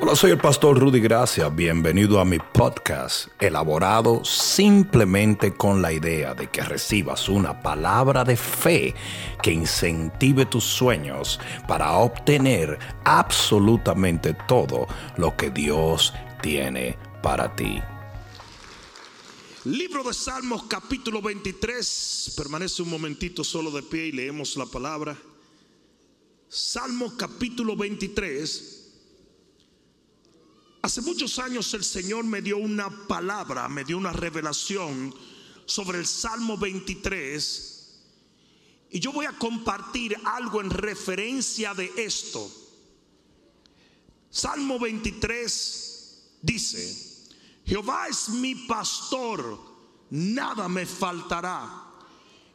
Hola, 0.00 0.14
soy 0.14 0.30
el 0.30 0.38
pastor 0.38 0.78
Rudy 0.78 1.00
Gracia. 1.00 1.48
Bienvenido 1.48 2.20
a 2.20 2.24
mi 2.24 2.38
podcast, 2.38 3.30
elaborado 3.40 4.24
simplemente 4.24 5.52
con 5.54 5.82
la 5.82 5.92
idea 5.92 6.34
de 6.34 6.48
que 6.48 6.62
recibas 6.62 7.28
una 7.28 7.60
palabra 7.60 8.22
de 8.22 8.36
fe 8.36 8.94
que 9.42 9.50
incentive 9.50 10.46
tus 10.46 10.62
sueños 10.62 11.40
para 11.66 11.94
obtener 11.94 12.78
absolutamente 13.04 14.34
todo 14.46 14.86
lo 15.16 15.36
que 15.36 15.50
Dios 15.50 16.14
tiene 16.42 16.96
para 17.20 17.56
ti. 17.56 17.82
Libro 19.64 20.04
de 20.04 20.14
Salmos 20.14 20.62
capítulo 20.68 21.20
23. 21.20 22.34
Permanece 22.36 22.82
un 22.82 22.90
momentito 22.90 23.42
solo 23.42 23.72
de 23.72 23.82
pie 23.82 24.06
y 24.06 24.12
leemos 24.12 24.56
la 24.56 24.66
palabra. 24.66 25.18
Salmos 26.48 27.14
capítulo 27.14 27.74
23. 27.74 28.77
Hace 30.80 31.00
muchos 31.02 31.38
años 31.38 31.74
el 31.74 31.82
Señor 31.82 32.24
me 32.24 32.40
dio 32.40 32.56
una 32.56 32.88
palabra, 33.08 33.68
me 33.68 33.84
dio 33.84 33.98
una 33.98 34.12
revelación 34.12 35.12
sobre 35.66 35.98
el 35.98 36.06
Salmo 36.06 36.56
23 36.56 37.78
y 38.90 39.00
yo 39.00 39.12
voy 39.12 39.26
a 39.26 39.36
compartir 39.36 40.16
algo 40.24 40.60
en 40.60 40.70
referencia 40.70 41.74
de 41.74 41.92
esto. 41.96 42.50
Salmo 44.30 44.78
23 44.78 46.38
dice, 46.42 47.26
Jehová 47.66 48.06
es 48.08 48.28
mi 48.28 48.54
pastor, 48.54 49.58
nada 50.10 50.68
me 50.68 50.86
faltará. 50.86 51.86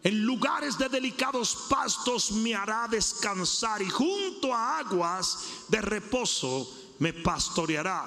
En 0.01 0.23
lugares 0.25 0.77
de 0.77 0.89
delicados 0.89 1.67
pastos 1.69 2.31
me 2.31 2.55
hará 2.55 2.87
descansar 2.89 3.81
y 3.81 3.89
junto 3.89 4.53
a 4.53 4.79
aguas 4.79 5.39
de 5.69 5.81
reposo 5.81 6.82
me 6.99 7.13
pastoreará, 7.13 8.03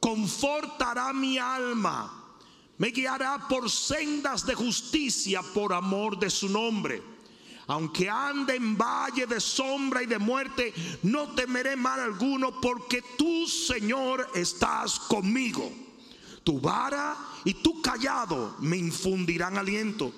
confortará 0.00 1.12
mi 1.12 1.38
alma, 1.38 2.24
me 2.78 2.88
guiará 2.88 3.46
por 3.48 3.70
sendas 3.70 4.44
de 4.46 4.54
justicia 4.54 5.42
por 5.42 5.72
amor 5.72 6.18
de 6.18 6.30
su 6.30 6.48
nombre. 6.48 7.02
Aunque 7.68 8.08
ande 8.08 8.54
en 8.54 8.76
valle 8.76 9.26
de 9.26 9.40
sombra 9.40 10.02
y 10.02 10.06
de 10.06 10.18
muerte, 10.18 10.72
no 11.02 11.34
temeré 11.34 11.74
mal 11.74 11.98
alguno 11.98 12.60
porque 12.60 13.02
tú, 13.18 13.46
Señor, 13.48 14.30
estás 14.34 15.00
conmigo. 15.00 15.72
Tu 16.44 16.60
vara 16.60 17.16
y 17.44 17.54
tu 17.54 17.82
callado 17.82 18.54
me 18.60 18.76
infundirán 18.76 19.58
aliento. 19.58 20.12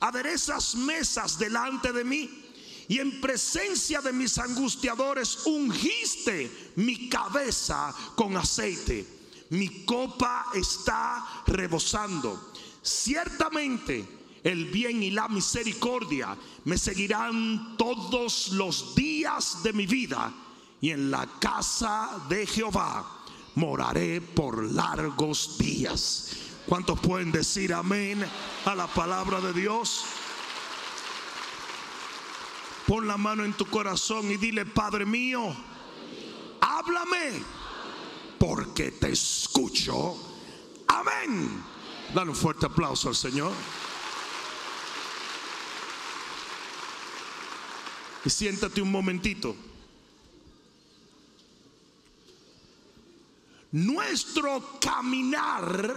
Aderezas 0.00 0.74
mesas 0.74 1.38
delante 1.38 1.92
de 1.92 2.02
mí 2.02 2.49
y 2.90 2.98
en 2.98 3.20
presencia 3.20 4.00
de 4.00 4.12
mis 4.12 4.36
angustiadores 4.36 5.46
ungiste 5.46 6.72
mi 6.74 7.08
cabeza 7.08 7.94
con 8.16 8.36
aceite. 8.36 9.06
Mi 9.50 9.84
copa 9.84 10.46
está 10.52 11.44
rebosando. 11.46 12.50
Ciertamente 12.82 14.04
el 14.42 14.64
bien 14.72 15.04
y 15.04 15.12
la 15.12 15.28
misericordia 15.28 16.36
me 16.64 16.76
seguirán 16.76 17.76
todos 17.76 18.48
los 18.54 18.96
días 18.96 19.62
de 19.62 19.72
mi 19.72 19.86
vida 19.86 20.34
y 20.80 20.90
en 20.90 21.12
la 21.12 21.28
casa 21.38 22.26
de 22.28 22.44
Jehová 22.44 23.24
moraré 23.54 24.20
por 24.20 24.64
largos 24.64 25.56
días. 25.58 26.30
¿Cuántos 26.66 26.98
pueden 26.98 27.30
decir 27.30 27.72
amén 27.72 28.24
a 28.64 28.74
la 28.74 28.88
palabra 28.88 29.40
de 29.40 29.52
Dios? 29.52 30.04
Pon 32.90 33.06
la 33.06 33.16
mano 33.16 33.44
en 33.44 33.52
tu 33.52 33.66
corazón 33.66 34.28
y 34.32 34.36
dile, 34.36 34.66
Padre 34.66 35.06
mío, 35.06 35.54
háblame, 36.60 37.40
porque 38.36 38.90
te 38.90 39.12
escucho. 39.12 40.16
Amén. 40.88 41.62
Dale 42.12 42.30
un 42.30 42.34
fuerte 42.34 42.66
aplauso 42.66 43.08
al 43.08 43.14
Señor. 43.14 43.52
Y 48.24 48.28
siéntate 48.28 48.82
un 48.82 48.90
momentito. 48.90 49.54
Nuestro 53.70 54.80
caminar 54.80 55.94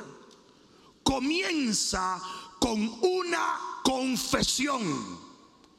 comienza 1.01 2.22
con 2.59 2.79
una 3.01 3.81
confesión. 3.84 5.22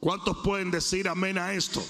¿Cuántos 0.04 0.37
pueden 0.44 0.70
decir 0.70 1.09
amén 1.09 1.38
a 1.38 1.54
esto? 1.54 1.82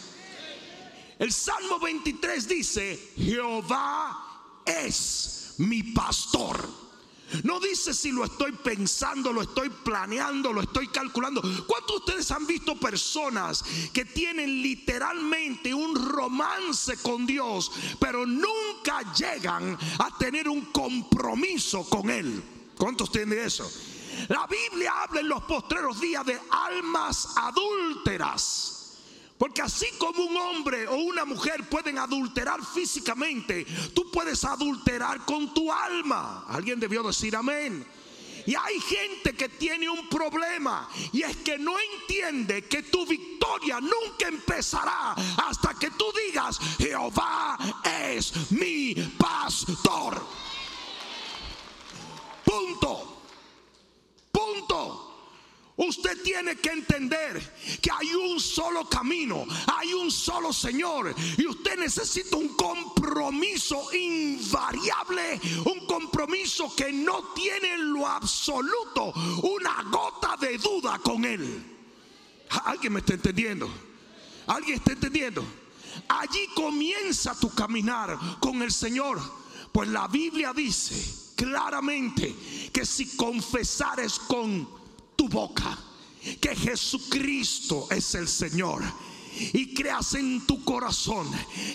El 1.19 1.33
Salmo 1.33 1.81
23 1.81 2.47
dice, 2.47 3.11
Jehová 3.17 4.63
es 4.65 5.55
mi 5.59 5.83
pastor. 5.83 6.65
No 7.43 7.59
dice 7.59 7.93
si 7.93 8.13
lo 8.13 8.25
estoy 8.25 8.53
pensando, 8.53 9.33
lo 9.33 9.43
estoy 9.43 9.69
planeando, 9.69 10.53
lo 10.53 10.61
estoy 10.61 10.87
calculando. 10.87 11.43
¿Cuántos 11.67 11.89
de 11.89 11.97
ustedes 11.97 12.31
han 12.31 12.47
visto 12.47 12.79
personas 12.79 13.65
que 13.93 14.05
tienen 14.05 14.63
literalmente 14.63 15.75
un 15.75 15.97
romance 15.97 16.97
con 16.99 17.27
Dios, 17.27 17.73
pero 17.99 18.25
nunca 18.25 19.13
llegan 19.13 19.77
a 19.99 20.17
tener 20.17 20.49
un 20.49 20.67
compromiso 20.67 21.83
con 21.91 22.09
Él? 22.09 22.41
¿Cuántos 22.77 23.11
tienen 23.11 23.41
eso? 23.41 23.69
La 24.29 24.47
Biblia 24.47 24.93
habla 25.03 25.21
en 25.21 25.29
los 25.29 25.43
postreros 25.45 26.01
días 26.01 26.25
de 26.25 26.41
almas 26.51 27.29
adúlteras. 27.37 28.75
Porque 29.39 29.63
así 29.63 29.87
como 29.99 30.25
un 30.25 30.37
hombre 30.37 30.87
o 30.87 30.95
una 30.95 31.25
mujer 31.25 31.69
pueden 31.69 31.99
adulterar 31.99 32.65
físicamente, 32.65 33.67
tú 33.95 34.11
puedes 34.11 34.45
adulterar 34.45 35.25
con 35.25 35.53
tu 35.53 35.73
alma. 35.73 36.45
Alguien 36.49 36.79
debió 36.79 37.03
decir 37.03 37.35
amén. 37.35 37.85
Y 38.47 38.55
hay 38.55 38.79
gente 38.81 39.35
que 39.35 39.49
tiene 39.49 39.89
un 39.89 40.09
problema 40.09 40.89
y 41.13 41.23
es 41.23 41.37
que 41.39 41.59
no 41.59 41.75
entiende 41.79 42.67
que 42.69 42.83
tu 42.83 43.07
victoria 43.07 43.81
nunca 43.81 44.29
empezará 44.29 45.15
hasta 45.49 45.75
que 45.75 45.91
tú 45.93 46.05
digas, 46.27 46.59
Jehová 46.79 47.59
es 48.11 48.51
mi 48.53 48.95
pastor. 49.19 50.23
Punto. 52.45 53.24
Punto. 54.45 55.11
Usted 55.77 56.23
tiene 56.23 56.57
que 56.57 56.71
entender 56.71 57.43
que 57.83 57.91
hay 57.91 58.15
un 58.15 58.39
solo 58.39 58.89
camino, 58.89 59.45
hay 59.77 59.93
un 59.93 60.09
solo 60.09 60.53
Señor 60.53 61.13
y 61.37 61.47
usted 61.47 61.77
necesita 61.77 62.37
un 62.37 62.51
compromiso 62.51 63.93
invariable, 63.93 65.41
un 65.65 65.85
compromiso 65.87 66.73
que 66.77 66.93
no 66.93 67.33
tiene 67.35 67.75
en 67.75 67.93
lo 67.93 68.07
absoluto 68.07 69.13
una 69.43 69.83
gota 69.91 70.37
de 70.41 70.59
duda 70.59 71.01
con 71.01 71.25
Él. 71.25 71.65
¿Alguien 72.67 72.93
me 72.93 73.01
está 73.01 73.15
entendiendo? 73.15 73.69
¿Alguien 74.47 74.79
está 74.79 74.93
entendiendo? 74.93 75.45
Allí 76.09 76.47
comienza 76.55 77.39
tu 77.39 77.53
caminar 77.53 78.17
con 78.39 78.63
el 78.63 78.71
Señor, 78.71 79.21
pues 79.73 79.89
la 79.89 80.07
Biblia 80.07 80.53
dice 80.53 81.24
claramente 81.35 82.35
que 82.73 82.85
si 82.85 83.17
confesares 83.17 84.19
con 84.19 84.69
tu 85.17 85.29
boca 85.29 85.79
que 86.41 86.57
Jesucristo 86.57 87.87
es 87.91 88.15
el 88.15 88.29
Señor 88.29 88.83
y 89.53 89.75
creas 89.75 90.15
en 90.15 90.47
tu 90.47 90.63
corazón 90.65 91.29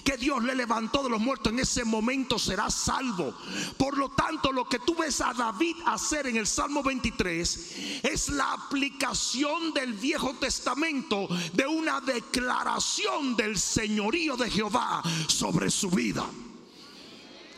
que 0.04 0.18
Dios 0.18 0.44
le 0.44 0.56
levantó 0.56 1.04
de 1.04 1.10
los 1.10 1.20
muertos, 1.20 1.52
en 1.52 1.60
ese 1.60 1.84
momento 1.84 2.40
serás 2.40 2.74
salvo. 2.74 3.36
Por 3.78 3.98
lo 3.98 4.10
tanto, 4.10 4.52
lo 4.52 4.68
que 4.68 4.80
tú 4.80 4.96
ves 4.96 5.20
a 5.22 5.34
David 5.34 5.76
hacer 5.86 6.28
en 6.28 6.38
el 6.38 6.48
Salmo 6.48 6.82
23 6.82 8.02
es 8.04 8.30
la 8.30 8.54
aplicación 8.54 9.74
del 9.74 9.94
Viejo 9.94 10.36
Testamento 10.36 11.28
de 11.54 11.68
una 11.68 12.00
declaración 12.00 13.36
del 13.36 13.60
señorío 13.60 14.38
de 14.38 14.50
Jehová 14.50 15.04
sobre 15.28 15.70
su 15.70 15.90
vida. 15.90 16.26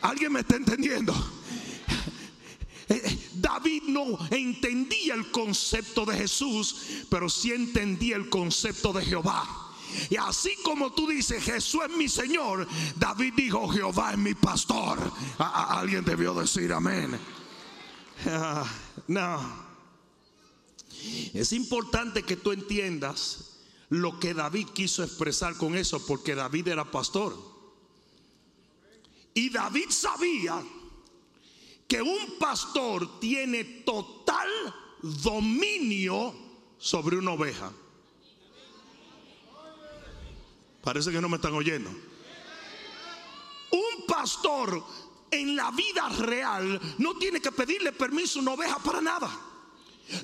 ¿Alguien 0.02 0.32
me 0.32 0.40
está 0.40 0.56
entendiendo? 0.56 1.14
Eh, 2.92 3.30
David 3.34 3.84
no 3.88 4.18
entendía 4.30 5.14
el 5.14 5.30
concepto 5.30 6.04
de 6.04 6.16
Jesús, 6.16 7.04
pero 7.08 7.30
sí 7.30 7.52
entendía 7.52 8.16
el 8.16 8.28
concepto 8.28 8.92
de 8.92 9.04
Jehová. 9.04 9.72
Y 10.10 10.16
así 10.16 10.54
como 10.62 10.92
tú 10.92 11.06
dices, 11.06 11.42
Jesús 11.42 11.82
es 11.88 11.96
mi 11.96 12.08
Señor, 12.08 12.66
David 12.96 13.32
dijo, 13.36 13.68
Jehová 13.68 14.12
es 14.12 14.18
mi 14.18 14.34
pastor. 14.34 14.98
alguien 15.38 16.04
debió 16.04 16.34
decir 16.34 16.72
amén. 16.72 17.18
No. 19.08 19.72
Es 21.34 21.52
importante 21.52 22.22
que 22.22 22.36
tú 22.36 22.52
entiendas 22.52 23.56
lo 23.88 24.20
que 24.20 24.34
David 24.34 24.68
quiso 24.68 25.02
expresar 25.02 25.56
con 25.56 25.76
eso, 25.76 26.06
porque 26.06 26.34
David 26.34 26.68
era 26.68 26.88
pastor. 26.88 27.36
Y 29.34 29.50
David 29.50 29.90
sabía 29.90 30.62
que 31.92 32.00
un 32.00 32.38
pastor 32.38 33.20
tiene 33.20 33.64
total 33.84 34.48
dominio 35.02 36.34
sobre 36.78 37.18
una 37.18 37.32
oveja. 37.32 37.70
Parece 40.82 41.12
que 41.12 41.20
no 41.20 41.28
me 41.28 41.36
están 41.36 41.52
oyendo. 41.52 41.90
Un 41.90 44.06
pastor 44.06 44.82
en 45.30 45.54
la 45.54 45.70
vida 45.70 46.08
real 46.08 46.80
no 46.96 47.18
tiene 47.18 47.42
que 47.42 47.52
pedirle 47.52 47.92
permiso 47.92 48.38
a 48.38 48.42
una 48.42 48.52
oveja 48.52 48.78
para 48.78 49.02
nada. 49.02 49.30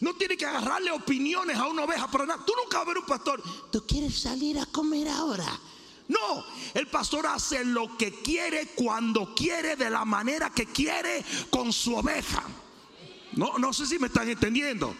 No 0.00 0.14
tiene 0.14 0.38
que 0.38 0.46
agarrarle 0.46 0.90
opiniones 0.90 1.58
a 1.58 1.66
una 1.66 1.84
oveja 1.84 2.10
para 2.10 2.24
nada. 2.24 2.46
Tú 2.46 2.54
nunca 2.56 2.78
vas 2.78 2.86
a 2.86 2.88
ver 2.88 2.98
un 2.98 3.06
pastor. 3.06 3.42
¿Tú 3.70 3.84
quieres 3.86 4.18
salir 4.18 4.58
a 4.58 4.64
comer 4.64 5.06
ahora? 5.06 5.60
No, 6.08 6.44
el 6.72 6.86
pastor 6.86 7.26
hace 7.26 7.64
lo 7.64 7.96
que 7.98 8.22
quiere, 8.22 8.68
cuando 8.68 9.34
quiere, 9.34 9.76
de 9.76 9.90
la 9.90 10.06
manera 10.06 10.50
que 10.50 10.66
quiere 10.66 11.22
con 11.50 11.72
su 11.72 11.94
oveja. 11.94 12.42
No, 13.32 13.58
no 13.58 13.72
sé 13.74 13.86
si 13.86 13.98
me 13.98 14.06
están 14.06 14.28
entendiendo. 14.28 14.94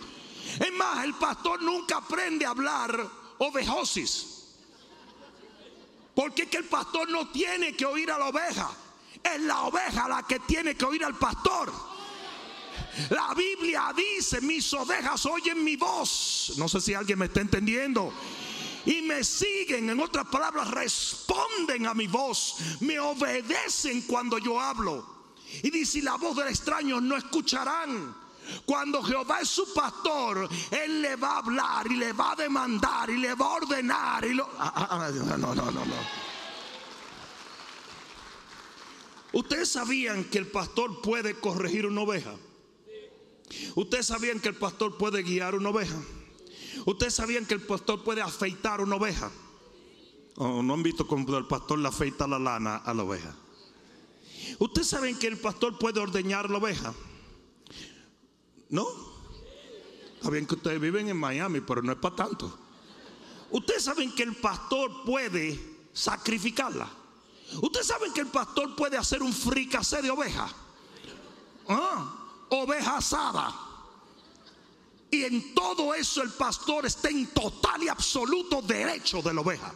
Es 0.61 0.73
más, 0.73 1.05
el 1.05 1.15
pastor 1.15 1.63
nunca 1.63 1.97
aprende 1.97 2.45
a 2.45 2.51
hablar 2.51 3.09
ovejosis. 3.39 4.39
Porque 6.15 6.43
es 6.43 6.49
que 6.49 6.59
el 6.59 6.65
pastor 6.65 7.09
no 7.09 7.31
tiene 7.31 7.75
que 7.75 7.87
oír 7.87 8.11
a 8.11 8.19
la 8.19 8.27
oveja. 8.27 8.71
Es 9.23 9.41
la 9.41 9.63
oveja 9.63 10.09
la 10.09 10.23
que 10.25 10.41
tiene 10.41 10.77
que 10.77 10.85
oír 10.85 11.05
al 11.05 11.17
pastor. 11.17 11.73
La 13.11 13.33
Biblia 13.35 13.95
dice, 13.97 14.41
mis 14.43 14.73
ovejas 14.75 15.25
oyen 15.25 15.65
mi 15.65 15.77
voz. 15.77 16.55
No 16.57 16.69
sé 16.69 16.81
si 16.81 16.93
alguien 16.93 17.19
me 17.19 17.27
está 17.27 17.41
entendiendo 17.41 18.13
y 18.88 19.02
me 19.02 19.23
siguen, 19.23 19.90
en 19.90 20.00
otras 20.00 20.26
palabras, 20.29 20.70
responden 20.70 21.87
a 21.87 21.93
mi 21.93 22.06
voz, 22.06 22.56
me 22.81 22.99
obedecen 22.99 24.00
cuando 24.02 24.38
yo 24.38 24.58
hablo. 24.58 25.05
Y 25.62 25.70
dice, 25.70 26.00
la 26.00 26.17
voz 26.17 26.35
del 26.37 26.49
extraño 26.49 26.99
no 26.99 27.14
escucharán. 27.14 28.17
Cuando 28.64 29.02
Jehová 29.02 29.40
es 29.43 29.50
su 29.50 29.75
pastor, 29.75 30.49
Él 30.70 31.02
le 31.02 31.17
va 31.17 31.32
a 31.32 31.38
hablar 31.38 31.87
y 31.93 31.96
le 31.96 32.14
va 32.14 32.32
a 32.32 32.37
demandar 32.37 33.11
y 33.11 33.19
le 33.19 33.35
va 33.35 33.44
a 33.44 33.56
ordenar. 33.56 34.25
Ah, 34.58 34.73
ah, 34.75 34.88
ah, 34.90 35.11
no, 35.37 35.37
no, 35.37 35.55
no, 35.55 35.70
no. 35.70 35.94
Ustedes 39.35 39.69
sabían 39.69 40.25
que 40.25 40.38
el 40.38 40.46
pastor 40.46 41.02
puede 41.02 41.35
corregir 41.35 41.85
una 41.85 42.00
oveja. 42.00 42.35
Ustedes 43.75 44.06
sabían 44.06 44.40
que 44.40 44.49
el 44.49 44.56
pastor 44.56 44.96
puede 44.96 45.23
guiar 45.23 45.55
una 45.55 45.69
oveja. 45.69 45.96
Ustedes 46.88 47.17
sabían 47.17 47.44
que 47.44 47.52
el 47.52 47.61
pastor 47.61 48.02
puede 48.02 48.23
afeitar 48.23 48.81
una 48.81 48.96
oveja. 48.96 49.31
¿O 50.37 50.62
no 50.62 50.73
han 50.73 50.82
visto 50.82 51.06
cómo 51.06 51.37
el 51.37 51.44
pastor 51.44 51.79
le 51.81 51.88
afeita 51.88 52.26
la 52.26 52.38
lana 52.38 52.76
a 52.76 52.94
la 52.94 53.02
oveja? 53.02 53.37
Ustedes 54.58 54.88
saben 54.88 55.19
que 55.19 55.26
el 55.26 55.37
pastor 55.37 55.79
puede 55.79 56.00
ordeñar 56.00 56.49
la 56.49 56.56
oveja. 56.56 56.94
¿No? 58.70 58.87
Saben 60.23 60.46
que 60.46 60.55
ustedes 60.55 60.81
viven 60.81 61.11
en 61.11 61.19
Miami, 61.19 61.61
pero 61.61 61.82
no 61.82 61.93
es 61.93 61.99
para 61.99 62.17
tanto. 62.17 62.58
Ustedes 63.50 63.85
saben 63.85 64.14
que 64.14 64.23
el 64.23 64.37
pastor 64.37 65.05
puede 65.05 65.61
sacrificarla. 65.93 66.88
Ustedes 67.61 67.87
saben 67.87 68.14
que 68.14 68.23
el 68.23 68.29
pastor 68.29 68.75
puede 68.75 68.96
hacer 68.96 69.23
un 69.23 69.35
fricase 69.35 70.00
de 70.00 70.11
oveja. 70.11 70.50
¿Ah? 71.69 72.46
Oveja 72.49 72.96
asada. 72.96 73.68
Y 75.11 75.25
en 75.25 75.55
todo 75.55 75.95
eso 75.95 76.23
el 76.23 76.31
pastor 76.31 76.87
está 76.87 77.09
en 77.09 77.29
total 77.29 77.83
y 77.83 77.89
absoluto 77.89 78.61
derecho 78.61 79.23
de 79.23 79.33
la 79.33 79.41
oveja. 79.41 79.75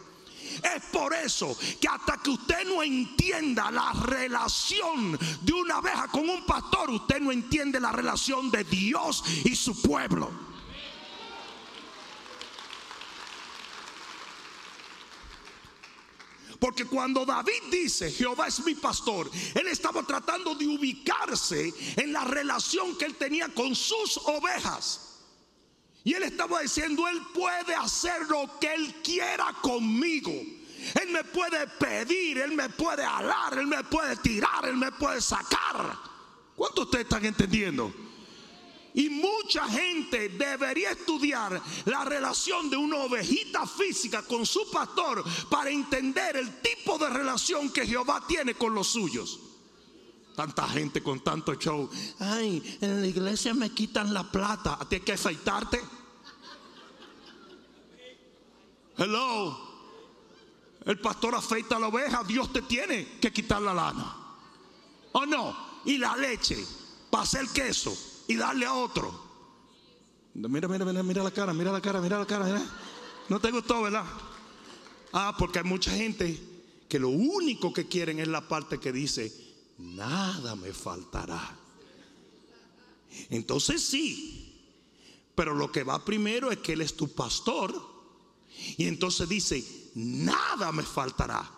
Es 0.61 0.83
por 0.91 1.13
eso 1.13 1.57
que 1.81 1.87
hasta 1.87 2.17
que 2.17 2.29
usted 2.29 2.65
no 2.67 2.83
entienda 2.83 3.71
la 3.71 3.91
relación 3.93 5.17
de 5.41 5.53
una 5.53 5.79
oveja 5.79 6.07
con 6.09 6.29
un 6.29 6.45
pastor, 6.45 6.91
usted 6.91 7.19
no 7.19 7.31
entiende 7.31 7.79
la 7.79 7.91
relación 7.91 8.51
de 8.51 8.63
Dios 8.63 9.23
y 9.43 9.55
su 9.55 9.81
pueblo. 9.81 10.31
Porque 16.59 16.85
cuando 16.85 17.25
David 17.25 17.63
dice, 17.71 18.09
Jehová 18.09 18.47
es 18.47 18.63
mi 18.63 18.75
pastor, 18.75 19.29
él 19.53 19.67
estaba 19.67 20.03
tratando 20.03 20.55
de 20.55 20.65
ubicarse 20.65 21.73
en 21.97 22.13
la 22.13 22.23
relación 22.23 22.97
que 22.97 23.03
él 23.03 23.15
tenía 23.15 23.49
con 23.49 23.75
sus 23.75 24.17
ovejas. 24.19 25.12
Y 26.03 26.13
él 26.13 26.23
estaba 26.23 26.61
diciendo, 26.61 27.07
él 27.07 27.21
puede 27.33 27.75
hacer 27.75 28.27
lo 28.29 28.59
que 28.59 28.73
él 28.73 28.95
quiera 29.03 29.53
conmigo. 29.61 30.31
Él 30.31 31.09
me 31.11 31.23
puede 31.23 31.65
pedir, 31.67 32.39
él 32.39 32.51
me 32.51 32.69
puede 32.69 33.03
alar, 33.03 33.57
él 33.57 33.67
me 33.67 33.83
puede 33.85 34.17
tirar, 34.17 34.65
él 34.65 34.75
me 34.75 34.91
puede 34.91 35.21
sacar. 35.21 35.97
¿Cuántos 36.55 36.85
ustedes 36.85 37.05
están 37.05 37.25
entendiendo? 37.25 37.93
Y 38.93 39.09
mucha 39.09 39.65
gente 39.69 40.29
debería 40.29 40.91
estudiar 40.91 41.59
la 41.85 42.05
relación 42.05 42.69
de 42.69 42.77
una 42.77 42.97
ovejita 42.97 43.65
física 43.65 44.21
con 44.23 44.45
su 44.45 44.69
pastor 44.71 45.23
para 45.49 45.71
entender 45.71 46.37
el 46.37 46.61
tipo 46.61 46.97
de 46.97 47.09
relación 47.09 47.71
que 47.71 47.87
Jehová 47.87 48.23
tiene 48.27 48.53
con 48.53 48.75
los 48.75 48.87
suyos. 48.87 49.39
Tanta 50.35 50.67
gente 50.67 51.01
con 51.01 51.23
tanto 51.23 51.55
show. 51.55 51.89
Ay, 52.19 52.77
en 52.81 53.01
la 53.01 53.07
iglesia 53.07 53.53
me 53.53 53.71
quitan 53.71 54.13
la 54.13 54.23
plata. 54.23 54.77
¿A 54.79 54.87
ti 54.87 54.95
hay 54.95 55.01
que 55.01 55.13
afeitarte? 55.13 55.79
Hello. 59.03 59.57
El 60.85 60.97
pastor 60.99 61.35
afeita 61.35 61.77
la 61.77 61.87
oveja. 61.87 62.23
Dios 62.23 62.53
te 62.53 62.61
tiene 62.61 63.19
que 63.19 63.33
quitar 63.33 63.61
la 63.61 63.73
lana. 63.73 64.15
¿O 65.11 65.25
no? 65.25 65.81
Y 65.83 65.97
la 65.97 66.15
leche. 66.15 66.57
Para 67.09 67.23
hacer 67.23 67.47
queso. 67.49 67.95
Y 68.29 68.35
darle 68.35 68.65
a 68.65 68.73
otro. 68.73 69.23
Mira, 70.35 70.69
mira, 70.69 70.85
mira, 70.85 71.03
mira 71.03 71.21
la 71.21 71.31
cara, 71.31 71.53
mira 71.53 71.71
la 71.71 71.81
cara, 71.81 71.99
mira 71.99 72.17
la 72.17 72.25
cara. 72.25 72.61
No 73.27 73.39
te 73.41 73.51
gustó, 73.51 73.81
¿verdad? 73.81 74.05
Ah, 75.11 75.35
porque 75.37 75.59
hay 75.59 75.65
mucha 75.65 75.91
gente 75.91 76.39
que 76.87 76.97
lo 76.97 77.09
único 77.09 77.73
que 77.73 77.87
quieren 77.87 78.19
es 78.19 78.29
la 78.29 78.47
parte 78.47 78.79
que 78.79 78.93
dice 78.93 79.33
nada 79.79 80.55
me 80.55 80.71
faltará. 80.71 81.57
Entonces 83.29 83.83
sí, 83.83 84.63
pero 85.35 85.53
lo 85.53 85.71
que 85.71 85.83
va 85.83 86.05
primero 86.05 86.51
es 86.51 86.59
que 86.59 86.73
Él 86.73 86.81
es 86.81 86.95
tu 86.95 87.09
pastor. 87.09 87.92
Y 88.77 88.87
entonces 88.87 89.27
dice, 89.29 89.63
nada 89.95 90.71
me 90.71 90.83
faltará. 90.83 91.49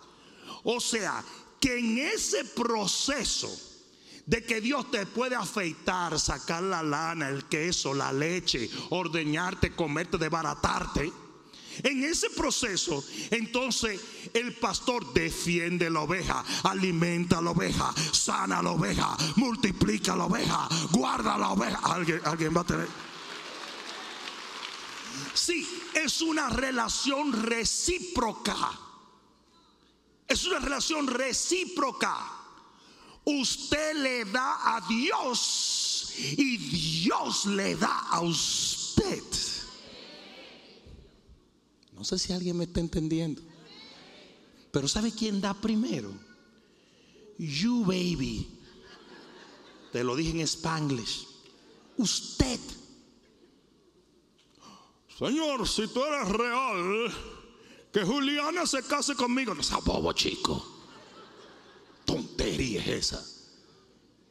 O 0.64 0.80
sea, 0.80 1.24
que 1.60 1.80
en 1.80 1.98
ese 1.98 2.44
proceso 2.46 3.50
de 4.26 4.44
que 4.44 4.62
Dios 4.62 4.90
te 4.90 5.06
puede 5.06 5.36
afeitar, 5.36 6.20
sacar 6.20 6.64
la 6.64 6.82
lana, 6.82 7.30
el 7.30 7.46
queso, 7.46 7.94
la 7.94 8.12
leche, 8.12 8.70
ordeñarte, 8.90 9.76
comerte, 9.76 10.18
desbaratarte 10.18 11.12
en 11.84 12.04
ese 12.04 12.30
proceso, 12.30 13.04
entonces 13.32 14.00
el 14.34 14.54
pastor 14.54 15.14
defiende 15.14 15.90
la 15.90 16.02
oveja, 16.02 16.44
alimenta 16.64 17.42
la 17.42 17.52
oveja, 17.52 17.94
sana 18.12 18.62
la 18.62 18.72
oveja, 18.72 19.16
multiplica 19.36 20.16
la 20.16 20.26
oveja, 20.26 20.70
guarda 20.92 21.38
la 21.38 21.50
oveja. 21.50 21.80
Alguien, 21.84 22.22
alguien 22.24 22.56
va 22.56 22.62
a 22.62 22.66
tener. 22.66 23.05
Sí, 25.36 25.68
es 25.94 26.22
una 26.22 26.50
relación 26.50 27.34
recíproca. 27.34 28.80
Es 30.28 30.46
una 30.46 30.60
relación 30.60 31.08
recíproca. 31.08 32.16
Usted 33.26 33.96
le 33.96 34.26
da 34.26 34.78
a 34.78 34.88
Dios 34.88 36.14
y 36.38 36.58
Dios 36.58 37.46
le 37.48 37.76
da 37.76 38.08
a 38.10 38.22
usted. 38.22 39.24
No 41.92 42.04
sé 42.06 42.18
si 42.18 42.32
alguien 42.32 42.58
me 42.58 42.64
está 42.64 42.80
entendiendo. 42.80 43.42
Pero 44.72 44.88
¿sabe 44.88 45.12
quién 45.12 45.42
da 45.42 45.54
primero? 45.54 46.14
You 47.38 47.84
baby. 47.84 48.48
Te 49.92 50.04
lo 50.04 50.16
dije 50.16 50.32
en 50.32 50.42
spanglish. 50.42 51.28
Usted. 51.98 52.60
Señor, 55.18 55.68
si 55.68 55.88
tú 55.88 56.04
eres 56.04 56.28
real, 56.28 57.14
que 57.94 58.04
Juliana 58.04 58.66
se 58.66 58.84
case 58.84 59.16
conmigo. 59.16 59.56
No 59.56 59.64
sea 59.64 59.78
bobo, 59.78 60.12
chico. 60.12 60.66
Tontería 62.04 62.82
es 62.82 62.88
esa. 63.14 63.35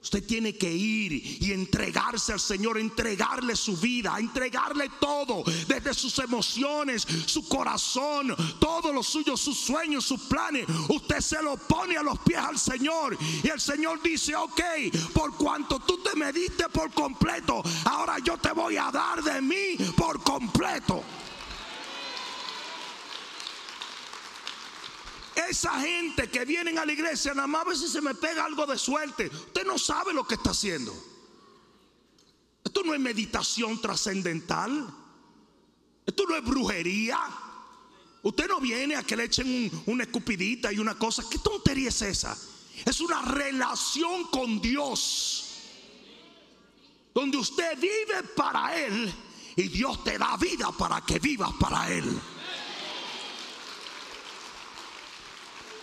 Usted 0.05 0.23
tiene 0.27 0.55
que 0.55 0.71
ir 0.71 1.13
y 1.15 1.51
entregarse 1.53 2.35
al 2.35 2.39
Señor, 2.41 2.77
entregarle 2.77 3.57
su 3.57 3.75
vida, 3.79 4.15
entregarle 4.19 4.91
todo, 5.01 5.43
desde 5.67 5.95
sus 5.95 6.19
emociones, 6.19 7.07
su 7.25 7.49
corazón, 7.49 8.37
todo 8.61 8.93
lo 8.93 9.03
suyo, 9.03 9.35
sus 9.35 9.59
sueños, 9.59 10.05
sus 10.05 10.21
planes. 10.21 10.67
Usted 10.91 11.21
se 11.21 11.43
lo 11.43 11.57
pone 11.57 11.97
a 11.97 12.03
los 12.03 12.19
pies 12.19 12.39
al 12.39 12.59
Señor 12.59 13.17
y 13.43 13.49
el 13.49 13.59
Señor 13.59 14.03
dice, 14.03 14.37
ok, 14.37 14.61
por 15.15 15.35
cuanto 15.39 15.81
tú 15.81 15.97
te 16.03 16.15
me 16.17 16.35
diste 16.35 16.69
por 16.69 16.93
completo, 16.93 17.63
ahora 17.87 18.19
yo 18.19 18.37
te 18.37 18.53
voy 18.53 18.77
a 18.77 18.91
dar 18.91 19.23
de 19.23 19.41
mí 19.41 19.79
por 19.97 20.23
completo. 20.23 21.03
Esa 25.35 25.81
gente 25.81 26.29
que 26.29 26.45
vienen 26.45 26.79
a 26.79 26.87
la 26.87 26.93
iglesia, 26.93 27.35
nada 27.35 27.49
más 27.49 27.67
a 27.67 27.75
si 27.75 27.89
se 27.89 28.01
me 28.01 28.15
pega 28.15 28.45
algo 28.45 28.67
de 28.67 28.79
suerte. 28.79 29.27
Usted 29.27 29.67
no 29.67 29.79
sabe 29.79 30.13
lo 30.13 30.27
que 30.27 30.35
está 30.35 30.51
haciendo. 30.51 30.95
Esto 32.63 32.83
no 32.85 32.95
es 32.95 33.01
meditación 33.01 33.81
trascendental. 33.81 34.95
Esto 36.07 36.25
no 36.29 36.37
es 36.37 36.45
brujería. 36.45 37.19
Usted 38.23 38.49
no 38.49 38.61
viene 38.61 38.97
a 38.97 39.03
que 39.03 39.17
le 39.17 39.25
echen 39.25 39.71
una 39.87 40.05
escupidita 40.05 40.73
y 40.73 40.79
una 40.79 40.97
cosa. 40.97 41.25
¿Qué 41.29 41.39
tontería 41.39 41.89
es 41.89 42.03
esa? 42.03 42.37
Es 42.85 43.01
una 43.01 43.23
relación 43.23 44.25
con 44.29 44.61
Dios. 44.61 45.41
Donde 47.13 47.37
usted 47.37 47.79
vive 47.79 48.23
para 48.35 48.77
Él 48.77 49.13
y 49.57 49.69
Dios 49.69 50.03
te 50.03 50.19
da 50.19 50.37
vida 50.37 50.73
para 50.73 51.01
que 51.03 51.19
vivas 51.19 51.53
para 51.61 51.91
Él. 51.93 52.05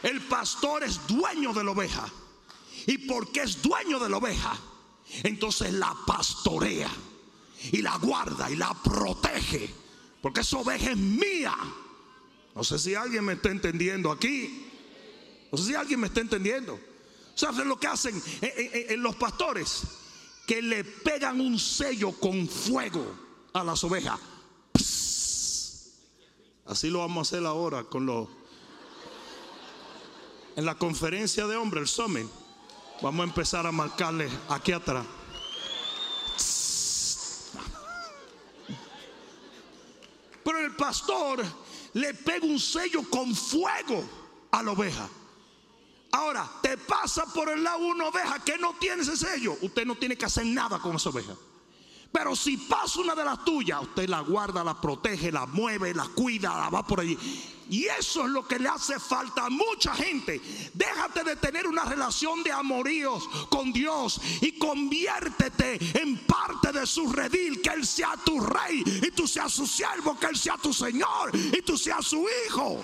El 0.03 0.22
pastor 0.22 0.84
es 0.84 1.05
dueño 1.08 1.53
de 1.53 1.63
la 1.63 1.72
oveja. 1.72 2.08
Y 2.88 2.98
porque 3.00 3.41
es 3.41 3.62
dueño 3.62 4.00
de 4.00 4.10
la 4.10 4.17
oveja, 4.17 4.58
entonces 5.24 5.72
la 5.74 5.96
pastorea 6.05 6.89
y 7.72 7.81
la 7.81 7.98
guarda 7.98 8.50
y 8.50 8.55
la 8.55 8.74
protege. 8.74 9.70
Porque 10.22 10.41
esa 10.41 10.58
oveja 10.58 10.91
es 10.91 10.98
mía. 10.98 11.55
No 12.55 12.63
sé 12.63 12.79
si 12.79 12.96
alguien 12.96 13.25
me 13.25 13.34
está 13.34 13.50
entendiendo 13.50 14.12
aquí. 14.12 14.67
No 15.51 15.58
sé 15.58 15.65
si 15.65 15.75
alguien 15.75 16.00
me 16.00 16.08
está 16.08 16.22
entendiendo. 16.22 16.79
¿Sabes 17.36 17.65
lo 17.65 17.79
que 17.79 17.88
hacen 17.88 18.15
en, 18.15 18.48
eh, 18.48 18.53
eh, 18.55 18.86
eh, 18.89 18.98
los 18.98 19.15
pastores? 19.15 19.84
Que 20.46 20.62
le 20.62 20.84
pegan 20.84 21.39
un 21.39 21.58
sello 21.60 22.12
con 22.12 22.48
fuego 22.48 23.05
a 23.53 23.63
las 23.63 23.84
ovejas. 23.84 24.20
Así 26.65 26.89
lo 26.89 27.00
vamos 27.00 27.17
a 27.17 27.36
hacer 27.36 27.46
ahora 27.46 27.84
con 27.84 28.05
los... 28.05 28.27
En 30.62 30.65
la 30.68 30.75
conferencia 30.75 31.48
de 31.48 31.56
hombres, 31.56 31.82
el 31.82 31.88
summit, 31.88 32.27
vamos 33.01 33.22
a 33.22 33.24
empezar 33.24 33.65
a 33.65 33.72
marcarle 33.72 34.30
aquí 34.48 34.72
atrás. 34.72 35.03
Pero 40.44 40.60
el 40.60 40.75
pastor 40.75 41.44
le 41.94 42.13
pega 42.13 42.46
un 42.46 42.60
sello 42.60 43.01
con 43.10 43.34
fuego 43.34 44.03
a 44.51 44.62
la 44.62 44.74
oveja. 44.74 45.10
Ahora, 46.12 46.48
te 46.62 46.77
pasa 46.77 47.25
por 47.34 47.50
el 47.50 47.63
lado 47.63 47.80
una 47.80 48.10
oveja 48.10 48.38
que 48.46 48.60
no 48.60 48.75
tiene 48.80 49.01
ese 49.01 49.18
sello. 49.18 49.58
Usted 49.63 49.84
no 49.84 49.96
tiene 49.96 50.15
que 50.15 50.25
hacer 50.25 50.46
nada 50.46 50.77
con 50.77 50.96
esa 50.96 51.10
oveja. 51.10 51.34
Pero 52.12 52.36
si 52.36 52.58
pasa 52.58 53.00
una 53.00 53.15
de 53.15 53.24
las 53.24 53.44
tuyas, 53.46 53.82
usted 53.82 54.10
la 54.10 54.20
guarda, 54.20 54.63
la 54.63 54.80
protege, 54.80 55.32
la 55.32 55.46
mueve, 55.46 55.94
la 55.94 56.08
cuida, 56.10 56.58
la 56.58 56.70
va 56.70 56.86
por 56.86 57.00
allí. 57.00 57.18
Y 57.70 57.86
eso 57.86 58.25
es 58.25 58.32
lo 58.32 58.46
que 58.46 58.60
le 58.60 58.68
hace 58.68 59.00
falta 59.00 59.46
a 59.46 59.50
mucha 59.50 59.94
gente. 59.96 60.41
Déjate 60.74 61.24
de 61.24 61.38
tener 61.38 61.65
una 61.65 61.86
relación 61.86 62.44
de 62.44 62.51
amoríos 62.51 63.30
con 63.50 63.72
Dios 63.72 64.20
y 64.41 64.58
conviértete 64.58 65.80
en 66.01 66.18
parte 66.25 66.74
de 66.74 66.86
su 66.86 67.10
redil, 67.10 67.62
que 67.62 67.70
Él 67.70 67.88
sea 67.88 68.18
tu 68.25 68.41
rey 68.41 68.84
y 68.86 69.12
tú 69.12 69.25
seas 69.25 69.53
su 69.53 69.65
siervo, 69.65 70.20
que 70.20 70.25
Él 70.25 70.36
sea 70.36 70.58
tu 70.58 70.74
Señor 70.74 71.32
y 71.34 71.62
tú 71.62 71.77
seas 71.77 72.06
su 72.06 72.27
hijo. 72.46 72.84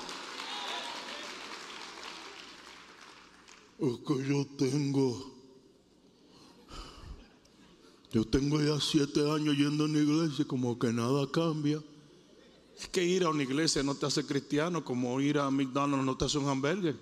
Es 3.80 4.00
que 4.08 4.26
yo 4.26 4.48
tengo, 4.58 5.37
yo 8.18 8.26
tengo 8.26 8.60
ya 8.60 8.82
siete 8.82 9.20
años 9.30 9.56
yendo 9.56 9.84
a 9.84 9.88
una 9.88 10.00
iglesia, 10.00 10.44
como 10.44 10.80
que 10.80 10.92
nada 10.92 11.30
cambia. 11.30 11.84
Es 12.76 12.88
que 12.88 13.04
ir 13.04 13.24
a 13.24 13.30
una 13.30 13.44
iglesia 13.44 13.84
no 13.84 13.94
te 13.94 14.08
hace 14.08 14.26
cristiano, 14.26 14.84
como 14.84 15.22
ir 15.22 15.38
a 15.38 15.52
McDonald's 15.52 16.04
no 16.04 16.18
te 16.18 16.26
hace 16.26 16.40
un 16.40 16.50
hamburger. 16.50 16.96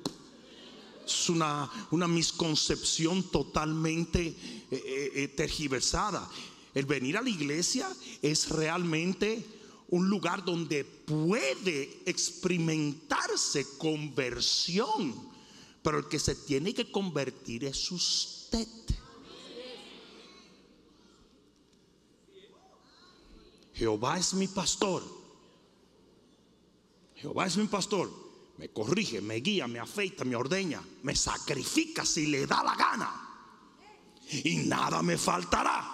Es 1.08 1.30
una, 1.30 1.72
una 1.92 2.10
misconcepción 2.10 3.24
totalmente 3.32 4.28
eh, 4.28 4.36
eh, 4.72 5.12
eh, 5.16 5.28
tergiversada. 5.30 6.30
El 6.74 6.86
venir 6.86 7.16
a 7.16 7.22
la 7.22 7.30
iglesia 7.30 7.88
es 8.22 8.50
realmente 8.50 9.46
un 9.88 10.10
lugar 10.10 10.44
donde 10.44 10.84
puede 10.84 12.02
experimentarse 12.06 13.66
conversión. 13.78 15.16
Pero 15.82 16.00
el 16.00 16.10
que 16.10 16.20
se 16.20 16.36
tiene 16.36 16.74
que 16.74 16.92
convertir 16.92 17.64
es 17.64 17.90
usted. 17.90 18.68
Jehová 23.76 24.18
es 24.18 24.34
mi 24.34 24.48
pastor 24.48 25.04
Jehová 27.16 27.46
es 27.46 27.58
mi 27.58 27.66
pastor, 27.68 28.12
me 28.58 28.70
corrige, 28.70 29.22
me 29.22 29.36
guía, 29.36 29.68
me 29.68 29.80
afeita, 29.80 30.26
me 30.26 30.36
ordeña, 30.36 30.82
me 31.04 31.16
sacrifica 31.16 32.06
si 32.06 32.28
le 32.28 32.46
da 32.46 32.64
la 32.64 32.76
gana. 32.76 33.22
Y 34.44 34.58
nada 34.58 35.02
me 35.02 35.18
faltará. 35.18 35.92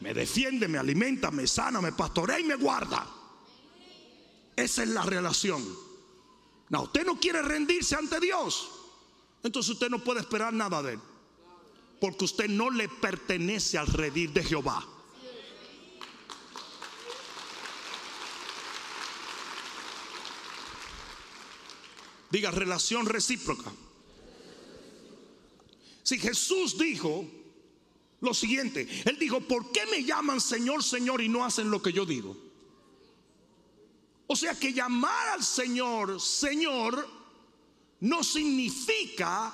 Me 0.00 0.14
defiende, 0.14 0.68
me 0.68 0.78
alimenta, 0.78 1.30
me 1.30 1.46
sana, 1.46 1.80
me 1.80 1.92
pastorea 1.92 2.38
y 2.38 2.44
me 2.44 2.56
guarda. 2.56 3.06
Esa 4.56 4.82
es 4.82 4.88
la 4.90 5.02
relación. 5.02 5.64
No, 6.68 6.82
usted 6.82 7.04
no 7.04 7.18
quiere 7.18 7.42
rendirse 7.42 7.96
ante 7.96 8.20
Dios. 8.20 8.70
Entonces 9.42 9.72
usted 9.72 9.88
no 9.88 10.02
puede 10.04 10.20
esperar 10.20 10.52
nada 10.52 10.82
de 10.82 10.94
él. 10.94 11.00
Porque 12.00 12.24
usted 12.24 12.48
no 12.48 12.70
le 12.70 12.88
pertenece 12.88 13.76
al 13.76 13.86
redil 13.88 14.32
de 14.32 14.44
Jehová. 14.44 14.86
Diga 22.30 22.50
relación 22.50 23.06
recíproca. 23.06 23.72
Si 26.02 26.18
Jesús 26.18 26.78
dijo 26.78 27.24
lo 28.20 28.34
siguiente, 28.34 28.88
Él 29.04 29.18
dijo, 29.18 29.40
¿por 29.40 29.72
qué 29.72 29.86
me 29.86 30.04
llaman 30.04 30.40
Señor, 30.40 30.82
Señor 30.82 31.20
y 31.22 31.28
no 31.28 31.44
hacen 31.44 31.70
lo 31.70 31.82
que 31.82 31.92
yo 31.92 32.06
digo? 32.06 32.36
O 34.26 34.36
sea 34.36 34.58
que 34.58 34.72
llamar 34.72 35.28
al 35.30 35.44
Señor, 35.44 36.20
Señor, 36.20 37.08
no 38.00 38.22
significa 38.22 39.52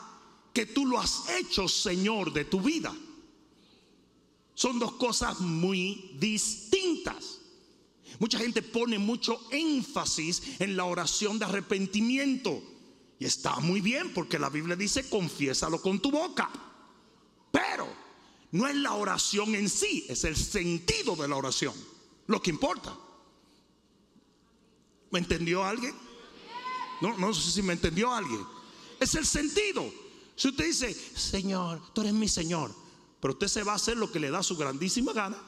que 0.53 0.67
tú 0.67 0.87
lo 0.87 0.99
has 0.99 1.31
hecho 1.31 1.67
Señor 1.67 2.33
de 2.33 2.45
tu 2.45 2.61
vida. 2.61 2.95
Son 4.55 4.79
dos 4.79 4.93
cosas 4.93 5.41
muy 5.41 6.17
distintas. 6.19 7.41
Mucha 8.19 8.39
gente 8.39 8.63
pone 8.63 8.99
mucho 8.99 9.41
énfasis 9.51 10.61
en 10.61 10.77
la 10.77 10.85
oración 10.85 11.39
de 11.39 11.45
arrepentimiento. 11.45 12.63
Y 13.19 13.25
está 13.25 13.57
muy 13.61 13.81
bien 13.81 14.13
porque 14.13 14.39
la 14.39 14.51
Biblia 14.51 14.77
dice, 14.77 15.09
confiésalo 15.09 15.81
con 15.81 16.01
tu 16.01 16.11
boca. 16.11 16.51
Pero 17.51 17.89
no 18.53 18.67
es 18.67 18.77
la 18.77 18.95
oración 18.95 19.55
en 19.55 19.69
sí, 19.69 20.07
es 20.09 20.25
el 20.25 20.37
sentido 20.37 21.17
de 21.17 21.29
la 21.29 21.37
oración. 21.37 21.75
Lo 22.27 22.41
que 22.41 22.51
importa. 22.51 22.97
¿Me 25.11 25.19
entendió 25.19 25.65
alguien? 25.65 25.95
No, 27.01 27.17
no 27.17 27.33
sé 27.33 27.51
si 27.51 27.63
me 27.63 27.73
entendió 27.73 28.13
alguien. 28.13 28.41
Es 29.01 29.15
el 29.15 29.27
sentido. 29.27 29.91
Si 30.35 30.49
usted 30.49 30.67
dice, 30.67 30.95
Señor, 30.95 31.81
tú 31.95 32.03
eres 32.03 32.13
mi 32.13 32.29
Señor, 32.29 32.75
pero 33.21 33.33
usted 33.33 33.49
se 33.49 33.63
va 33.63 33.73
a 33.73 33.77
hacer 33.77 33.97
lo 33.97 34.11
que 34.11 34.21
le 34.21 34.31
da 34.31 34.43
su 34.43 34.57
grandísima 34.57 35.13
gana. 35.13 35.39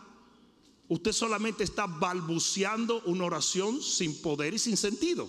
Usted 0.89 1.13
solamente 1.13 1.65
está 1.65 1.87
balbuceando 1.87 3.03
una 3.05 3.25
oración 3.25 3.83
sin 3.83 4.21
poder 4.23 4.55
y 4.55 4.59
sin 4.59 4.77
sentido. 4.77 5.29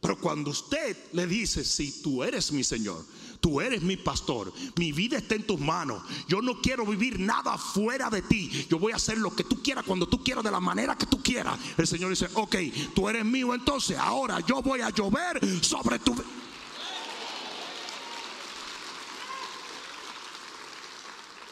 Pero 0.00 0.18
cuando 0.20 0.50
usted 0.50 0.96
le 1.12 1.26
dice, 1.26 1.64
si 1.64 2.02
tú 2.02 2.22
eres 2.22 2.52
mi 2.52 2.62
Señor, 2.62 3.04
tú 3.40 3.60
eres 3.60 3.82
mi 3.82 3.96
pastor, 3.96 4.52
mi 4.76 4.92
vida 4.92 5.18
está 5.18 5.34
en 5.34 5.44
tus 5.44 5.58
manos, 5.58 6.02
yo 6.28 6.40
no 6.40 6.60
quiero 6.60 6.86
vivir 6.86 7.18
nada 7.18 7.58
fuera 7.58 8.08
de 8.08 8.22
ti, 8.22 8.66
yo 8.70 8.78
voy 8.78 8.92
a 8.92 8.96
hacer 8.96 9.18
lo 9.18 9.34
que 9.34 9.42
tú 9.42 9.60
quieras 9.60 9.84
cuando 9.84 10.06
tú 10.06 10.22
quieras, 10.22 10.44
de 10.44 10.50
la 10.52 10.60
manera 10.60 10.96
que 10.96 11.06
tú 11.06 11.20
quieras. 11.20 11.58
El 11.76 11.86
Señor 11.86 12.10
dice, 12.10 12.28
ok, 12.34 12.56
tú 12.94 13.08
eres 13.08 13.24
mío, 13.24 13.54
entonces 13.54 13.96
ahora 13.98 14.38
yo 14.46 14.62
voy 14.62 14.80
a 14.82 14.90
llover 14.90 15.40
sobre 15.64 15.98
tu... 15.98 16.14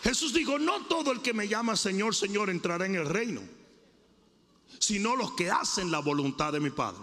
Jesús 0.06 0.32
dijo, 0.32 0.56
no 0.60 0.86
todo 0.86 1.10
el 1.10 1.20
que 1.20 1.34
me 1.34 1.48
llama 1.48 1.74
Señor, 1.74 2.14
Señor 2.14 2.48
entrará 2.48 2.86
en 2.86 2.94
el 2.94 3.06
reino, 3.06 3.42
sino 4.78 5.16
los 5.16 5.32
que 5.32 5.50
hacen 5.50 5.90
la 5.90 5.98
voluntad 5.98 6.52
de 6.52 6.60
mi 6.60 6.70
Padre. 6.70 7.02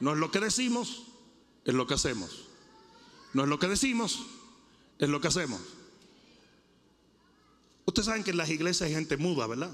No 0.00 0.12
es 0.12 0.18
lo 0.18 0.28
que 0.28 0.40
decimos, 0.40 1.04
es 1.64 1.72
lo 1.72 1.86
que 1.86 1.94
hacemos. 1.94 2.48
No 3.32 3.44
es 3.44 3.48
lo 3.48 3.60
que 3.60 3.68
decimos, 3.68 4.26
es 4.98 5.08
lo 5.08 5.20
que 5.20 5.28
hacemos. 5.28 5.60
Ustedes 7.84 8.06
saben 8.06 8.24
que 8.24 8.32
en 8.32 8.38
las 8.38 8.50
iglesias 8.50 8.88
hay 8.88 8.94
gente 8.96 9.16
muda, 9.16 9.46
¿verdad? 9.46 9.72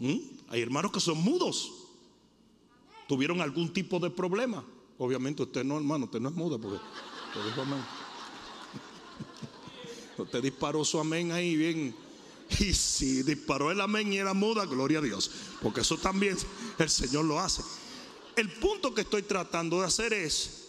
¿Mm? 0.00 0.18
Hay 0.48 0.62
hermanos 0.62 0.90
que 0.90 0.98
son 0.98 1.18
mudos. 1.18 1.70
Tuvieron 3.06 3.40
algún 3.40 3.72
tipo 3.72 4.00
de 4.00 4.10
problema. 4.10 4.64
Obviamente 4.98 5.44
usted 5.44 5.62
no, 5.62 5.76
hermano, 5.76 6.06
usted 6.06 6.18
no 6.18 6.30
es 6.30 6.34
muda 6.34 6.58
porque 6.58 6.80
Usted 10.18 10.42
disparó 10.42 10.84
su 10.84 10.98
amén 10.98 11.32
ahí 11.32 11.56
bien. 11.56 11.94
Y 12.60 12.72
si 12.74 13.22
disparó 13.22 13.70
el 13.70 13.80
amén 13.80 14.12
y 14.12 14.18
era 14.18 14.34
muda, 14.34 14.66
gloria 14.66 14.98
a 14.98 15.02
Dios. 15.02 15.30
Porque 15.62 15.80
eso 15.80 15.96
también 15.96 16.36
el 16.78 16.90
Señor 16.90 17.24
lo 17.24 17.40
hace. 17.40 17.62
El 18.36 18.50
punto 18.52 18.94
que 18.94 19.02
estoy 19.02 19.22
tratando 19.22 19.80
de 19.80 19.86
hacer 19.86 20.12
es, 20.12 20.68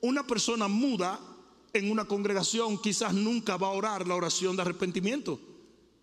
una 0.00 0.26
persona 0.26 0.68
muda 0.68 1.20
en 1.72 1.90
una 1.90 2.04
congregación 2.06 2.80
quizás 2.80 3.14
nunca 3.14 3.56
va 3.56 3.68
a 3.68 3.72
orar 3.72 4.06
la 4.06 4.14
oración 4.14 4.56
de 4.56 4.62
arrepentimiento. 4.62 5.40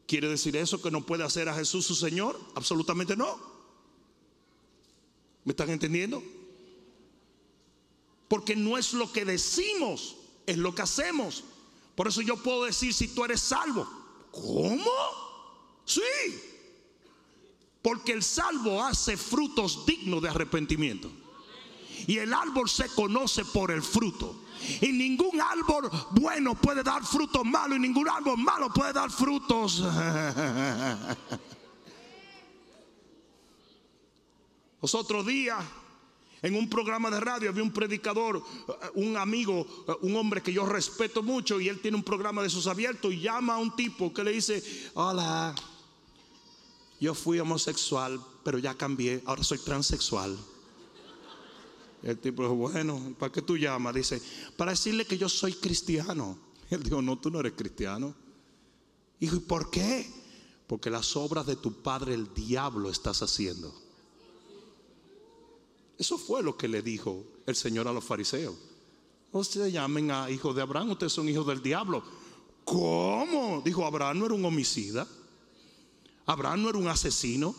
¿Quiere 0.08 0.28
decir 0.28 0.56
eso 0.56 0.82
que 0.82 0.90
no 0.90 1.06
puede 1.06 1.24
hacer 1.24 1.48
a 1.50 1.54
Jesús 1.54 1.86
su 1.86 1.96
Señor? 1.96 2.40
Absolutamente 2.56 3.16
no. 3.16 3.40
¿Me 5.44 5.52
están 5.52 5.70
entendiendo? 5.70 6.24
Porque 8.28 8.56
no 8.56 8.78
es 8.78 8.94
lo 8.94 9.12
que 9.12 9.26
decimos, 9.26 10.18
es 10.46 10.58
lo 10.58 10.74
que 10.74 10.82
hacemos. 10.82 11.44
Por 12.00 12.08
eso 12.08 12.22
yo 12.22 12.38
puedo 12.38 12.64
decir 12.64 12.94
si 12.94 13.10
tú 13.10 13.26
eres 13.26 13.42
salvo. 13.42 13.86
¿Cómo? 14.32 14.90
Sí. 15.84 16.02
Porque 17.82 18.14
el 18.14 18.24
salvo 18.24 18.82
hace 18.82 19.18
frutos 19.18 19.86
dignos 19.86 20.22
de 20.22 20.30
arrepentimiento. 20.30 21.12
Y 22.08 22.20
el 22.20 22.34
árbol 22.34 22.70
se 22.70 22.88
conoce 22.96 23.44
por 23.44 23.70
el 23.72 23.84
fruto. 23.84 24.46
Y 24.80 24.94
ningún 24.94 25.42
árbol 25.42 25.92
bueno 26.12 26.56
puede 26.56 26.84
dar 26.84 27.04
frutos 27.04 27.44
malos 27.44 27.78
y 27.78 27.82
ningún 27.82 28.08
árbol 28.08 28.38
malo 28.38 28.70
puede 28.74 28.94
dar 28.94 29.12
frutos. 29.12 29.80
Los 34.82 34.96
otros 34.96 35.26
días, 35.26 35.66
en 36.42 36.56
un 36.56 36.70
programa 36.70 37.10
de 37.12 37.20
radio, 37.20 37.50
había 37.50 37.64
un 37.64 37.72
predicador, 37.72 38.42
un 38.96 39.18
amigo, 39.18 39.68
un 40.02 40.16
hombre 40.16 40.42
que 40.42 40.54
yo 40.54 40.66
respeto 40.66 41.22
mucho, 41.22 41.60
y 41.60 41.70
él 41.70 41.80
tiene 41.82 41.98
un 41.98 42.04
programa 42.04 42.42
de 42.42 42.48
esos 42.48 42.68
abiertos 42.68 43.14
y 43.14 43.22
llama 43.22 43.56
a 43.56 43.58
un 43.58 43.76
tipo 43.76 44.14
que 44.14 44.24
le 44.24 44.32
dice, 44.32 44.64
hola, 44.94 45.54
yo 47.00 47.14
fui 47.14 47.40
homosexual, 47.40 48.20
pero 48.44 48.58
ya 48.58 48.76
cambié, 48.76 49.22
ahora 49.26 49.44
soy 49.44 49.60
transexual. 49.60 50.38
El 52.02 52.18
tipo 52.18 52.44
dijo, 52.44 52.56
bueno, 52.56 53.16
¿para 53.20 53.32
qué 53.32 53.42
tú 53.42 53.58
llamas? 53.58 53.94
Dice, 53.94 54.22
para 54.56 54.72
decirle 54.72 55.06
que 55.06 55.18
yo 55.18 55.28
soy 55.28 55.54
cristiano. 55.54 56.38
Él 56.70 56.84
dijo, 56.84 57.02
no, 57.02 57.18
tú 57.18 57.30
no 57.30 57.40
eres 57.40 57.54
cristiano. 57.54 58.16
Dijo, 59.20 59.36
¿y 59.36 59.40
por 59.40 59.70
qué? 59.70 60.10
Porque 60.68 60.90
las 60.90 61.16
obras 61.16 61.46
de 61.46 61.56
tu 61.56 61.82
padre, 61.82 62.14
el 62.14 62.34
diablo, 62.34 62.90
estás 62.90 63.22
haciendo. 63.22 63.74
Eso 66.00 66.18
fue 66.18 66.42
lo 66.42 66.56
que 66.56 66.70
le 66.70 66.82
dijo 66.82 67.26
el 67.46 67.58
Señor 67.58 67.90
a 67.90 67.92
los 67.92 68.06
fariseos. 68.06 68.56
Ustedes 69.34 69.74
llamen 69.74 70.10
a 70.12 70.32
hijos 70.32 70.56
de 70.56 70.62
Abraham, 70.62 70.92
ustedes 70.92 71.12
son 71.12 71.28
hijos 71.28 71.46
del 71.46 71.62
diablo. 71.62 72.02
¿Cómo? 72.64 73.62
Dijo, 73.64 73.86
Abraham 73.86 74.20
no 74.20 74.26
era 74.28 74.34
un 74.34 74.46
homicida. 74.46 75.06
Abraham 76.26 76.64
no 76.64 76.70
era 76.70 76.78
un 76.78 76.88
asesino. 76.88 77.54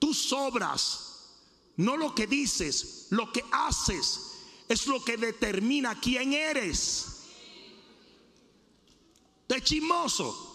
Tus 0.00 0.32
obras, 0.32 1.30
no 1.76 1.96
lo 1.96 2.12
que 2.12 2.26
dices, 2.26 3.06
lo 3.10 3.30
que 3.30 3.44
haces, 3.52 4.32
es 4.68 4.88
lo 4.88 5.02
que 5.04 5.16
determina 5.16 6.00
quién 6.00 6.32
eres. 6.32 7.22
Usted 9.42 9.56
es 9.56 9.62
chismoso. 9.62 10.50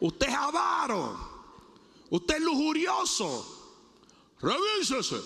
Usted 0.00 0.26
es 0.26 0.34
avaro. 0.34 1.16
Usted 2.10 2.36
es 2.36 2.42
lujurioso. 2.42 3.53
Revísese. 4.44 5.16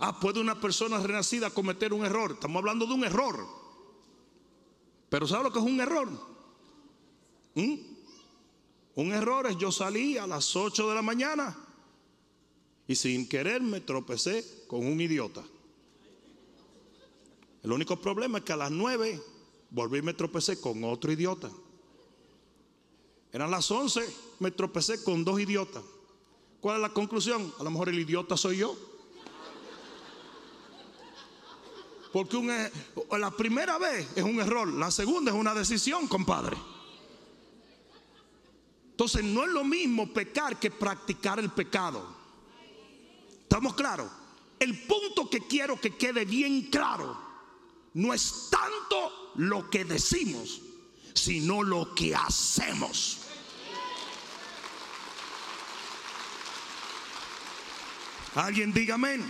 Ah, 0.00 0.18
puede 0.18 0.40
una 0.40 0.60
persona 0.60 0.98
renacida 0.98 1.50
cometer 1.50 1.92
un 1.92 2.04
error. 2.04 2.32
Estamos 2.32 2.58
hablando 2.58 2.86
de 2.86 2.94
un 2.94 3.04
error. 3.04 3.46
Pero 5.08 5.28
¿sabe 5.28 5.44
lo 5.44 5.52
que 5.52 5.60
es 5.60 5.64
un 5.64 5.80
error? 5.80 6.08
¿Mm? 7.54 7.74
Un 8.96 9.12
error 9.12 9.46
es 9.46 9.56
yo 9.58 9.70
salí 9.70 10.18
a 10.18 10.26
las 10.26 10.56
8 10.56 10.88
de 10.88 10.94
la 10.94 11.02
mañana 11.02 11.56
y 12.88 12.96
sin 12.96 13.28
querer 13.28 13.62
me 13.62 13.80
tropecé 13.80 14.64
con 14.66 14.84
un 14.84 15.00
idiota. 15.00 15.44
El 17.62 17.70
único 17.70 18.00
problema 18.00 18.38
es 18.38 18.44
que 18.44 18.52
a 18.52 18.56
las 18.56 18.70
9 18.72 19.22
volví 19.70 19.98
y 19.98 20.02
me 20.02 20.14
tropecé 20.14 20.60
con 20.60 20.82
otro 20.82 21.12
idiota. 21.12 21.50
Eran 23.32 23.50
las 23.50 23.70
11, 23.70 24.00
me 24.40 24.50
tropecé 24.50 25.02
con 25.04 25.24
dos 25.24 25.40
idiotas. 25.40 25.82
¿Cuál 26.60 26.76
es 26.76 26.82
la 26.82 26.92
conclusión? 26.92 27.52
A 27.58 27.62
lo 27.62 27.70
mejor 27.70 27.88
el 27.88 27.98
idiota 27.98 28.36
soy 28.36 28.58
yo. 28.58 28.76
Porque 32.12 32.36
e, 32.38 33.18
la 33.18 33.30
primera 33.30 33.78
vez 33.78 34.08
es 34.16 34.24
un 34.24 34.40
error, 34.40 34.66
la 34.68 34.90
segunda 34.90 35.30
es 35.30 35.36
una 35.36 35.54
decisión, 35.54 36.08
compadre. 36.08 36.56
Entonces 38.90 39.24
no 39.24 39.44
es 39.44 39.50
lo 39.50 39.64
mismo 39.64 40.12
pecar 40.12 40.58
que 40.58 40.70
practicar 40.70 41.38
el 41.38 41.50
pecado. 41.50 42.04
¿Estamos 43.42 43.74
claros? 43.74 44.10
El 44.58 44.86
punto 44.86 45.30
que 45.30 45.46
quiero 45.46 45.80
que 45.80 45.96
quede 45.96 46.24
bien 46.24 46.68
claro 46.70 47.16
no 47.94 48.12
es 48.12 48.48
tanto 48.50 49.32
lo 49.36 49.70
que 49.70 49.84
decimos, 49.84 50.60
sino 51.14 51.62
lo 51.62 51.94
que 51.94 52.14
hacemos. 52.14 53.19
Alguien 58.34 58.72
diga 58.72 58.94
amén. 58.94 59.24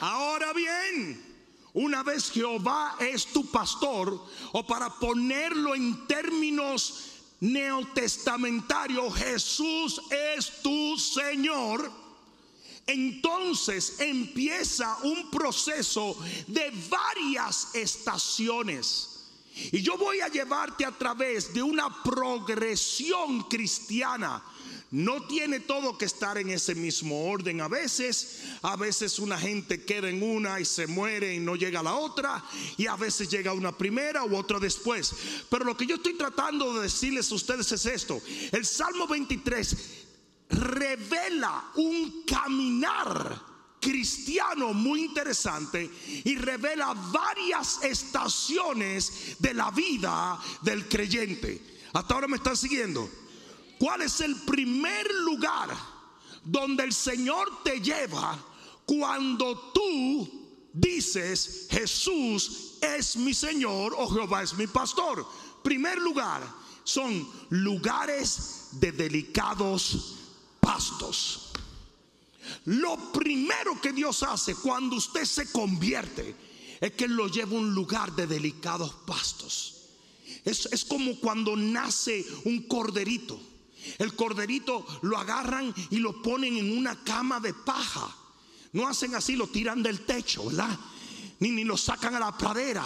Ahora 0.00 0.52
bien, 0.52 1.24
una 1.72 2.02
vez 2.02 2.30
Jehová 2.30 2.96
es 3.00 3.26
tu 3.26 3.50
pastor, 3.50 4.26
o 4.52 4.66
para 4.66 4.90
ponerlo 4.90 5.74
en 5.74 6.06
términos 6.06 7.22
neotestamentarios, 7.40 9.14
Jesús 9.14 10.02
es 10.10 10.62
tu 10.62 10.98
Señor, 10.98 11.90
entonces 12.86 14.00
empieza 14.00 14.98
un 15.02 15.30
proceso 15.30 16.16
de 16.46 16.70
varias 16.90 17.74
estaciones. 17.74 19.14
Y 19.72 19.82
yo 19.82 19.96
voy 19.96 20.20
a 20.20 20.28
llevarte 20.28 20.84
a 20.84 20.92
través 20.92 21.52
de 21.52 21.62
una 21.62 22.02
progresión 22.02 23.42
cristiana 23.44 24.42
no 24.90 25.22
tiene 25.26 25.60
todo 25.60 25.98
que 25.98 26.06
estar 26.06 26.38
en 26.38 26.48
ese 26.48 26.74
mismo 26.74 27.26
orden. 27.30 27.60
A 27.60 27.68
veces, 27.68 28.44
a 28.62 28.76
veces 28.76 29.18
una 29.18 29.38
gente 29.38 29.84
queda 29.84 30.08
en 30.08 30.22
una 30.22 30.60
y 30.60 30.64
se 30.64 30.86
muere 30.86 31.34
y 31.34 31.38
no 31.38 31.56
llega 31.56 31.80
a 31.80 31.82
la 31.82 31.94
otra. 31.94 32.42
Y 32.78 32.86
a 32.86 32.96
veces 32.96 33.28
llega 33.28 33.52
una 33.52 33.76
primera 33.76 34.24
u 34.24 34.34
otra 34.34 34.58
después. 34.58 35.12
Pero 35.50 35.64
lo 35.64 35.76
que 35.76 35.86
yo 35.86 35.96
estoy 35.96 36.14
tratando 36.14 36.74
de 36.74 36.82
decirles 36.82 37.30
a 37.30 37.34
ustedes 37.34 37.70
es 37.72 37.84
esto. 37.84 38.20
El 38.50 38.64
Salmo 38.64 39.06
23 39.06 39.76
revela 40.48 41.70
un 41.76 42.24
caminar 42.26 43.48
cristiano 43.80 44.72
muy 44.72 45.04
interesante 45.04 45.90
y 46.24 46.34
revela 46.36 46.94
varias 46.94 47.82
estaciones 47.82 49.36
de 49.38 49.52
la 49.52 49.70
vida 49.70 50.40
del 50.62 50.88
creyente. 50.88 51.62
Hasta 51.92 52.14
ahora 52.14 52.26
me 52.26 52.36
están 52.36 52.56
siguiendo. 52.56 53.08
¿Cuál 53.78 54.02
es 54.02 54.20
el 54.20 54.34
primer 54.36 55.08
lugar 55.22 55.70
donde 56.44 56.84
el 56.84 56.92
Señor 56.92 57.62
te 57.62 57.80
lleva 57.80 58.38
cuando 58.84 59.70
tú 59.72 60.28
dices 60.72 61.68
Jesús 61.70 62.78
es 62.80 63.16
mi 63.16 63.32
Señor 63.34 63.94
o 63.96 64.08
Jehová 64.08 64.42
es 64.42 64.54
mi 64.54 64.66
pastor? 64.66 65.26
Primer 65.62 65.98
lugar 65.98 66.42
son 66.82 67.28
lugares 67.50 68.70
de 68.72 68.92
delicados 68.92 70.16
pastos. 70.60 71.50
Lo 72.64 73.12
primero 73.12 73.80
que 73.80 73.92
Dios 73.92 74.22
hace 74.22 74.54
cuando 74.54 74.96
usted 74.96 75.24
se 75.24 75.52
convierte 75.52 76.34
es 76.80 76.92
que 76.92 77.06
lo 77.06 77.28
lleva 77.28 77.52
a 77.52 77.60
un 77.60 77.74
lugar 77.74 78.14
de 78.16 78.26
delicados 78.26 78.92
pastos. 79.06 79.74
Es, 80.44 80.66
es 80.66 80.84
como 80.84 81.18
cuando 81.20 81.56
nace 81.56 82.24
un 82.44 82.62
corderito. 82.62 83.40
El 83.98 84.14
corderito 84.14 84.86
lo 85.02 85.18
agarran 85.18 85.74
y 85.90 85.98
lo 85.98 86.22
ponen 86.22 86.56
en 86.56 86.76
una 86.76 87.02
cama 87.04 87.40
de 87.40 87.54
paja. 87.54 88.14
No 88.72 88.86
hacen 88.86 89.14
así, 89.14 89.36
lo 89.36 89.46
tiran 89.46 89.82
del 89.82 90.04
techo, 90.04 90.46
¿verdad? 90.46 90.78
Ni, 91.40 91.50
ni 91.50 91.64
lo 91.64 91.76
sacan 91.76 92.14
a 92.14 92.20
la 92.20 92.36
pradera. 92.36 92.84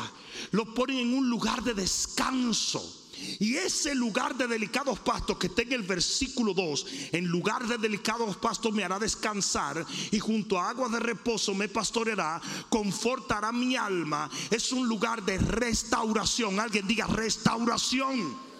Lo 0.53 0.73
ponen 0.75 0.99
en 0.99 1.15
un 1.15 1.29
lugar 1.29 1.63
de 1.63 1.75
descanso. 1.75 3.01
Y 3.39 3.55
ese 3.55 3.95
lugar 3.95 4.37
de 4.37 4.47
delicados 4.47 4.99
pastos 4.99 5.39
que 5.39 5.47
está 5.47 5.63
en 5.63 5.73
el 5.73 5.83
versículo 5.83 6.55
2, 6.55 6.87
en 7.13 7.27
lugar 7.27 7.67
de 7.67 7.79
delicados 7.79 8.37
pastos 8.37 8.73
me 8.73 8.85
hará 8.85 8.99
descansar 8.99 9.85
y 10.11 10.19
junto 10.19 10.59
a 10.59 10.71
aguas 10.71 10.91
de 10.93 11.01
reposo 11.01 11.55
me 11.55 11.69
pastoreará, 11.69 12.41
confortará 12.69 13.53
mi 13.53 13.77
alma. 13.77 14.29
Es 14.51 14.73
un 14.73 14.89
lugar 14.89 15.23
de 15.25 15.39
restauración. 15.39 16.59
Alguien 16.59 16.87
diga 16.87 17.07
restauración. 17.07 18.52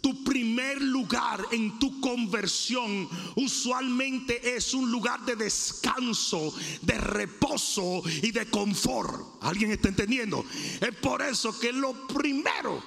Tu 0.00 0.24
primer 0.24 0.80
lugar 0.82 1.44
en 1.50 1.78
tu 1.78 2.00
conversión 2.00 3.08
usualmente 3.36 4.56
es 4.56 4.74
un 4.74 4.90
lugar 4.90 5.24
de 5.24 5.36
descanso, 5.36 6.54
de 6.82 6.98
reposo 6.98 8.02
y 8.22 8.30
de 8.30 8.48
confort. 8.50 9.42
¿Alguien 9.42 9.70
está 9.72 9.88
entendiendo? 9.88 10.44
Es 10.80 10.94
por 10.96 11.22
eso 11.22 11.58
que 11.58 11.72
lo 11.72 12.06
primero 12.06 12.82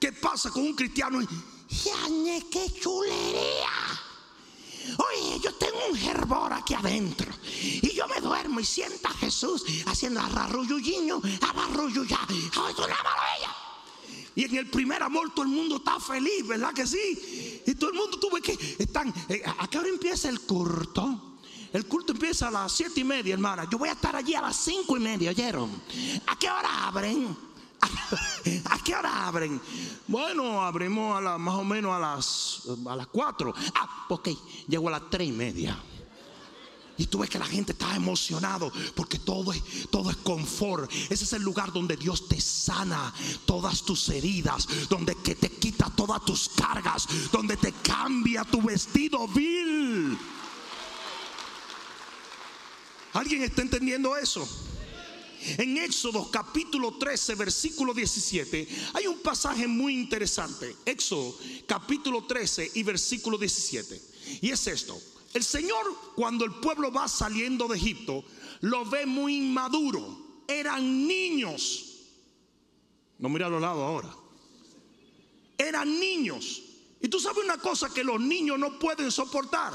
que 0.00 0.12
pasa 0.12 0.50
con 0.50 0.64
un 0.64 0.74
cristiano 0.74 1.20
es, 1.20 1.28
qué 2.50 2.66
chulería! 2.80 3.70
Oye, 4.98 5.40
yo 5.42 5.54
tengo 5.54 5.78
un 5.90 5.96
hervor 5.98 6.52
aquí 6.52 6.74
adentro. 6.74 7.32
Y 7.52 7.94
yo 7.94 8.06
me 8.06 8.20
duermo 8.20 8.60
y 8.60 8.64
sienta 8.64 9.08
a 9.08 9.14
Jesús 9.14 9.64
haciendo 9.86 10.20
arrarruyuyiño, 10.20 11.22
abarruyuyá. 11.40 12.18
¡Ay, 12.28 12.50
es 12.50 12.78
una 12.78 13.02
maravilla! 13.02 13.63
Y 14.36 14.44
en 14.44 14.56
el 14.56 14.66
primer 14.68 15.02
amor 15.02 15.32
todo 15.34 15.44
el 15.44 15.50
mundo 15.50 15.76
está 15.76 16.00
feliz, 16.00 16.46
¿verdad 16.46 16.72
que 16.72 16.86
sí? 16.86 17.62
Y 17.66 17.74
todo 17.74 17.90
el 17.90 17.96
mundo 17.96 18.18
tuve 18.18 18.40
que 18.40 18.52
están. 18.78 19.12
Eh, 19.28 19.42
¿A 19.58 19.68
qué 19.68 19.78
hora 19.78 19.88
empieza 19.88 20.28
el 20.28 20.40
corto? 20.40 21.34
el 21.74 21.86
culto 21.86 22.12
empieza 22.12 22.46
a 22.46 22.50
las 22.52 22.70
siete 22.70 23.00
y 23.00 23.04
media, 23.04 23.34
hermana. 23.34 23.66
Yo 23.68 23.78
voy 23.78 23.88
a 23.88 23.92
estar 23.92 24.14
allí 24.14 24.32
a 24.36 24.40
las 24.40 24.54
cinco 24.54 24.96
y 24.96 25.00
media, 25.00 25.30
¿oyeron? 25.30 25.68
¿A 26.28 26.38
qué 26.38 26.48
hora 26.48 26.86
abren? 26.86 27.36
¿A 28.70 28.78
qué 28.78 28.94
hora 28.94 29.26
abren? 29.26 29.60
Bueno, 30.06 30.62
abrimos 30.62 31.18
a 31.18 31.20
la, 31.20 31.36
más 31.36 31.56
o 31.56 31.64
menos 31.64 31.92
a 31.92 31.98
las, 31.98 32.62
a 32.86 32.94
las 32.94 33.08
4. 33.08 33.52
Ah, 33.74 34.06
ok, 34.08 34.28
llego 34.68 34.86
a 34.86 34.92
las 34.92 35.10
tres 35.10 35.28
y 35.28 35.32
media. 35.32 35.76
Y 36.96 37.06
tú 37.06 37.18
ves 37.18 37.30
que 37.30 37.38
la 37.38 37.46
gente 37.46 37.72
está 37.72 37.96
emocionado 37.96 38.72
porque 38.94 39.18
todo 39.18 39.52
es, 39.52 39.62
todo 39.90 40.10
es 40.10 40.16
confort. 40.18 40.90
Ese 41.10 41.24
es 41.24 41.32
el 41.32 41.42
lugar 41.42 41.72
donde 41.72 41.96
Dios 41.96 42.28
te 42.28 42.40
sana 42.40 43.12
todas 43.46 43.82
tus 43.82 44.08
heridas, 44.10 44.68
donde 44.88 45.16
que 45.16 45.34
te 45.34 45.50
quita 45.50 45.90
todas 45.96 46.24
tus 46.24 46.48
cargas, 46.50 47.06
donde 47.32 47.56
te 47.56 47.72
cambia 47.72 48.44
tu 48.44 48.62
vestido 48.62 49.26
vil. 49.28 50.16
¿Alguien 53.12 53.42
está 53.42 53.62
entendiendo 53.62 54.16
eso? 54.16 54.46
En 55.58 55.76
Éxodo 55.76 56.30
capítulo 56.30 56.96
13, 56.96 57.34
versículo 57.34 57.92
17, 57.92 58.68
hay 58.94 59.06
un 59.06 59.20
pasaje 59.20 59.66
muy 59.66 59.94
interesante. 59.94 60.74
Éxodo 60.86 61.36
capítulo 61.66 62.24
13 62.24 62.72
y 62.74 62.82
versículo 62.82 63.36
17. 63.36 64.00
Y 64.40 64.50
es 64.50 64.66
esto. 64.66 64.98
El 65.34 65.42
Señor 65.42 65.84
cuando 66.14 66.44
el 66.44 66.52
pueblo 66.52 66.92
va 66.92 67.08
saliendo 67.08 67.66
de 67.66 67.76
Egipto, 67.76 68.24
lo 68.60 68.84
ve 68.84 69.04
muy 69.04 69.36
inmaduro. 69.36 70.42
Eran 70.46 71.08
niños. 71.08 71.96
No 73.18 73.28
mira 73.28 73.46
a 73.46 73.50
los 73.50 73.60
lados 73.60 73.82
ahora. 73.82 74.14
Eran 75.58 75.98
niños. 75.98 76.62
Y 77.00 77.08
tú 77.08 77.18
sabes 77.18 77.44
una 77.44 77.58
cosa 77.58 77.92
que 77.92 78.04
los 78.04 78.20
niños 78.20 78.60
no 78.60 78.78
pueden 78.78 79.10
soportar. 79.10 79.72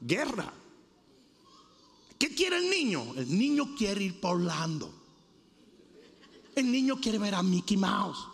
Guerra. 0.00 0.52
¿Qué 2.16 2.32
quiere 2.32 2.58
el 2.58 2.70
niño? 2.70 3.12
El 3.16 3.36
niño 3.36 3.74
quiere 3.76 4.04
ir 4.04 4.20
por 4.20 4.36
Orlando. 4.36 4.94
El 6.54 6.70
niño 6.70 7.00
quiere 7.00 7.18
ver 7.18 7.34
a 7.34 7.42
Mickey 7.42 7.76
Mouse. 7.76 8.24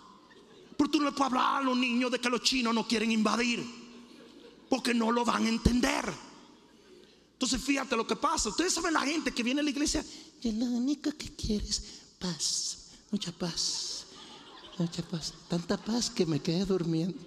Pero 0.77 0.91
tú 0.91 0.99
no 0.99 1.07
le 1.07 1.13
puedes 1.13 1.33
hablar 1.33 1.63
a 1.63 1.65
los 1.65 1.79
niños 1.79 2.11
de 2.11 2.21
que 2.21 2.29
los 2.29 2.43
chinos 2.43 2.75
no 2.75 2.87
quieren 2.87 3.11
invadir. 3.11 3.65
Porque 4.69 4.93
no 4.93 5.11
lo 5.11 5.25
van 5.25 5.47
a 5.47 5.49
entender. 5.49 6.32
Entonces 7.43 7.63
fíjate 7.63 7.97
lo 7.97 8.07
que 8.07 8.17
pasa. 8.17 8.49
Ustedes 8.49 8.75
saben 8.75 8.95
la 8.95 9.01
gente 9.01 9.33
que 9.33 9.43
viene 9.43 9.61
a 9.61 9.65
la 9.65 9.71
iglesia. 9.71 10.05
Y 10.43 10.53
lo 10.53 10.67
único 10.67 11.11
que 11.13 11.35
quiere 11.35 11.69
es 11.69 11.83
paz. 12.19 12.91
Mucha 13.11 13.33
paz. 13.33 14.07
Mucha 14.79 15.03
paz. 15.03 15.35
Tanta 15.49 15.77
paz 15.77 16.09
que 16.09 16.25
me 16.25 16.41
quedé 16.41 16.65
durmiendo. 16.65 17.19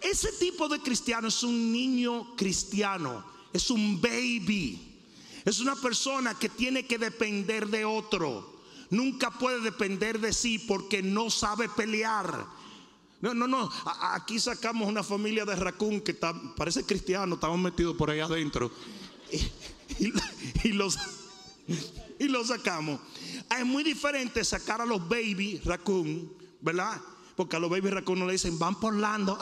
Ese 0.00 0.32
tipo 0.32 0.68
de 0.68 0.80
cristiano 0.80 1.28
es 1.28 1.42
un 1.42 1.72
niño 1.72 2.36
cristiano 2.36 3.36
es 3.56 3.70
un 3.70 4.00
baby. 4.00 4.78
Es 5.44 5.60
una 5.60 5.74
persona 5.76 6.34
que 6.38 6.48
tiene 6.48 6.86
que 6.86 6.98
depender 6.98 7.68
de 7.68 7.84
otro. 7.84 8.54
Nunca 8.90 9.30
puede 9.30 9.60
depender 9.60 10.20
de 10.20 10.32
sí 10.32 10.58
porque 10.58 11.02
no 11.02 11.30
sabe 11.30 11.68
pelear. 11.68 12.46
No, 13.20 13.34
no, 13.34 13.46
no. 13.46 13.70
Aquí 14.12 14.38
sacamos 14.38 14.88
una 14.88 15.02
familia 15.02 15.44
de 15.44 15.56
raccoon 15.56 16.00
que 16.00 16.14
parece 16.56 16.84
cristiano, 16.84 17.34
estamos 17.34 17.58
metidos 17.58 17.96
por 17.96 18.10
ahí 18.10 18.20
adentro. 18.20 18.70
Y, 20.62 20.72
los, 20.72 20.98
y 22.18 22.24
los 22.28 22.48
sacamos. 22.48 23.00
Es 23.58 23.64
muy 23.64 23.82
diferente 23.82 24.44
sacar 24.44 24.80
a 24.80 24.86
los 24.86 25.08
baby 25.08 25.60
raccoon, 25.64 26.30
¿verdad? 26.60 27.00
Porque 27.34 27.56
a 27.56 27.58
los 27.58 27.70
baby 27.70 27.90
raccoon 27.90 28.18
no 28.18 28.26
le 28.26 28.32
dicen 28.32 28.58
van 28.58 28.78
por 28.78 28.94
Lando. 28.94 29.38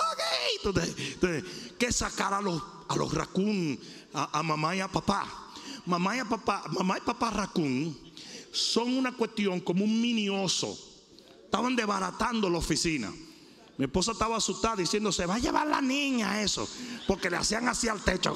que 1.79 1.93
sacar 1.93 2.35
a 2.35 2.41
los, 2.41 2.63
a 2.89 2.97
los 2.97 3.13
raccoon 3.13 3.79
a, 4.13 4.43
mamá 4.43 4.77
y 4.77 4.81
a 4.81 4.89
papá. 4.89 5.27
Mamá 5.87 6.17
y 6.17 6.21
a 6.21 6.25
papá, 6.25 6.65
mamá 6.71 6.99
y 6.99 7.01
papá 7.01 7.31
raccoon 7.31 7.97
son 8.53 8.97
una 8.97 9.13
cuestión 9.13 9.61
como 9.61 9.85
un 9.85 10.01
mini 10.01 10.29
oso. 10.29 10.79
Estaban 11.45 11.75
desbaratando 11.75 12.49
la 12.49 12.59
oficina. 12.59 13.13
Mi 13.77 13.87
esposa 13.87 14.13
estaba 14.13 14.37
asustada 14.37 14.77
diciendo, 14.77 15.11
se 15.11 15.27
va 15.27 15.35
a 15.35 15.39
llevar 15.39 15.67
la 15.67 15.81
niña 15.81 16.43
eso, 16.43 16.69
porque 17.09 17.29
le 17.29 17.37
hacían 17.37 17.69
así 17.69 17.89
al 17.89 18.03
techo. 18.03 18.35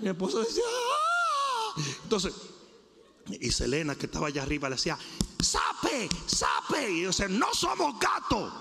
Mi 0.00 0.08
esposa 0.08 0.40
decía, 0.40 0.64
¡Ah! 0.66 1.82
entonces, 2.02 2.34
y 3.40 3.50
Selena 3.50 3.94
que 3.94 4.06
estaba 4.06 4.26
allá 4.28 4.42
arriba 4.42 4.68
le 4.68 4.76
decía, 4.76 4.98
sape, 5.40 6.08
sape. 6.26 6.90
Y 6.90 7.02
yo 7.02 7.08
decía, 7.08 7.28
no 7.28 7.52
somos 7.54 7.98
gatos. 7.98 8.52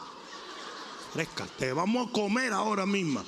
Fresca, 1.13 1.47
te 1.57 1.73
vamos 1.73 2.09
a 2.09 2.11
comer 2.11 2.53
ahora 2.53 2.85
mismo. 2.85 3.23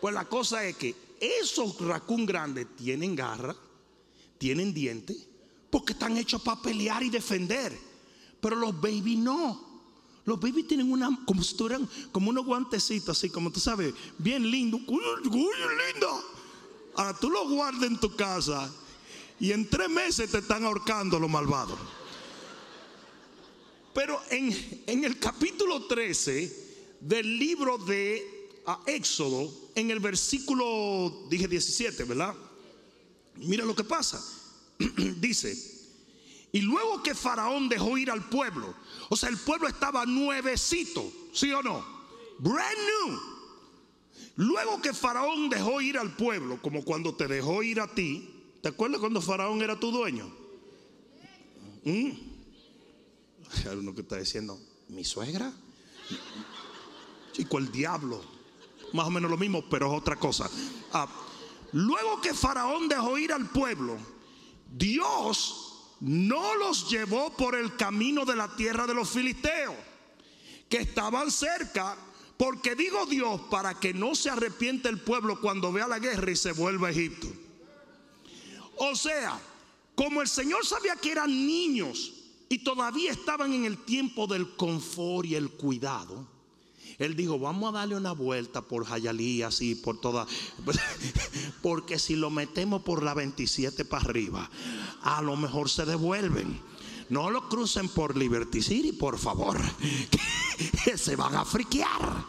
Pues 0.00 0.14
la 0.14 0.24
cosa 0.26 0.64
es 0.64 0.76
que 0.76 0.94
esos 1.20 1.78
raccoon 1.80 2.24
grandes 2.24 2.66
tienen 2.76 3.16
garra, 3.16 3.56
tienen 4.38 4.72
dientes, 4.72 5.26
porque 5.70 5.92
están 5.92 6.16
hechos 6.16 6.40
para 6.42 6.62
pelear 6.62 7.02
y 7.02 7.10
defender. 7.10 7.76
Pero 8.40 8.56
los 8.56 8.80
baby 8.80 9.16
no. 9.16 9.67
Los 10.28 10.38
baby 10.38 10.62
tienen 10.62 10.92
una, 10.92 11.08
como 11.24 11.42
si 11.42 11.56
tuvieran, 11.56 11.88
como 12.12 12.28
unos 12.28 12.44
guantecitos, 12.44 13.16
así 13.16 13.30
como 13.30 13.50
tú 13.50 13.60
sabes, 13.60 13.94
bien 14.18 14.50
lindo. 14.50 14.78
Uy, 14.86 15.00
lindo. 15.24 16.22
Ahora 16.96 17.18
tú 17.18 17.30
los 17.30 17.48
guardas 17.48 17.84
en 17.84 17.98
tu 17.98 18.14
casa 18.14 18.70
y 19.40 19.52
en 19.52 19.70
tres 19.70 19.88
meses 19.88 20.30
te 20.30 20.38
están 20.38 20.66
ahorcando 20.66 21.18
los 21.18 21.30
malvados. 21.30 21.78
Pero 23.94 24.20
en, 24.28 24.84
en 24.86 25.04
el 25.04 25.18
capítulo 25.18 25.86
13 25.86 26.98
del 27.00 27.38
libro 27.38 27.78
de 27.78 28.50
a 28.66 28.80
Éxodo 28.84 29.50
en 29.74 29.90
el 29.90 29.98
versículo, 29.98 31.26
dije 31.30 31.48
17, 31.48 32.04
¿verdad? 32.04 32.34
Mira 33.36 33.64
lo 33.64 33.74
que 33.74 33.84
pasa. 33.84 34.22
Dice, 35.18 35.77
y 36.52 36.60
luego 36.60 37.02
que 37.02 37.14
Faraón 37.14 37.68
dejó 37.68 37.98
ir 37.98 38.10
al 38.10 38.28
pueblo, 38.28 38.74
o 39.08 39.16
sea, 39.16 39.28
el 39.28 39.38
pueblo 39.38 39.68
estaba 39.68 40.06
nuevecito, 40.06 41.10
¿sí 41.32 41.52
o 41.52 41.62
no? 41.62 41.84
Brand 42.38 42.78
new. 42.78 43.20
Luego 44.36 44.80
que 44.80 44.94
Faraón 44.94 45.48
dejó 45.48 45.80
ir 45.80 45.98
al 45.98 46.14
pueblo, 46.14 46.60
como 46.62 46.84
cuando 46.84 47.14
te 47.14 47.26
dejó 47.26 47.62
ir 47.62 47.80
a 47.80 47.92
ti, 47.92 48.28
¿te 48.62 48.68
acuerdas 48.68 49.00
cuando 49.00 49.20
Faraón 49.20 49.62
era 49.62 49.78
tu 49.78 49.90
dueño? 49.90 50.32
¿Mm? 51.84 52.10
Hay 53.68 53.76
uno 53.76 53.94
que 53.94 54.02
está 54.02 54.16
diciendo, 54.16 54.58
¿mi 54.88 55.04
suegra? 55.04 55.52
Chico, 57.32 57.58
el 57.58 57.70
diablo 57.72 58.38
más 58.92 59.06
o 59.06 59.10
menos 59.10 59.30
lo 59.30 59.36
mismo, 59.36 59.64
pero 59.68 59.92
es 59.92 59.98
otra 59.98 60.16
cosa. 60.16 60.48
Ah, 60.92 61.08
luego 61.72 62.20
que 62.20 62.34
Faraón 62.34 62.88
dejó 62.88 63.18
ir 63.18 63.32
al 63.32 63.48
pueblo, 63.50 63.96
Dios 64.70 65.67
no 66.00 66.54
los 66.56 66.88
llevó 66.90 67.30
por 67.36 67.54
el 67.54 67.76
camino 67.76 68.24
de 68.24 68.36
la 68.36 68.54
tierra 68.54 68.86
de 68.86 68.94
los 68.94 69.10
filisteos, 69.10 69.74
que 70.68 70.78
estaban 70.78 71.30
cerca, 71.30 71.96
porque 72.36 72.74
digo 72.74 73.06
Dios, 73.06 73.40
para 73.50 73.74
que 73.74 73.92
no 73.92 74.14
se 74.14 74.30
arrepiente 74.30 74.88
el 74.88 75.00
pueblo 75.00 75.40
cuando 75.40 75.72
vea 75.72 75.88
la 75.88 75.98
guerra 75.98 76.30
y 76.30 76.36
se 76.36 76.52
vuelva 76.52 76.88
a 76.88 76.90
Egipto. 76.92 77.26
O 78.76 78.94
sea, 78.94 79.40
como 79.94 80.22
el 80.22 80.28
Señor 80.28 80.64
sabía 80.64 80.94
que 80.94 81.10
eran 81.10 81.30
niños 81.30 82.12
y 82.48 82.58
todavía 82.58 83.10
estaban 83.10 83.52
en 83.52 83.64
el 83.64 83.78
tiempo 83.84 84.26
del 84.26 84.54
confort 84.54 85.26
y 85.26 85.34
el 85.34 85.50
cuidado, 85.50 86.26
él 86.98 87.14
dijo, 87.14 87.38
vamos 87.38 87.68
a 87.68 87.78
darle 87.78 87.94
una 87.94 88.12
vuelta 88.12 88.62
por 88.62 88.84
Jayalí, 88.84 89.42
así, 89.42 89.76
por 89.76 90.00
toda. 90.00 90.26
Porque 91.62 91.98
si 91.98 92.16
lo 92.16 92.28
metemos 92.30 92.82
por 92.82 93.04
la 93.04 93.14
27 93.14 93.84
para 93.84 94.04
arriba, 94.04 94.50
a 95.02 95.22
lo 95.22 95.36
mejor 95.36 95.70
se 95.70 95.84
devuelven. 95.84 96.60
No 97.08 97.30
lo 97.30 97.48
crucen 97.48 97.88
por 97.88 98.16
Liberty 98.16 98.62
City, 98.62 98.92
por 98.92 99.18
favor. 99.18 99.58
Que 100.84 100.98
se 100.98 101.14
van 101.14 101.36
a 101.36 101.44
friquear. 101.44 102.24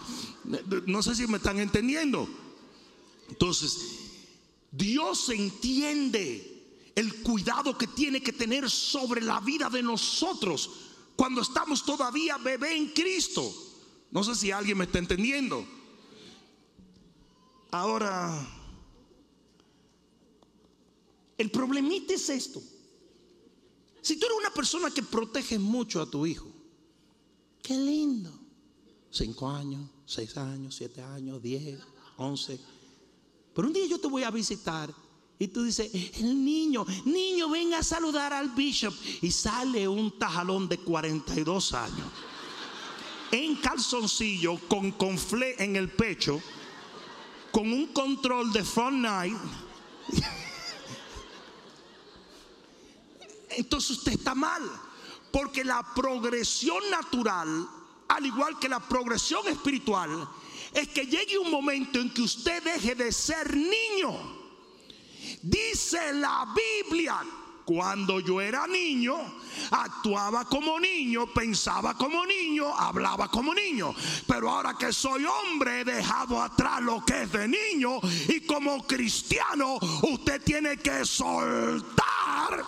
No 0.85 1.01
sé 1.01 1.15
si 1.15 1.25
me 1.25 1.37
están 1.37 1.57
entendiendo. 1.57 2.29
Entonces, 3.27 3.79
Dios 4.71 5.29
entiende 5.29 6.91
el 6.93 7.23
cuidado 7.23 7.75
que 7.75 7.87
tiene 7.87 8.21
que 8.21 8.31
tener 8.31 8.69
sobre 8.69 9.21
la 9.21 9.39
vida 9.39 9.67
de 9.71 9.81
nosotros 9.81 10.69
cuando 11.15 11.41
estamos 11.41 11.83
todavía 11.83 12.37
bebé 12.37 12.75
en 12.75 12.89
Cristo. 12.89 13.51
No 14.11 14.23
sé 14.23 14.35
si 14.35 14.51
alguien 14.51 14.77
me 14.77 14.85
está 14.85 14.99
entendiendo. 14.99 15.65
Ahora, 17.71 18.47
el 21.37 21.51
problemita 21.51 22.13
es 22.13 22.29
esto. 22.29 22.61
Si 24.01 24.17
tú 24.17 24.25
eres 24.25 24.37
una 24.39 24.53
persona 24.53 24.89
que 24.89 25.03
protege 25.03 25.59
mucho 25.59 26.01
a 26.01 26.09
tu 26.09 26.25
hijo, 26.25 26.47
qué 27.61 27.75
lindo. 27.75 28.31
Cinco 29.11 29.49
años, 29.49 29.89
seis 30.05 30.35
años, 30.37 30.75
siete 30.75 31.01
años, 31.01 31.41
diez, 31.41 31.79
once. 32.17 32.59
Pero 33.53 33.67
un 33.67 33.73
día 33.73 33.85
yo 33.85 33.99
te 33.99 34.07
voy 34.07 34.23
a 34.23 34.31
visitar 34.31 34.91
y 35.37 35.47
tú 35.47 35.63
dices, 35.63 35.91
el 36.17 36.43
niño, 36.43 36.85
niño, 37.05 37.49
venga 37.49 37.79
a 37.79 37.83
saludar 37.83 38.33
al 38.33 38.49
bishop. 38.49 38.93
Y 39.21 39.31
sale 39.31 39.87
un 39.87 40.17
tajalón 40.17 40.67
de 40.67 40.79
42 40.79 41.73
años 41.73 42.07
en 43.31 43.55
calzoncillo 43.57 44.57
con 44.67 44.91
conflé 44.91 45.55
en 45.63 45.75
el 45.75 45.89
pecho 45.89 46.41
con 47.51 47.71
un 47.71 47.87
control 47.87 48.51
de 48.51 48.63
front 48.63 48.97
night. 48.97 49.37
Entonces 53.51 53.91
usted 53.91 54.13
está 54.13 54.35
mal. 54.35 54.63
Porque 55.31 55.63
la 55.63 55.83
progresión 55.93 56.89
natural, 56.89 57.67
al 58.07 58.25
igual 58.25 58.57
que 58.59 58.67
la 58.67 58.79
progresión 58.79 59.47
espiritual, 59.47 60.27
es 60.73 60.87
que 60.87 61.05
llegue 61.05 61.37
un 61.37 61.51
momento 61.51 61.99
en 61.99 62.11
que 62.11 62.23
usted 62.23 62.63
deje 62.63 62.95
de 62.95 63.11
ser 63.11 63.55
niño. 63.55 64.39
Dice 65.41 66.13
la 66.13 66.51
Biblia, 66.55 67.23
cuando 67.69 68.19
yo 68.19 68.41
era 68.41 68.65
niño, 68.65 69.15
actuaba 69.69 70.43
como 70.45 70.79
niño, 70.79 71.27
pensaba 71.27 71.93
como 71.93 72.25
niño, 72.25 72.75
hablaba 72.75 73.29
como 73.29 73.53
niño. 73.53 73.93
Pero 74.25 74.49
ahora 74.49 74.73
que 74.73 74.91
soy 74.91 75.23
hombre, 75.23 75.81
he 75.81 75.85
dejado 75.85 76.41
atrás 76.41 76.81
lo 76.81 77.05
que 77.05 77.21
es 77.21 77.31
de 77.31 77.47
niño. 77.47 77.99
Y 78.27 78.41
como 78.41 78.87
cristiano, 78.87 79.77
usted 80.01 80.41
tiene 80.41 80.77
que 80.77 81.05
soltar 81.05 82.65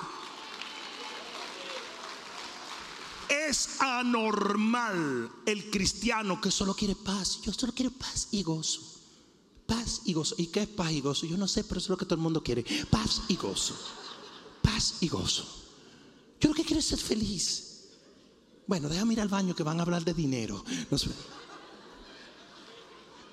Es 3.28 3.82
anormal 3.82 5.32
el 5.48 5.72
cristiano 5.72 6.40
que 6.40 6.52
solo 6.52 6.76
quiere 6.76 6.96
paz. 6.96 7.42
Yo 7.42 7.52
solo 7.52 7.74
quiero 7.74 7.90
paz 7.90 8.28
y 8.30 8.44
gozo. 8.44 8.82
Paz 9.66 10.02
y 10.06 10.14
gozo. 10.14 10.36
¿Y 10.38 10.48
qué 10.48 10.62
es 10.62 10.68
paz 10.68 10.92
y 10.92 11.02
gozo? 11.02 11.26
Yo 11.26 11.38
no 11.38 11.48
sé, 11.48 11.64
pero 11.64 11.80
eso 11.80 11.86
es 11.86 11.90
lo 11.90 11.98
que 11.98 12.06
todo 12.06 12.16
el 12.16 12.22
mundo 12.22 12.44
quiere. 12.44 12.64
Paz 12.92 13.24
y 13.30 13.36
gozo. 13.36 13.76
Paz 14.62 14.98
y 15.02 15.08
gozo. 15.08 15.46
Yo 16.40 16.50
lo 16.50 16.56
que 16.56 16.64
quiero 16.64 16.80
es 16.80 16.86
ser 16.86 17.00
feliz. 17.00 17.72
Bueno, 18.68 18.90
déjame 18.90 19.14
ir 19.14 19.22
al 19.22 19.28
baño 19.28 19.56
que 19.56 19.64
van 19.64 19.80
a 19.80 19.84
hablar 19.84 20.04
de 20.04 20.14
dinero. 20.14 20.64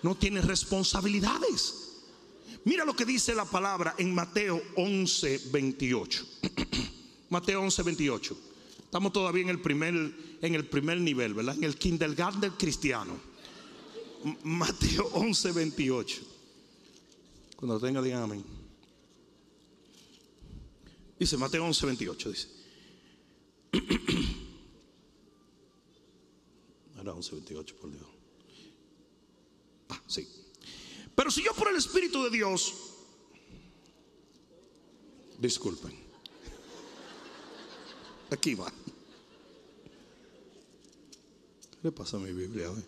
No, 0.03 0.15
tiene 0.15 0.41
responsabilidades. 0.41 1.75
Mira 2.65 2.85
lo 2.85 2.95
que 2.95 3.05
dice 3.05 3.35
la 3.35 3.45
palabra 3.45 3.95
en 3.99 4.15
Mateo 4.15 4.61
11, 4.77 5.43
28. 5.53 6.27
Mateo 7.31 7.63
11, 7.63 7.83
28. 7.83 8.39
Estamos 8.85 9.13
todavía 9.13 9.43
en 9.43 9.49
el 9.51 9.61
primer, 9.61 9.95
en 10.43 10.55
el 10.55 10.67
primer 10.67 11.01
nivel, 11.01 11.35
¿verdad? 11.35 11.57
En 11.57 11.65
el 11.65 11.77
kindergarten 11.77 12.53
cristiano. 12.53 13.15
Mateo 14.43 15.09
11, 15.13 15.53
28. 15.53 16.23
Cuando 17.57 17.75
lo 17.75 17.81
tenga, 17.81 18.03
digan 18.03 18.23
amén. 18.23 18.58
Dice 21.19 21.37
Mateo 21.37 21.65
11, 21.65 21.87
28. 21.87 22.31
Dice. 22.31 22.49
Era 27.01 27.13
11, 27.13 27.33
28, 27.33 27.77
por 27.77 27.91
Dios. 27.91 28.07
Ah, 29.89 30.01
sí. 30.07 30.29
Pero 31.15 31.31
si 31.31 31.43
yo 31.43 31.55
por 31.55 31.69
el 31.69 31.77
Espíritu 31.77 32.23
de 32.25 32.31
Dios, 32.31 32.75
disculpen. 35.39 35.97
Aquí 38.31 38.55
va. 38.55 38.71
¿Qué 41.71 41.79
le 41.83 41.93
pasa 41.93 42.19
a 42.19 42.21
mi 42.21 42.33
Biblia 42.33 42.71
hoy? 42.71 42.85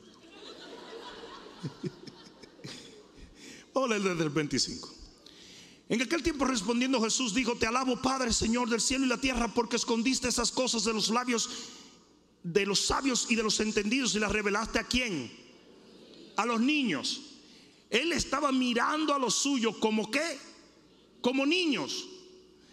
Vamos 3.75 3.91
a 3.91 3.95
leer 3.95 4.11
desde 4.11 4.25
el 4.25 4.31
25. 4.31 5.00
En 5.91 6.01
aquel 6.01 6.23
tiempo 6.23 6.45
respondiendo 6.45 7.03
Jesús 7.03 7.35
dijo, 7.35 7.57
te 7.57 7.67
alabo 7.67 8.01
Padre, 8.01 8.33
Señor 8.33 8.71
del 8.71 8.81
cielo 8.81 9.05
y 9.05 9.09
la 9.09 9.21
tierra, 9.21 9.53
porque 9.53 9.75
escondiste 9.75 10.29
esas 10.29 10.53
cosas 10.53 10.85
de 10.85 10.95
los 10.95 11.11
labios 11.11 11.51
de 12.45 12.65
los 12.65 12.81
sabios 12.87 13.27
y 13.29 13.35
de 13.35 13.43
los 13.43 13.59
entendidos 13.59 14.15
y 14.15 14.21
las 14.21 14.31
revelaste 14.31 14.79
a 14.79 14.85
quién? 14.85 15.31
A 16.37 16.47
los 16.47 16.61
niños. 16.61 17.23
Él 17.91 18.13
estaba 18.13 18.53
mirando 18.53 19.13
a 19.13 19.19
los 19.19 19.35
suyos 19.35 19.77
como 19.79 20.09
qué? 20.13 20.39
Como 21.21 21.45
niños. 21.45 22.07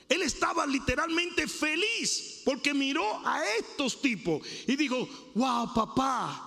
Él 0.08 0.22
estaba 0.22 0.68
literalmente 0.68 1.48
feliz 1.48 2.44
porque 2.46 2.74
miró 2.76 3.28
a 3.28 3.44
estos 3.60 4.00
tipos 4.00 4.48
y 4.68 4.76
dijo, 4.76 5.10
wow, 5.34 5.74
papá, 5.74 6.47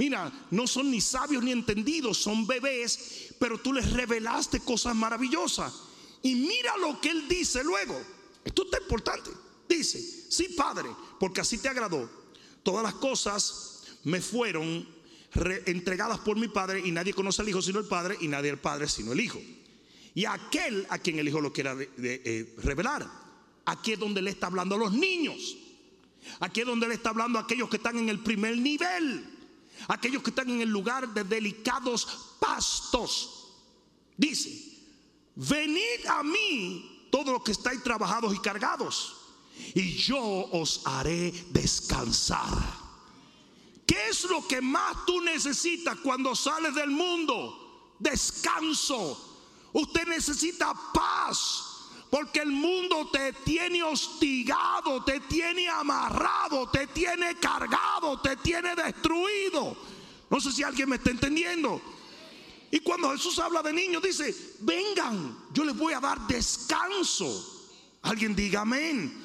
mira, 0.00 0.32
no 0.50 0.66
son 0.66 0.90
ni 0.90 0.98
sabios 1.02 1.42
ni 1.44 1.52
entendidos, 1.52 2.16
son 2.16 2.46
bebés, 2.46 3.34
pero 3.38 3.58
tú 3.58 3.74
les 3.74 3.92
revelaste 3.92 4.60
cosas 4.60 4.96
maravillosas. 4.96 5.74
Y 6.22 6.34
mira 6.36 6.74
lo 6.78 6.98
que 7.02 7.10
él 7.10 7.28
dice 7.28 7.62
luego. 7.62 8.00
Esto 8.42 8.64
está 8.64 8.78
importante. 8.80 9.30
Dice, 9.68 10.00
sí, 10.30 10.54
Padre, 10.56 10.88
porque 11.18 11.42
así 11.42 11.58
te 11.58 11.68
agradó. 11.68 12.08
Todas 12.62 12.82
las 12.82 12.94
cosas 12.94 13.82
me 14.04 14.22
fueron 14.22 14.88
entregadas 15.66 16.18
por 16.20 16.38
mi 16.38 16.48
Padre 16.48 16.80
y 16.82 16.90
nadie 16.92 17.12
conoce 17.12 17.42
al 17.42 17.50
Hijo 17.50 17.60
sino 17.60 17.78
el 17.78 17.86
Padre 17.86 18.16
y 18.20 18.28
nadie 18.28 18.50
al 18.50 18.58
Padre 18.58 18.88
sino 18.88 19.12
el 19.12 19.20
Hijo 19.20 19.38
y 20.14 20.24
aquel 20.24 20.86
a 20.88 20.98
quien 20.98 21.18
el 21.18 21.28
Hijo 21.28 21.40
lo 21.40 21.52
quiera 21.52 21.76
eh, 21.78 22.54
revelar. 22.58 23.06
Aquí 23.66 23.92
es 23.92 23.98
donde 23.98 24.22
le 24.22 24.30
está 24.30 24.48
hablando 24.48 24.74
a 24.74 24.78
los 24.78 24.92
niños. 24.92 25.56
Aquí 26.40 26.60
es 26.60 26.66
donde 26.66 26.88
le 26.88 26.94
está 26.94 27.10
hablando 27.10 27.38
a 27.38 27.42
aquellos 27.42 27.68
que 27.68 27.76
están 27.76 27.96
en 27.98 28.08
el 28.08 28.18
primer 28.18 28.56
nivel. 28.58 29.39
Aquellos 29.88 30.22
que 30.22 30.30
están 30.30 30.50
en 30.50 30.60
el 30.60 30.68
lugar 30.68 31.12
de 31.12 31.24
delicados 31.24 32.36
pastos. 32.38 33.48
Dice, 34.16 34.78
venid 35.34 36.06
a 36.08 36.22
mí 36.22 37.08
todos 37.10 37.28
los 37.28 37.42
que 37.42 37.52
estáis 37.52 37.82
trabajados 37.82 38.34
y 38.34 38.38
cargados. 38.38 39.16
Y 39.74 39.96
yo 39.96 40.22
os 40.52 40.82
haré 40.84 41.32
descansar. 41.50 42.80
¿Qué 43.86 44.08
es 44.08 44.24
lo 44.24 44.46
que 44.46 44.60
más 44.60 45.04
tú 45.06 45.20
necesitas 45.20 45.96
cuando 46.00 46.34
sales 46.34 46.74
del 46.74 46.90
mundo? 46.90 47.96
Descanso 47.98 49.30
Usted 49.72 50.06
necesita 50.06 50.74
paz. 50.92 51.69
Porque 52.10 52.40
el 52.40 52.50
mundo 52.50 53.08
te 53.12 53.32
tiene 53.32 53.82
hostigado, 53.82 55.04
te 55.04 55.20
tiene 55.20 55.68
amarrado, 55.68 56.68
te 56.68 56.88
tiene 56.88 57.36
cargado, 57.36 58.20
te 58.20 58.36
tiene 58.36 58.74
destruido. 58.74 59.76
No 60.28 60.40
sé 60.40 60.50
si 60.50 60.62
alguien 60.62 60.88
me 60.88 60.96
está 60.96 61.10
entendiendo. 61.10 61.80
Y 62.72 62.80
cuando 62.80 63.10
Jesús 63.12 63.38
habla 63.38 63.62
de 63.62 63.72
niños, 63.72 64.02
dice, 64.02 64.34
vengan, 64.60 65.38
yo 65.52 65.64
les 65.64 65.76
voy 65.76 65.92
a 65.92 66.00
dar 66.00 66.26
descanso. 66.26 67.68
Alguien 68.02 68.34
diga 68.34 68.62
amén. 68.62 69.16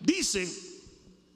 Dice, 0.00 0.82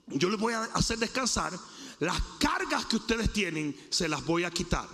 yo 0.09 0.29
les 0.29 0.41
voy 0.41 0.55
a 0.55 0.65
hacer 0.65 0.99
descansar. 0.99 1.53
Las 2.01 2.21
cargas 2.39 2.87
que 2.87 2.97
ustedes 2.97 3.33
tienen, 3.33 3.77
se 3.91 4.09
las 4.09 4.25
voy 4.25 4.45
a 4.45 4.51
quitar. 4.51 4.89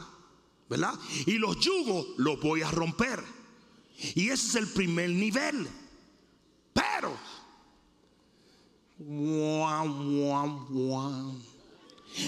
¿verdad? 0.69 0.95
Y 1.27 1.39
los 1.39 1.59
yugos 1.59 2.07
los 2.19 2.41
voy 2.41 2.63
a 2.63 2.71
romper. 2.71 3.23
Y 4.15 4.29
ese 4.29 4.47
es 4.47 4.55
el 4.57 4.69
primer 4.69 5.11
nivel. 5.11 5.69
Pero, 6.73 7.17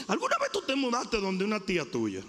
¿alguna 0.09 0.37
vez 0.41 0.53
tú 0.53 0.63
te 0.67 0.77
mudaste 0.77 1.21
donde 1.21 1.45
una 1.45 1.61
tía 1.61 1.91
tuya? 1.91 2.23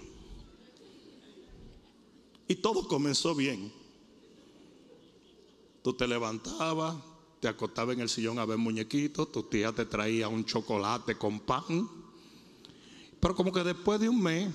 Y 2.48 2.56
todo 2.56 2.88
comenzó 2.88 3.34
bien. 3.34 3.72
Tú 5.82 5.92
te 5.92 6.08
levantabas, 6.08 6.96
te 7.40 7.48
acostabas 7.48 7.94
en 7.94 8.00
el 8.02 8.08
sillón 8.08 8.38
a 8.38 8.44
ver 8.44 8.58
muñequitos, 8.58 9.30
tu 9.30 9.44
tía 9.44 9.72
te 9.72 9.84
traía 9.84 10.28
un 10.28 10.44
chocolate 10.44 11.16
con 11.16 11.40
pan. 11.40 11.88
Pero 13.20 13.34
como 13.34 13.52
que 13.52 13.62
después 13.62 14.00
de 14.00 14.08
un 14.08 14.20
mes, 14.20 14.52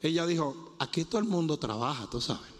ella 0.00 0.26
dijo, 0.26 0.74
aquí 0.78 1.04
todo 1.04 1.20
el 1.20 1.26
mundo 1.26 1.58
trabaja, 1.58 2.08
tú 2.08 2.20
sabes. 2.20 2.51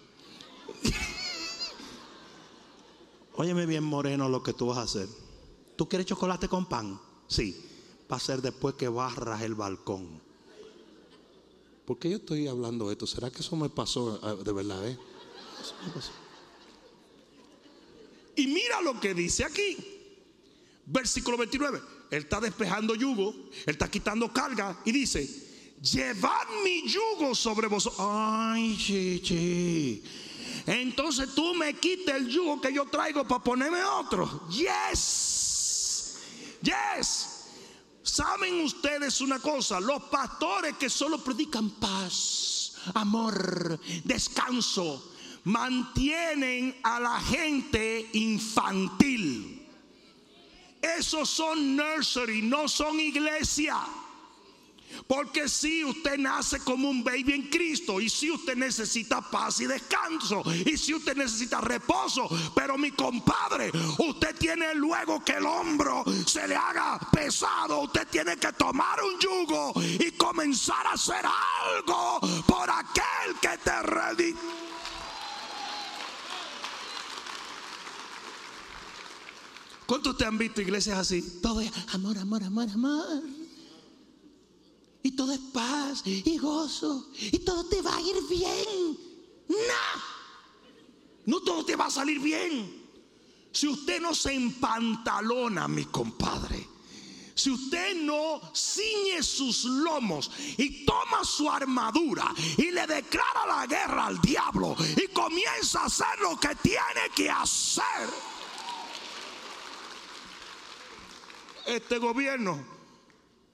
Óyeme 3.35 3.67
bien, 3.67 3.85
Moreno, 3.85 4.29
lo 4.29 4.43
que 4.43 4.53
tú 4.53 4.67
vas 4.67 4.79
a 4.79 4.83
hacer. 4.83 5.09
¿Tú 5.77 5.89
quieres 5.89 6.07
chocolate 6.07 6.49
con 6.49 6.67
pan? 6.67 7.01
Sí. 7.27 7.69
Va 8.11 8.17
a 8.17 8.21
ser 8.21 8.43
después 8.43 8.75
que 8.75 8.89
barras 8.89 9.41
el 9.43 9.55
balcón. 9.55 10.21
¿Por 11.87 11.99
qué 11.99 12.11
yo 12.11 12.17
estoy 12.19 12.47
hablando 12.47 12.87
de 12.87 12.93
esto? 12.93 13.07
¿Será 13.07 13.31
que 13.31 13.41
eso 13.41 13.57
me 13.57 13.69
pasó 13.69 14.21
ah, 14.23 14.35
de 14.35 14.53
verdad? 14.53 14.87
Eh? 14.87 14.99
Y 18.37 18.47
mira 18.47 18.81
lo 18.83 19.01
que 19.01 19.15
dice 19.15 19.45
aquí. 19.45 19.77
Versículo 20.87 21.37
29. 21.39 21.81
Él 22.11 22.23
está 22.23 22.41
despejando 22.41 22.95
yugo, 22.95 23.31
él 23.31 23.73
está 23.73 23.91
quitando 23.91 24.31
carga 24.31 24.79
y 24.85 24.93
dice, 24.93 25.27
llevad 25.81 26.47
mi 26.63 26.87
yugo 26.87 27.35
sobre 27.35 27.67
vosotros. 27.69 28.07
Ay, 28.07 28.77
chichi. 28.77 30.03
Entonces 30.67 31.35
tú 31.35 31.55
me 31.55 31.75
quites 31.75 32.15
el 32.15 32.29
yugo 32.29 32.61
que 32.61 32.73
yo 32.73 32.87
traigo 32.87 33.27
para 33.27 33.43
ponerme 33.43 33.83
otro. 33.83 34.49
Yes. 34.49 36.19
Yes. 36.63 37.29
¿Saben 38.03 38.61
ustedes 38.63 39.21
una 39.21 39.39
cosa? 39.39 39.81
Los 39.81 40.03
pastores 40.05 40.77
que 40.77 40.91
solo 40.91 41.23
predican 41.23 41.71
paz, 41.71 42.75
amor, 42.95 43.79
descanso, 44.05 45.13
mantienen 45.45 46.77
a 46.83 47.01
la 47.01 47.21
gente 47.21 48.11
infantil. 48.13 49.69
Esos 50.81 51.31
son 51.31 51.77
nursery, 51.77 52.43
no 52.43 52.69
son 52.69 52.99
iglesia. 52.99 53.77
Porque 55.07 55.49
si 55.49 55.85
usted 55.85 56.19
nace 56.19 56.61
como 56.61 56.89
un 56.89 57.03
baby 57.03 57.33
en 57.33 57.49
Cristo 57.49 58.01
y 58.01 58.09
si 58.09 58.31
usted 58.31 58.57
necesita 58.57 59.21
paz 59.21 59.61
y 59.61 59.67
descanso 59.67 60.43
y 60.65 60.77
si 60.77 60.95
usted 60.95 61.17
necesita 61.17 61.61
reposo, 61.61 62.29
pero 62.55 62.79
mi 62.79 62.93
compadre, 62.93 63.71
usted 63.99 64.37
tiene 64.37 64.75
luego 64.75 65.25
que 65.25 65.33
el 65.33 65.47
hombro 65.47 66.05
se 66.27 66.47
le 66.49 66.57
haga 66.57 66.99
pesado, 67.11 67.81
usted 67.81 68.07
tiene 68.09 68.37
que 68.37 68.53
tomar 68.53 68.99
un 69.03 69.19
yugo 69.19 69.73
y 69.83 70.13
comenzar 70.13 70.87
a 70.87 70.93
hacer 70.93 71.25
algo 71.25 72.21
por 72.47 72.71
aquel 72.71 73.37
que 73.41 73.59
te 73.59 73.83
redime. 73.83 74.39
¿Cuántos 79.87 80.17
te 80.17 80.25
han 80.25 80.39
visto 80.39 80.63
iglesias 80.63 80.99
así? 80.99 81.41
Todo 81.43 81.61
es 81.61 81.71
amor, 81.93 82.17
amor, 82.17 82.43
amor, 82.43 82.71
amor 82.71 83.42
y 85.03 85.13
todo 85.13 85.33
es 85.33 85.41
paz 85.53 86.03
y 86.05 86.39
gozo 86.39 87.09
y 87.17 87.39
todo 87.41 87.65
te 87.67 87.83
va 87.83 87.97
a 87.97 88.01
ir 88.01 88.17
bien. 88.29 88.99
No, 89.49 90.03
no 91.27 91.41
todo 91.41 91.65
te 91.65 91.77
va 91.77 91.87
a 91.87 91.91
salir 91.91 92.21
bien. 92.21 92.83
Si 93.53 93.69
usted 93.69 94.01
no 94.01 94.15
se 94.15 94.33
empantalona, 94.33 95.69
mi 95.69 95.85
compadre, 95.87 96.69
si 97.35 97.51
usted 97.51 97.97
no 97.97 98.41
ciñe 98.55 99.23
sus 99.23 99.65
lomos 99.65 100.31
y 100.57 100.85
toma 100.85 101.25
su 101.25 101.51
armadura 101.51 102.33
y 102.57 102.71
le 102.71 102.87
declara 102.87 103.47
la 103.47 103.67
guerra 103.67 104.07
al 104.07 104.21
diablo 104.21 104.77
y 104.97 105.09
comienza 105.09 105.81
a 105.81 105.87
hacer 105.87 106.21
lo 106.21 106.39
que 106.39 106.55
tiene 106.57 107.11
que 107.15 107.31
hacer, 107.31 108.09
este 111.67 111.99
gobierno 111.99 112.72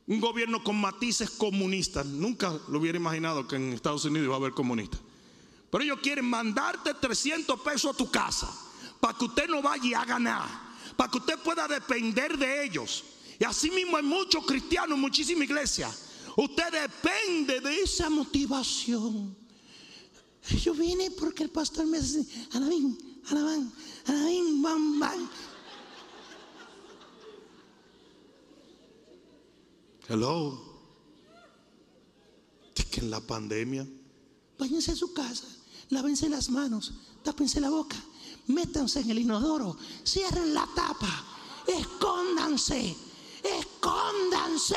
un 0.08 0.20
gobierno 0.20 0.64
con 0.64 0.80
matices 0.80 1.30
comunistas. 1.30 2.06
Nunca 2.06 2.58
lo 2.68 2.78
hubiera 2.78 2.96
imaginado 2.96 3.46
que 3.46 3.56
en 3.56 3.74
Estados 3.74 4.04
Unidos 4.06 4.24
iba 4.24 4.34
a 4.34 4.38
haber 4.38 4.52
comunistas. 4.52 5.00
Pero 5.70 5.84
ellos 5.84 6.00
quieren 6.02 6.24
mandarte 6.24 6.94
300 6.94 7.60
pesos 7.60 7.94
a 7.94 7.96
tu 7.96 8.10
casa 8.10 8.50
para 9.00 9.16
que 9.16 9.26
usted 9.26 9.48
no 9.48 9.60
vaya 9.60 9.84
y 9.84 9.94
haga 9.94 10.18
nada, 10.18 10.74
para 10.96 11.10
que 11.10 11.18
usted 11.18 11.38
pueda 11.40 11.68
depender 11.68 12.38
de 12.38 12.64
ellos. 12.64 13.04
Y 13.38 13.44
así 13.44 13.70
mismo 13.70 13.98
hay 13.98 14.02
muchos 14.02 14.44
cristianos, 14.46 14.98
muchísimas 14.98 15.44
iglesias. 15.44 16.04
Usted 16.36 16.72
depende 16.72 17.60
de 17.60 17.82
esa 17.82 18.08
motivación. 18.08 19.36
Yo 20.64 20.72
vine 20.72 21.10
porque 21.10 21.42
el 21.42 21.50
pastor 21.50 21.84
me 21.84 22.00
dice, 22.00 22.24
alabín, 22.52 22.98
alabán, 23.28 23.70
alabín, 24.06 24.62
bam, 24.62 24.98
bam. 24.98 25.30
Hello. 30.08 30.58
Es 32.74 32.86
que 32.86 33.00
en 33.00 33.10
la 33.10 33.20
pandemia, 33.20 33.86
váyanse 34.58 34.92
a 34.92 34.96
su 34.96 35.12
casa, 35.12 35.44
lávense 35.90 36.30
las 36.30 36.48
manos, 36.48 36.94
tápense 37.22 37.60
la 37.60 37.68
boca, 37.68 37.96
métanse 38.46 39.00
en 39.00 39.10
el 39.10 39.18
inodoro, 39.18 39.76
cierren 40.06 40.54
la 40.54 40.66
tapa, 40.74 41.26
escóndanse, 41.66 42.96
escóndanse. 43.42 44.76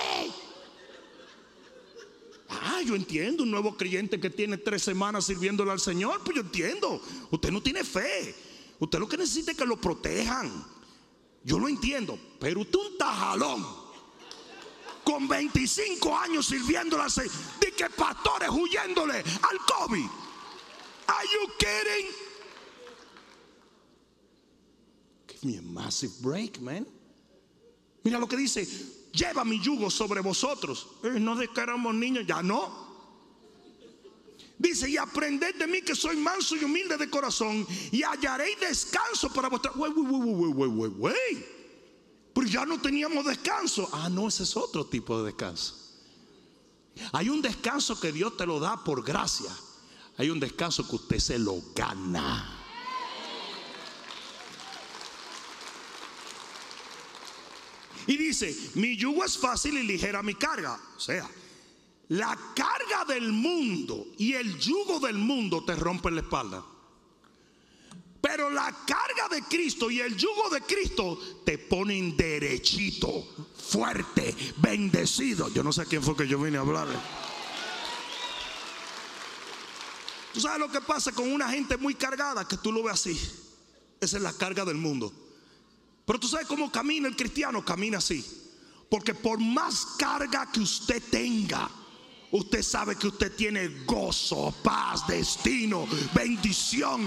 Ah, 2.50 2.82
yo 2.86 2.96
entiendo, 2.96 3.44
un 3.44 3.52
nuevo 3.52 3.78
creyente 3.78 4.20
que 4.20 4.30
tiene 4.30 4.58
tres 4.58 4.84
semanas 4.84 5.26
sirviéndole 5.26 5.72
al 5.72 5.80
Señor, 5.80 6.22
pues 6.26 6.36
yo 6.36 6.42
entiendo. 6.42 7.02
Usted 7.30 7.52
no 7.52 7.62
tiene 7.62 7.86
fe. 7.86 8.36
Usted 8.80 9.00
lo 9.00 9.08
que 9.08 9.16
necesita 9.16 9.52
es 9.52 9.58
que 9.58 9.66
lo 9.66 9.80
protejan. 9.80 10.66
Yo 11.46 11.58
lo 11.58 11.70
entiendo, 11.70 12.20
pero 12.40 12.60
usted 12.60 12.80
un 12.80 12.98
tajalón 12.98 13.81
con 15.04 15.28
25 15.28 16.18
años 16.18 16.48
sirviéndole 16.48 17.04
de 17.60 17.72
que 17.72 17.90
pastores 17.90 18.50
huyéndole 18.50 19.18
al 19.18 19.58
COVID. 19.68 20.10
Are 21.08 21.28
you 21.34 21.48
kidding? 21.58 22.12
Give 25.28 25.44
me 25.44 25.58
a 25.58 25.62
massive 25.62 26.12
break, 26.22 26.62
man. 26.62 26.86
Mira 28.04 28.20
lo 28.20 28.28
que 28.28 28.38
dice, 28.38 28.66
lleva 29.12 29.44
mi 29.44 29.60
yugo 29.60 29.90
sobre 29.90 30.22
vosotros. 30.22 30.88
Eh, 31.04 31.20
no 31.20 31.36
descaramos 31.36 31.94
niños, 31.94 32.26
ya 32.26 32.42
no. 32.42 32.90
Dice, 34.58 34.88
y 34.90 34.98
aprended 34.98 35.56
de 35.56 35.66
mí 35.66 35.82
que 35.82 35.96
soy 35.96 36.18
manso 36.18 36.56
y 36.56 36.64
humilde 36.64 36.96
de 36.96 37.10
corazón 37.10 37.66
y 37.92 38.04
hallaréis 38.04 38.60
descanso 38.60 39.34
para 39.34 39.50
vuestra... 39.50 39.72
Wait, 39.72 39.92
wait, 39.96 40.08
wait, 40.08 40.56
wait, 40.56 40.72
wait, 40.72 40.94
wait. 40.98 41.61
Pero 42.34 42.48
ya 42.48 42.66
no 42.66 42.80
teníamos 42.80 43.26
descanso. 43.26 43.90
Ah, 43.92 44.10
no, 44.10 44.28
ese 44.28 44.44
es 44.44 44.56
otro 44.56 44.86
tipo 44.86 45.20
de 45.20 45.26
descanso. 45.26 45.76
Hay 47.12 47.30
un 47.30 47.42
descanso 47.42 48.00
que 48.00 48.12
Dios 48.12 48.38
te 48.38 48.46
lo 48.46 48.60
da 48.60 48.84
por 48.84 49.04
gracia. 49.04 49.52
Hay 50.18 50.30
un 50.30 50.40
descanso 50.40 50.88
que 50.88 50.96
usted 50.96 51.20
se 51.20 51.40
lo 51.40 51.62
gana. 51.76 52.58
Y 58.08 58.18
dice, 58.18 58.56
mi 58.76 58.98
yugo 58.98 59.24
es 59.24 59.38
fácil 59.38 59.78
y 59.78 59.84
ligera 59.84 60.24
mi 60.24 60.36
carga. 60.36 60.80
O 60.96 61.00
sea, 61.00 61.30
la 62.10 62.38
carga 62.56 63.06
del 63.08 63.32
mundo 63.32 64.08
y 64.18 64.34
el 64.34 64.58
yugo 64.58 65.00
del 65.00 65.18
mundo 65.18 65.64
te 65.64 65.76
rompen 65.76 66.16
la 66.16 66.22
espalda. 66.22 66.66
Pero 68.22 68.52
la 68.52 68.72
carga 68.86 69.28
de 69.32 69.42
Cristo 69.44 69.90
y 69.90 70.00
el 70.00 70.16
yugo 70.16 70.50
de 70.52 70.62
Cristo 70.62 71.20
te 71.44 71.58
ponen 71.58 72.16
derechito, 72.16 73.28
fuerte, 73.58 74.36
bendecido. 74.58 75.50
Yo 75.50 75.64
no 75.64 75.74
sé 75.74 75.82
a 75.82 75.86
quién 75.86 76.04
fue 76.04 76.16
que 76.16 76.28
yo 76.28 76.40
vine 76.40 76.58
a 76.58 76.62
hablarle. 76.62 76.96
Tú 80.34 80.40
sabes 80.40 80.60
lo 80.60 80.72
que 80.72 80.82
pasa 80.82 81.12
con 81.12 81.32
una 81.32 81.50
gente 81.50 81.78
muy 81.78 81.96
cargada 81.96 82.48
que 82.48 82.58
tú 82.58 82.72
lo 82.72 82.84
ves 82.84 82.94
así. 82.94 83.20
Esa 84.00 84.18
es 84.18 84.24
la 84.24 84.34
carga 84.34 84.64
del 84.66 84.78
mundo. 84.78 85.12
Pero 86.06 86.20
tú 86.20 86.28
sabes 86.28 86.48
cómo 86.48 86.72
camina 86.72 87.08
el 87.08 87.16
cristiano, 87.16 87.66
camina 87.66 87.98
así. 87.98 88.24
Porque 88.90 89.16
por 89.16 89.40
más 89.40 89.86
carga 89.98 90.52
que 90.52 90.60
usted 90.60 91.02
tenga, 91.10 91.70
usted 92.32 92.62
sabe 92.62 92.96
que 92.96 93.08
usted 93.08 93.36
tiene 93.36 93.68
gozo, 93.86 94.54
paz, 94.64 95.08
destino, 95.08 95.88
bendición. 96.14 97.02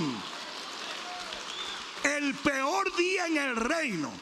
El 2.05 2.35
peor 2.35 2.95
día 2.97 3.27
en 3.27 3.39
el 3.39 3.57
reino 3.57 4.13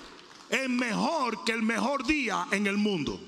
es 0.49 0.69
mejor 0.69 1.45
que 1.45 1.53
el 1.53 1.63
mejor 1.63 2.07
día 2.07 2.47
en 2.53 2.67
el 2.69 2.77
mundo. 2.77 3.21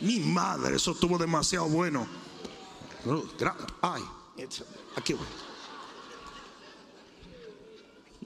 Mi 0.00 0.20
madre, 0.20 0.76
eso 0.76 0.92
estuvo 0.92 1.18
demasiado 1.18 1.68
bueno. 1.68 2.06
Ay, 3.82 4.02
aquí 4.96 5.14
voy. 5.14 5.26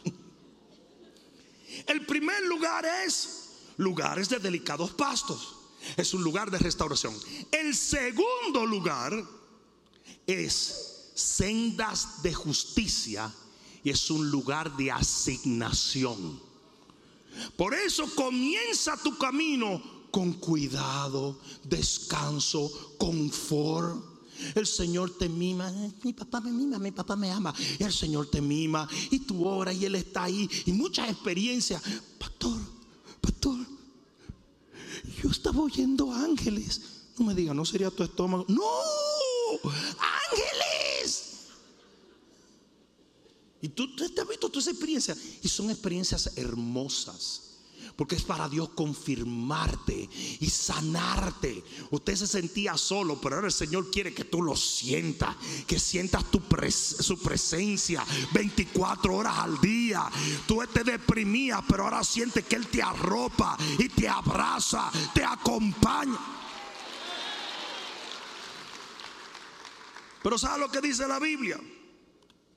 El 1.87 2.05
primer 2.07 2.43
lugar 2.45 2.85
es 3.07 3.45
lugares 3.79 4.29
de 4.29 4.39
delicados 4.39 4.93
pastos. 4.93 5.57
Es 5.97 6.13
un 6.15 6.23
lugar 6.23 6.51
de 6.51 6.59
restauración. 6.59 7.15
El 7.51 7.75
segundo 7.75 8.67
lugar 8.67 9.13
es 10.27 11.11
sendas 11.15 12.23
de 12.23 12.35
justicia 12.35 13.33
y 13.85 13.91
es 13.91 14.11
un 14.11 14.31
lugar 14.31 14.77
de 14.77 14.91
asignación. 14.91 16.41
Por 17.57 17.75
eso 17.75 18.07
comienza 18.15 18.97
tu 18.97 19.17
camino 19.19 19.81
con 20.11 20.33
cuidado, 20.33 21.39
descanso, 21.65 22.97
confort. 22.99 24.03
El 24.55 24.67
Señor 24.67 25.17
te 25.17 25.29
mima, 25.29 25.73
mi 26.03 26.13
papá 26.13 26.41
me 26.41 26.51
mima, 26.51 26.79
mi 26.79 26.91
papá 26.91 27.15
me 27.15 27.31
ama. 27.31 27.55
El 27.79 27.93
Señor 27.93 28.31
te 28.31 28.41
mima 28.41 28.89
y 29.11 29.21
tú 29.21 29.47
oras 29.47 29.75
y 29.75 29.85
Él 29.85 29.95
está 29.97 30.25
ahí. 30.25 30.49
Y 30.67 30.73
muchas 30.73 31.11
experiencias. 31.11 31.83
Pastor, 32.19 32.59
pastor, 33.21 33.59
yo 35.23 35.31
estaba 35.31 35.61
oyendo 35.61 36.13
ángeles. 36.13 36.81
No 37.19 37.27
me 37.27 37.35
diga, 37.35 37.55
no 37.55 37.65
sería 37.65 37.91
tu 37.91 38.03
estómago. 38.03 38.45
No, 38.49 38.63
ángeles. 40.33 40.74
Tú, 43.75 43.95
te 43.95 44.21
has 44.21 44.29
visto 44.29 44.49
toda 44.49 44.61
esa 44.61 44.71
experiencia. 44.71 45.17
Y 45.43 45.49
son 45.49 45.71
experiencias 45.71 46.33
hermosas. 46.37 47.41
Porque 47.97 48.17
es 48.17 48.23
para 48.23 48.49
Dios 48.49 48.71
confirmarte 48.71 50.09
y 50.41 50.51
sanarte. 50.51 51.63
Usted 51.91 52.17
se 52.17 52.27
sentía 52.27 52.77
solo, 52.77 53.21
pero 53.21 53.37
ahora 53.37 53.47
el 53.47 53.53
Señor 53.53 53.91
quiere 53.91 54.13
que 54.13 54.25
tú 54.25 54.43
lo 54.43 54.57
sientas. 54.57 55.37
Que 55.67 55.79
sientas 55.79 56.31
tu 56.31 56.43
su 56.71 57.19
presencia 57.19 58.05
24 58.33 59.15
horas 59.15 59.39
al 59.39 59.61
día. 59.61 60.11
Tú 60.47 60.61
te 60.73 60.83
deprimías, 60.83 61.61
pero 61.69 61.85
ahora 61.85 62.03
sientes 62.03 62.45
que 62.45 62.57
Él 62.57 62.67
te 62.67 62.83
arropa 62.83 63.57
y 63.79 63.89
te 63.89 64.09
abraza, 64.09 64.91
te 65.15 65.23
acompaña. 65.23 66.19
Pero 70.23 70.39
¿sabes 70.39 70.59
lo 70.59 70.71
que 70.71 70.81
dice 70.81 71.07
la 71.07 71.21
Biblia? 71.21 71.61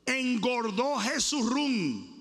Engordó 0.08 0.98
Jesús 0.98 1.48
rum 1.48 2.18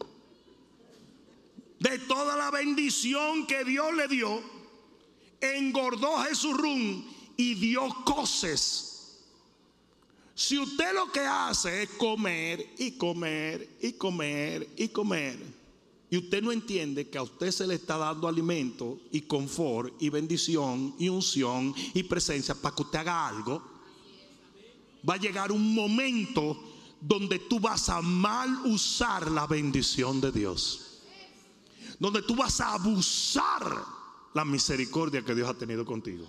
de 1.78 1.99
toda 2.01 2.37
la 2.37 2.51
bendición 2.51 3.47
que 3.47 3.64
Dios 3.64 3.95
le 3.95 4.09
dio, 4.09 4.41
engordó 5.41 6.16
Rum 6.53 7.05
y 7.37 7.55
dio 7.55 7.89
coces. 8.05 9.22
Si 10.34 10.59
usted 10.59 10.93
lo 10.95 11.11
que 11.12 11.20
hace 11.20 11.84
es 11.84 11.91
comer 11.91 12.74
y 12.78 12.93
comer 12.93 13.76
y 13.80 13.93
comer 13.93 14.68
y 14.76 14.89
comer, 14.89 15.39
y 16.09 16.18
usted 16.18 16.43
no 16.43 16.53
entiende 16.53 17.09
que 17.09 17.18
a 17.18 17.22
usted 17.22 17.51
se 17.51 17.66
le 17.66 17.74
está 17.74 17.97
dando 17.97 18.28
alimento 18.28 19.01
y 19.11 19.22
confort 19.22 20.01
y 20.01 20.09
bendición 20.09 20.95
y 20.99 21.09
unción 21.09 21.74
y 21.95 22.03
presencia 22.05 22.55
para 22.55 22.74
que 22.74 22.82
usted 22.82 22.99
haga 23.01 23.28
algo, 23.28 23.62
va 25.09 25.14
a 25.14 25.18
llegar 25.18 25.53
un 25.53 25.74
momento 25.74 26.76
donde 27.01 27.38
tú 27.38 27.61
vas 27.61 27.88
a 27.88 28.01
mal 28.03 28.66
usar 28.66 29.30
la 29.30 29.47
bendición 29.47 30.20
de 30.20 30.32
Dios. 30.32 31.03
Donde 31.99 32.22
tú 32.22 32.36
vas 32.36 32.61
a 32.61 32.74
abusar 32.74 33.84
la 34.34 34.44
misericordia 34.44 35.22
que 35.22 35.34
Dios 35.34 35.49
ha 35.49 35.55
tenido 35.55 35.84
contigo. 35.84 36.26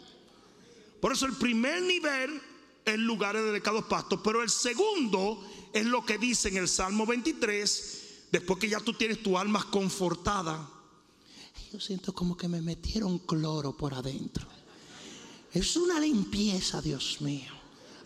Por 1.02 1.12
eso 1.12 1.26
el 1.26 1.34
primer 1.34 1.82
nivel 1.82 2.42
es 2.86 2.98
lugares 2.98 3.44
dedicados 3.44 3.86
pastos, 3.86 4.22
pero 4.24 4.42
el 4.42 4.50
segundo 4.50 5.44
es 5.74 5.86
lo 5.86 6.06
que 6.06 6.18
dice 6.18 6.50
en 6.50 6.58
el 6.58 6.68
Salmo 6.68 7.06
23, 7.06 8.28
después 8.32 8.60
que 8.60 8.70
ya 8.70 8.80
tú 8.80 8.94
tienes 8.94 9.22
tu 9.22 9.38
alma 9.38 9.68
confortada. 9.70 10.70
Yo 11.72 11.80
siento 11.80 12.14
como 12.14 12.38
que 12.38 12.48
me 12.48 12.62
metieron 12.62 13.20
cloro 13.20 13.76
por 13.76 13.94
adentro. 13.94 14.48
Es 15.54 15.76
una 15.76 16.00
limpieza, 16.00 16.82
Dios 16.82 17.20
mío. 17.20 17.57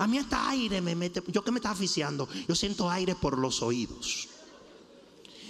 A 0.01 0.07
mí 0.07 0.17
hasta 0.17 0.49
aire 0.49 0.81
me 0.81 0.95
mete. 0.95 1.21
Yo 1.27 1.43
que 1.43 1.51
me 1.51 1.59
está 1.59 1.69
aficiando, 1.69 2.27
yo 2.47 2.55
siento 2.55 2.89
aire 2.89 3.13
por 3.13 3.37
los 3.37 3.61
oídos. 3.61 4.29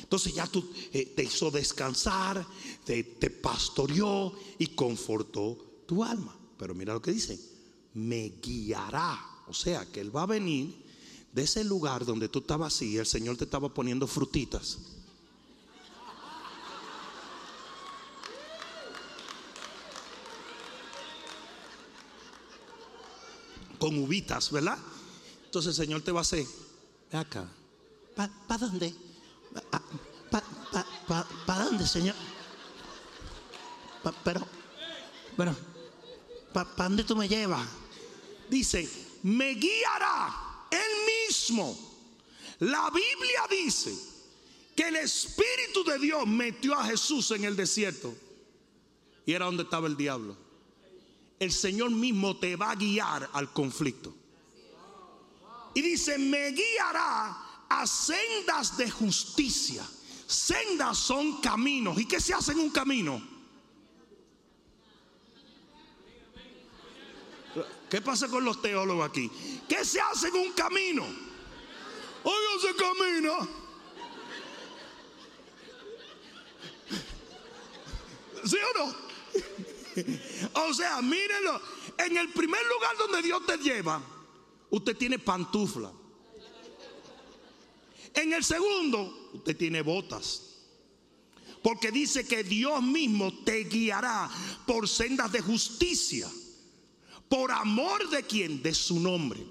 Entonces 0.01 0.35
ya 0.35 0.45
tú 0.45 0.69
eh, 0.91 1.05
te 1.15 1.23
hizo 1.23 1.49
descansar, 1.49 2.45
te, 2.83 3.01
te 3.01 3.29
pastoreó 3.29 4.33
y 4.59 4.67
confortó 4.67 5.83
tu 5.87 6.03
alma. 6.03 6.37
Pero 6.57 6.75
mira 6.75 6.93
lo 6.93 7.01
que 7.01 7.13
dice, 7.13 7.39
me 7.93 8.33
guiará. 8.41 9.17
O 9.47 9.53
sea, 9.53 9.85
que 9.85 10.01
Él 10.01 10.13
va 10.13 10.23
a 10.23 10.25
venir 10.25 10.83
de 11.31 11.43
ese 11.43 11.63
lugar 11.63 12.05
donde 12.05 12.27
tú 12.27 12.39
estabas 12.39 12.75
así, 12.75 12.97
el 12.97 13.05
Señor 13.05 13.37
te 13.37 13.45
estaba 13.45 13.73
poniendo 13.73 14.05
frutitas. 14.05 14.79
Con 23.81 23.97
uvitas, 23.97 24.51
¿verdad? 24.51 24.77
Entonces 25.45 25.77
el 25.77 25.85
Señor 25.85 26.03
te 26.03 26.11
va 26.11 26.19
a 26.19 26.21
hacer, 26.21 26.45
ve 27.11 27.17
acá, 27.17 27.49
¿para 28.15 28.31
dónde? 28.59 28.93
¿Para 31.47 31.63
dónde, 31.65 31.87
Señor? 31.87 32.15
Pa, 34.03 34.13
pero, 34.23 34.47
pero, 35.35 35.55
¿para 36.53 36.89
dónde 36.89 37.03
tú 37.03 37.15
me 37.15 37.27
llevas? 37.27 37.67
Dice, 38.51 38.87
me 39.23 39.55
guiará 39.55 40.67
él 40.69 41.27
mismo. 41.27 41.75
La 42.59 42.91
Biblia 42.91 43.47
dice 43.49 43.91
que 44.75 44.89
el 44.89 44.97
Espíritu 44.97 45.83
de 45.83 45.97
Dios 45.97 46.27
metió 46.27 46.75
a 46.75 46.85
Jesús 46.85 47.31
en 47.31 47.45
el 47.45 47.55
desierto. 47.55 48.13
Y 49.25 49.33
era 49.33 49.45
donde 49.45 49.63
estaba 49.63 49.87
el 49.87 49.97
diablo. 49.97 50.37
El 51.41 51.51
Señor 51.51 51.89
mismo 51.89 52.37
te 52.37 52.55
va 52.55 52.69
a 52.69 52.75
guiar 52.75 53.27
al 53.33 53.51
conflicto. 53.51 54.13
Y 55.73 55.81
dice, 55.81 56.19
me 56.19 56.51
guiará 56.51 57.65
a 57.67 57.87
sendas 57.87 58.77
de 58.77 58.91
justicia. 58.91 59.83
Sendas 60.27 60.99
son 60.99 61.41
caminos. 61.41 61.99
¿Y 61.99 62.05
qué 62.05 62.21
se 62.21 62.35
hace 62.35 62.51
en 62.51 62.59
un 62.59 62.69
camino? 62.69 63.19
¿Qué 67.89 68.01
pasa 68.01 68.27
con 68.27 68.45
los 68.45 68.61
teólogos 68.61 69.09
aquí? 69.09 69.31
¿Qué 69.67 69.83
se 69.83 69.99
hace 69.99 70.27
en 70.27 70.35
un 70.35 70.51
camino? 70.51 71.03
Oiga, 72.23 72.61
se 72.61 72.75
camina. 72.75 73.49
¿Sí 78.45 78.57
o 78.57 78.85
no? 78.85 79.10
O 80.53 80.73
sea, 80.73 81.01
mírenlo. 81.01 81.61
En 81.97 82.17
el 82.17 82.29
primer 82.29 82.61
lugar 82.65 82.97
donde 82.97 83.21
Dios 83.21 83.45
te 83.45 83.57
lleva, 83.57 84.01
usted 84.69 84.97
tiene 84.97 85.19
pantufla. 85.19 85.91
En 88.13 88.33
el 88.33 88.43
segundo, 88.43 89.29
usted 89.33 89.55
tiene 89.55 89.81
botas. 89.81 90.47
Porque 91.61 91.91
dice 91.91 92.27
que 92.27 92.43
Dios 92.43 92.81
mismo 92.81 93.43
te 93.43 93.65
guiará 93.65 94.29
por 94.65 94.87
sendas 94.87 95.31
de 95.31 95.41
justicia 95.41 96.27
por 97.31 97.49
amor 97.49 98.09
de 98.09 98.23
quién? 98.23 98.61
De 98.61 98.73
su 98.73 98.99
nombre. 98.99 99.41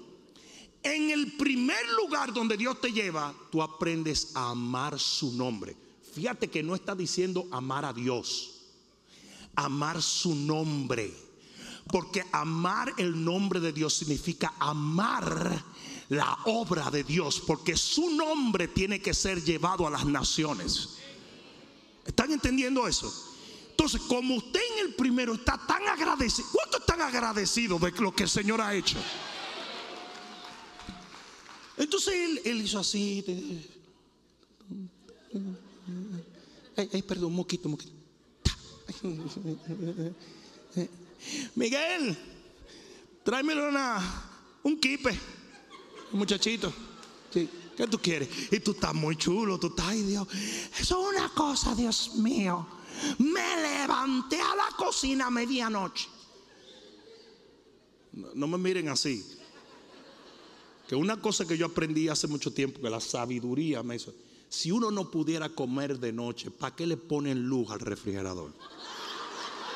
En 0.83 1.09
el 1.09 1.31
primer 1.33 1.83
lugar 1.99 2.31
donde 2.31 2.55
Dios 2.55 2.79
te 2.79 2.91
lleva, 2.91 3.33
tú 3.51 3.63
aprendes 3.63 4.35
a 4.35 4.51
amar 4.51 4.99
su 4.99 5.33
nombre. 5.33 5.75
Fíjate 6.13 6.47
que 6.47 6.61
no 6.61 6.75
está 6.75 6.93
diciendo 6.93 7.47
amar 7.51 7.83
a 7.83 7.91
Dios, 7.91 8.60
amar 9.55 10.01
su 10.01 10.35
nombre. 10.35 11.13
Porque 11.87 12.23
amar 12.31 12.93
el 12.97 13.23
nombre 13.23 13.59
de 13.59 13.73
Dios 13.73 13.93
significa 13.93 14.53
amar 14.59 15.63
la 16.09 16.37
obra 16.45 16.91
de 16.91 17.03
Dios, 17.03 17.41
porque 17.45 17.75
su 17.77 18.11
nombre 18.11 18.67
tiene 18.67 19.01
que 19.01 19.13
ser 19.13 19.43
llevado 19.43 19.87
a 19.87 19.89
las 19.89 20.05
naciones. 20.05 20.97
¿Están 22.05 22.31
entendiendo 22.31 22.87
eso? 22.87 23.11
Entonces, 23.69 24.01
como 24.01 24.35
usted 24.35 24.59
en 24.73 24.87
el 24.87 24.95
primero 24.95 25.33
está 25.33 25.57
tan 25.65 25.87
agradecido, 25.87 26.47
¿cuánto 26.51 26.77
están 26.79 27.01
agradecidos 27.01 27.81
de 27.81 27.91
lo 27.91 28.13
que 28.13 28.23
el 28.23 28.29
Señor 28.29 28.61
ha 28.61 28.75
hecho? 28.75 28.97
Entonces 31.77 32.13
él, 32.43 32.61
hizo 32.61 32.77
así. 32.77 33.25
Ay, 36.75 37.01
perdón, 37.01 37.27
un 37.27 37.35
moquito, 37.37 37.69
moquito. 37.69 38.00
Miguel, 41.55 42.17
tráemelo 43.23 43.69
una, 43.69 43.99
un 44.63 44.79
kipe, 44.79 45.17
muchachito. 46.11 46.73
Sí. 47.31 47.49
¿Qué 47.77 47.87
tú 47.87 47.97
quieres? 47.99 48.29
Y 48.51 48.59
tú 48.59 48.71
estás 48.71 48.93
muy 48.93 49.15
chulo, 49.15 49.57
tú 49.57 49.67
estás. 49.67 49.95
Eso 49.95 50.27
es 50.79 50.91
una 50.91 51.29
cosa, 51.29 51.73
Dios 51.73 52.15
mío 52.15 52.67
me 53.17 53.61
levanté 53.61 54.39
a 54.39 54.55
la 54.55 54.75
cocina 54.77 55.27
a 55.27 55.31
medianoche. 55.31 56.07
No, 58.35 58.47
me 58.47 58.57
miren 58.57 58.89
así. 58.89 59.25
Que 60.87 60.95
una 60.95 61.19
cosa 61.21 61.45
que 61.45 61.57
yo 61.57 61.67
aprendí 61.67 62.09
hace 62.09 62.27
mucho 62.27 62.51
tiempo, 62.51 62.81
que 62.81 62.89
la 62.89 62.99
sabiduría 62.99 63.81
me 63.83 63.95
hizo. 63.95 64.13
Si 64.49 64.69
uno 64.69 64.91
no 64.91 65.09
pudiera 65.09 65.47
comer 65.47 65.97
de 65.97 66.11
noche, 66.11 66.51
¿para 66.51 66.75
qué 66.75 66.85
le 66.85 66.97
ponen 66.97 67.41
luz 67.43 67.71
al 67.71 67.79
refrigerador? 67.79 68.53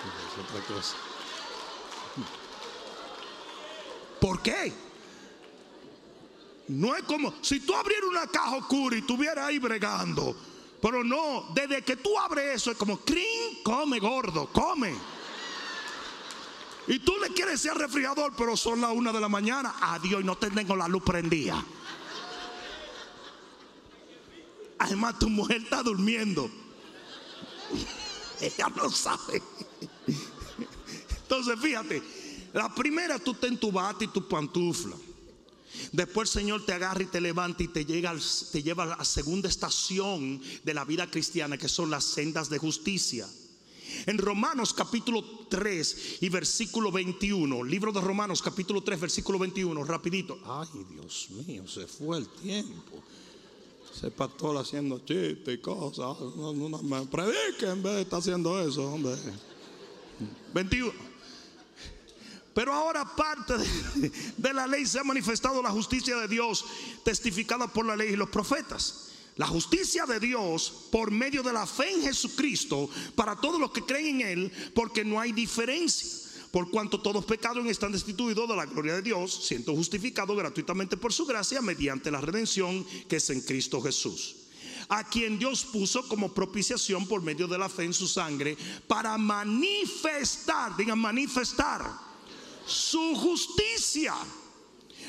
Es 0.07 0.49
otra 0.49 0.75
cosa. 0.75 0.95
¿Por 4.21 4.41
qué? 4.41 4.73
No 6.67 6.95
es 6.95 7.03
como 7.03 7.33
si 7.41 7.59
tú 7.59 7.75
abrieras 7.75 8.09
una 8.09 8.27
caja 8.27 8.57
oscura 8.57 8.95
y 8.95 8.99
estuvieras 8.99 9.45
ahí 9.45 9.59
bregando 9.59 10.35
pero 10.85 11.03
no, 11.03 11.47
desde 11.55 11.81
que 11.81 11.95
tú 11.95 12.15
abres 12.19 12.57
eso 12.57 12.69
es 12.69 12.77
como, 12.77 12.99
crin, 12.99 13.63
come 13.63 13.97
gordo, 13.97 14.45
come. 14.53 14.93
Y 16.85 16.99
tú 16.99 17.13
le 17.19 17.29
quieres 17.29 17.59
ser 17.59 17.73
refrigerador, 17.73 18.33
pero 18.37 18.55
son 18.55 18.81
las 18.81 18.91
una 18.91 19.11
de 19.11 19.19
la 19.19 19.27
mañana. 19.27 19.73
Adiós, 19.81 20.21
y 20.21 20.23
no 20.23 20.37
tengo 20.37 20.75
la 20.75 20.87
luz 20.87 21.01
prendida. 21.01 21.65
Además, 24.77 25.17
tu 25.17 25.27
mujer 25.27 25.63
está 25.63 25.81
durmiendo. 25.81 26.51
Ella 28.41 28.67
no 28.75 28.89
sabe. 28.89 29.41
Entonces, 31.23 31.59
fíjate, 31.59 32.01
la 32.53 32.73
primera 32.73 33.19
tú 33.19 33.33
te 33.33 33.47
en 33.47 33.57
tu 33.57 33.71
bate 33.71 34.05
y 34.05 34.09
tu 34.09 34.27
pantufla. 34.27 34.95
Después 35.91 36.29
el 36.29 36.41
Señor 36.41 36.65
te 36.65 36.73
agarra 36.73 37.03
y 37.03 37.07
te 37.07 37.19
levanta 37.19 37.63
y 37.63 37.67
te, 37.67 37.85
llega, 37.85 38.15
te 38.51 38.63
lleva 38.63 38.83
a 38.83 38.97
la 38.97 39.05
segunda 39.05 39.49
estación 39.49 40.41
de 40.63 40.73
la 40.73 40.85
vida 40.85 41.09
cristiana, 41.09 41.57
que 41.57 41.67
son 41.67 41.89
las 41.89 42.03
sendas 42.03 42.49
de 42.49 42.57
justicia. 42.57 43.27
En 44.05 44.17
Romanos 44.17 44.73
capítulo 44.73 45.23
3 45.49 46.17
y 46.21 46.29
versículo 46.29 46.91
21, 46.91 47.63
libro 47.63 47.91
de 47.91 48.01
Romanos 48.01 48.41
capítulo 48.41 48.81
3, 48.81 48.99
versículo 48.99 49.39
21, 49.39 49.83
rapidito. 49.83 50.39
Ay, 50.45 50.67
Dios 50.91 51.29
mío, 51.31 51.67
se 51.67 51.87
fue 51.87 52.17
el 52.17 52.27
tiempo. 52.29 53.03
Ese 53.95 54.11
pastor 54.11 54.57
haciendo 54.57 54.99
chistes 54.99 55.53
y 55.53 55.57
cosas. 55.59 56.19
No, 56.35 56.51
no, 56.53 56.77
me 56.79 57.05
predique 57.05 57.65
en 57.65 57.81
vez 57.81 57.93
de 57.93 58.01
estar 58.01 58.19
haciendo 58.19 58.59
eso, 58.59 58.91
hombre. 58.91 59.15
21. 60.53 60.91
Pero 62.53 62.73
ahora 62.73 63.05
parte 63.15 63.53
de, 64.37 64.53
la 64.53 64.67
ley 64.67 64.85
se 64.85 64.99
ha 64.99 65.03
manifestado 65.03 65.61
la 65.61 65.71
justicia 65.71 66.17
de 66.17 66.27
Dios 66.27 66.65
testificada 67.03 67.67
por 67.67 67.85
la 67.85 67.95
ley 67.95 68.13
y 68.13 68.15
los 68.17 68.29
profetas. 68.29 69.11
La 69.37 69.47
justicia 69.47 70.05
de 70.05 70.19
Dios 70.19 70.87
por 70.91 71.11
medio 71.11 71.41
de 71.41 71.53
la 71.53 71.65
fe 71.65 71.91
en 71.91 72.01
Jesucristo 72.01 72.89
para 73.15 73.35
todos 73.35 73.59
los 73.59 73.71
que 73.71 73.83
creen 73.83 74.21
en 74.21 74.27
Él, 74.27 74.51
porque 74.73 75.05
no 75.05 75.19
hay 75.19 75.31
diferencia. 75.31 76.24
Por 76.55 76.71
cuanto 76.71 77.01
todos 77.01 77.25
pecados 77.25 77.65
están 77.65 77.91
destituidos 77.91 78.47
de 78.47 78.55
la 78.55 78.65
gloria 78.65 78.93
de 78.93 79.01
Dios, 79.01 79.45
siendo 79.45 79.75
justificados 79.75 80.37
gratuitamente 80.37 80.95
por 80.95 81.11
su 81.11 81.25
gracia 81.25 81.61
mediante 81.61 82.09
la 82.09 82.21
redención 82.21 82.85
que 83.09 83.17
es 83.17 83.29
en 83.29 83.41
Cristo 83.41 83.81
Jesús 83.81 84.37
a 84.87 85.03
quien 85.03 85.37
Dios 85.37 85.65
puso 85.65 86.07
como 86.07 86.33
propiciación 86.33 87.07
por 87.07 87.21
medio 87.21 87.47
de 87.47 87.57
la 87.57 87.67
fe 87.67 87.83
en 87.83 87.93
su 87.93 88.07
sangre 88.07 88.55
para 88.87 89.17
manifestar, 89.17 90.77
digan 90.77 90.97
manifestar, 90.97 91.91
su 92.65 93.15
justicia 93.15 94.13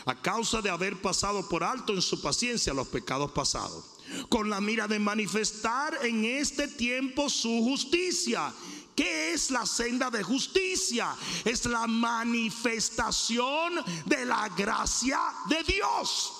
a 0.05 0.20
causa 0.20 0.61
de 0.61 0.70
haber 0.70 1.01
pasado 1.01 1.49
por 1.49 1.62
alto 1.62 1.92
en 1.92 2.03
su 2.03 2.20
paciencia 2.20 2.74
los 2.74 2.88
pecados 2.88 3.30
pasados, 3.30 3.84
con 4.28 4.51
la 4.51 4.61
mira 4.61 4.88
de 4.88 4.99
manifestar 4.99 5.97
en 6.03 6.24
este 6.24 6.66
tiempo 6.66 7.30
su 7.30 7.62
justicia. 7.62 8.53
¿Qué 8.97 9.34
es 9.34 9.51
la 9.51 9.66
senda 9.66 10.11
de 10.11 10.22
justicia? 10.22 11.14
Es 11.44 11.66
la 11.66 11.86
manifestación 11.86 13.74
de 14.07 14.24
la 14.24 14.49
gracia 14.49 15.20
de 15.51 15.62
Dios. 15.64 16.32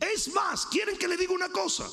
Es 0.00 0.32
más, 0.32 0.64
¿quieren 0.66 0.96
que 0.96 1.06
le 1.06 1.18
diga 1.18 1.34
una 1.34 1.50
cosa? 1.50 1.86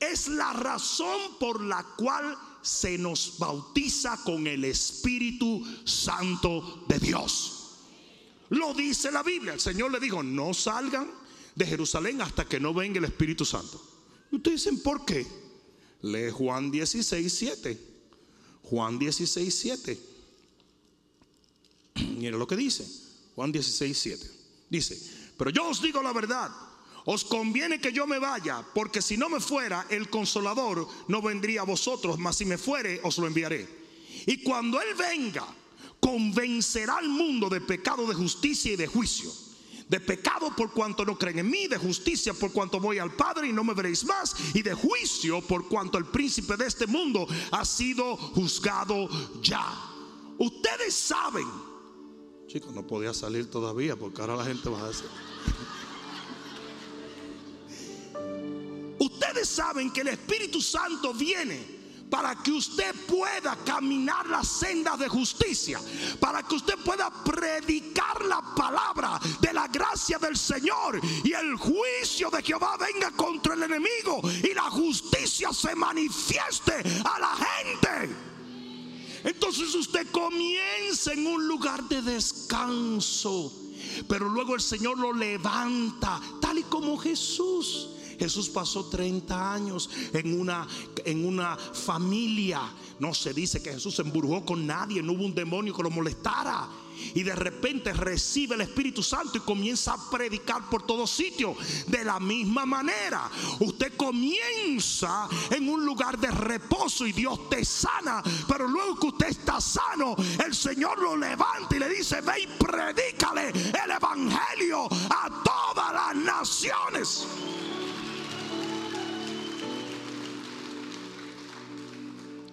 Es 0.00 0.26
la 0.26 0.52
razón 0.52 1.38
por 1.38 1.62
la 1.62 1.84
cual 1.96 2.36
se 2.60 2.98
nos 2.98 3.38
bautiza 3.38 4.18
con 4.24 4.46
el 4.48 4.64
Espíritu 4.64 5.64
Santo 5.84 6.84
de 6.88 6.98
Dios. 6.98 7.76
Lo 8.50 8.74
dice 8.74 9.12
la 9.12 9.22
Biblia. 9.22 9.52
El 9.52 9.60
Señor 9.60 9.92
le 9.92 10.00
dijo, 10.00 10.22
no 10.24 10.52
salgan 10.52 11.08
de 11.54 11.64
Jerusalén 11.64 12.22
hasta 12.22 12.44
que 12.44 12.58
no 12.58 12.74
venga 12.74 12.98
el 12.98 13.04
Espíritu 13.04 13.44
Santo. 13.44 13.80
Y 14.32 14.36
ustedes 14.36 14.64
dicen, 14.64 14.82
¿por 14.82 15.04
qué? 15.04 15.26
Lee 16.02 16.30
Juan 16.30 16.70
16, 16.70 17.32
7. 17.32 17.97
Juan 18.70 18.98
16, 18.98 19.54
7. 19.54 19.98
Mira 22.18 22.36
lo 22.36 22.46
que 22.46 22.56
dice. 22.56 22.86
Juan 23.34 23.52
16, 23.52 23.98
7. 23.98 24.30
Dice, 24.68 24.98
pero 25.36 25.50
yo 25.50 25.68
os 25.68 25.80
digo 25.80 26.02
la 26.02 26.12
verdad. 26.12 26.50
Os 27.04 27.24
conviene 27.24 27.80
que 27.80 27.92
yo 27.92 28.06
me 28.06 28.18
vaya, 28.18 28.62
porque 28.74 29.00
si 29.00 29.16
no 29.16 29.30
me 29.30 29.40
fuera, 29.40 29.86
el 29.88 30.10
consolador 30.10 30.86
no 31.08 31.22
vendría 31.22 31.62
a 31.62 31.64
vosotros, 31.64 32.18
mas 32.18 32.36
si 32.36 32.44
me 32.44 32.58
fuere, 32.58 33.00
os 33.02 33.16
lo 33.16 33.26
enviaré. 33.26 33.66
Y 34.26 34.42
cuando 34.42 34.78
Él 34.82 34.94
venga, 34.94 35.46
convencerá 36.00 36.98
al 36.98 37.08
mundo 37.08 37.48
de 37.48 37.62
pecado, 37.62 38.06
de 38.06 38.14
justicia 38.14 38.72
y 38.72 38.76
de 38.76 38.86
juicio. 38.86 39.32
De 39.88 40.00
pecado 40.00 40.54
por 40.54 40.72
cuanto 40.72 41.04
no 41.04 41.16
creen 41.16 41.38
en 41.38 41.50
mí, 41.50 41.66
de 41.66 41.78
justicia 41.78 42.34
por 42.34 42.52
cuanto 42.52 42.78
voy 42.78 42.98
al 42.98 43.14
Padre 43.14 43.48
y 43.48 43.52
no 43.52 43.64
me 43.64 43.72
veréis 43.72 44.04
más, 44.04 44.36
y 44.54 44.62
de 44.62 44.74
juicio 44.74 45.40
por 45.40 45.66
cuanto 45.66 45.96
el 45.96 46.04
príncipe 46.04 46.56
de 46.56 46.66
este 46.66 46.86
mundo 46.86 47.26
ha 47.50 47.64
sido 47.64 48.16
juzgado 48.16 49.08
ya. 49.42 49.66
Ustedes 50.38 50.94
saben, 50.94 51.46
chicos, 52.46 52.74
no 52.74 52.86
podía 52.86 53.14
salir 53.14 53.50
todavía 53.50 53.96
porque 53.96 54.20
ahora 54.20 54.36
la 54.36 54.44
gente 54.44 54.68
va 54.68 54.84
a 54.84 54.88
decir. 54.88 55.08
Ustedes 58.98 59.48
saben 59.48 59.90
que 59.90 60.02
el 60.02 60.08
Espíritu 60.08 60.60
Santo 60.60 61.14
viene 61.14 61.77
para 62.10 62.34
que 62.36 62.52
usted 62.52 62.94
pueda 63.06 63.56
caminar 63.64 64.26
las 64.26 64.48
sendas 64.48 64.98
de 64.98 65.08
justicia, 65.08 65.80
para 66.20 66.42
que 66.42 66.54
usted 66.54 66.76
pueda 66.84 67.10
predicar 67.24 68.24
la 68.24 68.42
palabra 68.54 69.20
de 69.40 69.52
la 69.52 69.68
gracia 69.68 70.18
del 70.18 70.36
Señor 70.36 71.00
y 71.24 71.32
el 71.32 71.56
juicio 71.56 72.30
de 72.30 72.42
Jehová 72.42 72.76
venga 72.76 73.10
contra 73.12 73.54
el 73.54 73.62
enemigo 73.62 74.20
y 74.42 74.54
la 74.54 74.70
justicia 74.70 75.52
se 75.52 75.74
manifieste 75.74 76.74
a 77.04 77.18
la 77.18 77.36
gente. 77.36 78.16
Entonces 79.24 79.74
usted 79.74 80.06
comienza 80.10 81.12
en 81.12 81.26
un 81.26 81.46
lugar 81.46 81.82
de 81.84 82.02
descanso, 82.02 83.52
pero 84.08 84.28
luego 84.28 84.54
el 84.54 84.60
Señor 84.60 84.98
lo 84.98 85.12
levanta, 85.12 86.20
tal 86.40 86.58
y 86.58 86.62
como 86.62 86.96
Jesús. 86.96 87.90
Jesús 88.18 88.48
pasó 88.48 88.86
30 88.86 89.52
años 89.52 89.90
en 90.12 90.38
una, 90.38 90.66
en 91.04 91.26
una 91.26 91.56
familia. 91.56 92.60
No 92.98 93.14
se 93.14 93.32
dice 93.32 93.62
que 93.62 93.72
Jesús 93.72 93.94
se 93.96 94.02
emburgó 94.02 94.44
con 94.44 94.66
nadie, 94.66 95.02
no 95.02 95.12
hubo 95.12 95.24
un 95.24 95.34
demonio 95.34 95.74
que 95.74 95.82
lo 95.82 95.90
molestara. 95.90 96.68
Y 97.14 97.22
de 97.22 97.34
repente 97.34 97.92
recibe 97.92 98.54
el 98.54 98.62
Espíritu 98.62 99.02
Santo 99.02 99.38
y 99.38 99.40
comienza 99.40 99.94
a 99.94 100.10
predicar 100.10 100.68
por 100.68 100.84
todo 100.84 101.06
sitio. 101.06 101.54
De 101.86 102.04
la 102.04 102.18
misma 102.18 102.66
manera, 102.66 103.30
usted 103.60 103.96
comienza 103.96 105.28
en 105.50 105.68
un 105.68 105.84
lugar 105.84 106.18
de 106.18 106.30
reposo 106.30 107.06
y 107.06 107.12
Dios 107.12 107.48
te 107.48 107.64
sana. 107.64 108.22
Pero 108.48 108.66
luego 108.66 108.98
que 108.98 109.06
usted 109.08 109.28
está 109.28 109.60
sano, 109.60 110.16
el 110.44 110.54
Señor 110.54 111.00
lo 111.00 111.16
levanta 111.16 111.76
y 111.76 111.78
le 111.78 111.88
dice, 111.88 112.20
ve 112.20 112.42
y 112.42 112.46
predícale 112.46 113.50
el 113.50 113.90
Evangelio 113.90 114.86
a 114.86 115.42
todas 115.44 115.92
las 115.92 116.16
naciones. 116.16 117.26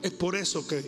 Es 0.05 0.13
por 0.13 0.35
eso 0.35 0.67
que 0.67 0.87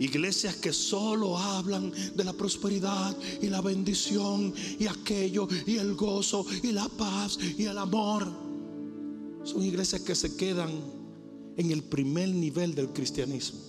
iglesias 0.00 0.56
que 0.56 0.72
solo 0.72 1.38
hablan 1.38 1.92
de 2.16 2.24
la 2.24 2.32
prosperidad 2.32 3.16
y 3.40 3.46
la 3.46 3.60
bendición 3.60 4.52
y 4.76 4.88
aquello 4.88 5.46
y 5.68 5.76
el 5.76 5.94
gozo 5.94 6.44
y 6.60 6.72
la 6.72 6.88
paz 6.88 7.38
y 7.40 7.66
el 7.66 7.78
amor, 7.78 8.26
son 9.44 9.62
iglesias 9.62 10.00
que 10.02 10.16
se 10.16 10.34
quedan 10.34 10.68
en 11.56 11.70
el 11.70 11.84
primer 11.84 12.30
nivel 12.30 12.74
del 12.74 12.88
cristianismo. 12.88 13.60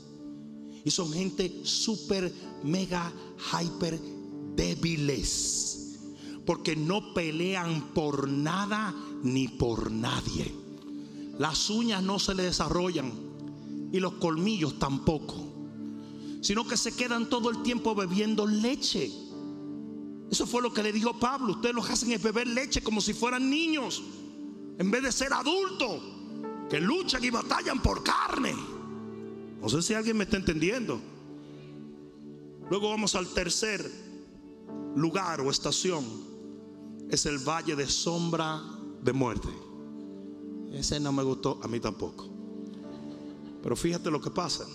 Y 0.84 0.90
son 0.90 1.14
gente 1.14 1.62
súper, 1.62 2.34
mega, 2.64 3.14
hyper 3.54 4.00
débiles. 4.56 6.00
Porque 6.44 6.76
no 6.76 7.14
pelean 7.14 7.94
por 7.94 8.28
nada 8.28 8.96
ni 9.22 9.48
por 9.48 9.92
nadie. 9.92 10.52
Las 11.38 11.70
uñas 11.70 12.02
no 12.02 12.18
se 12.18 12.34
le 12.34 12.42
desarrollan 12.42 13.31
y 13.92 14.00
los 14.00 14.14
colmillos 14.14 14.80
tampoco, 14.80 15.36
sino 16.42 16.68
que 16.68 16.78
se 16.78 16.96
quedan 16.96 17.30
todo 17.30 17.50
el 17.50 17.62
tiempo 17.62 17.94
bebiendo 17.94 18.46
leche. 18.48 19.12
Eso 20.30 20.48
fue 20.48 20.62
lo 20.62 20.74
que 20.74 20.82
le 20.82 20.94
dijo 20.94 21.20
Pablo. 21.20 21.54
Ustedes 21.54 21.76
lo 21.76 21.84
hacen 21.84 22.12
es 22.12 22.24
beber 22.24 22.48
leche 22.48 22.82
como 22.82 23.02
si 23.02 23.14
fueran 23.14 23.50
niños, 23.50 24.02
en 24.78 24.90
vez 24.90 25.04
de 25.04 25.12
ser 25.12 25.34
adultos 25.34 26.02
que 26.70 26.80
luchan 26.80 27.24
y 27.24 27.30
batallan 27.30 27.82
por 27.82 28.02
carne. 28.02 28.56
No 29.62 29.70
sé 29.70 29.82
si 29.82 29.94
alguien 29.94 30.18
me 30.18 30.24
está 30.24 30.38
entendiendo. 30.38 31.02
Luego 32.70 32.90
vamos 32.90 33.14
al 33.16 33.28
tercer 33.28 33.92
lugar 34.96 35.42
o 35.42 35.52
estación. 35.52 36.06
Es 37.10 37.26
el 37.26 37.38
valle 37.40 37.76
de 37.76 37.88
sombra 37.88 38.62
de 39.04 39.12
muerte. 39.12 39.50
Ese 40.72 41.00
no 41.02 41.12
me 41.12 41.24
gustó, 41.24 41.60
a 41.62 41.68
mí 41.68 41.82
tampoco. 41.82 42.31
Pero 43.62 43.76
fíjate 43.76 44.10
lo 44.10 44.22
que 44.22 44.32
pasa. 44.32 44.66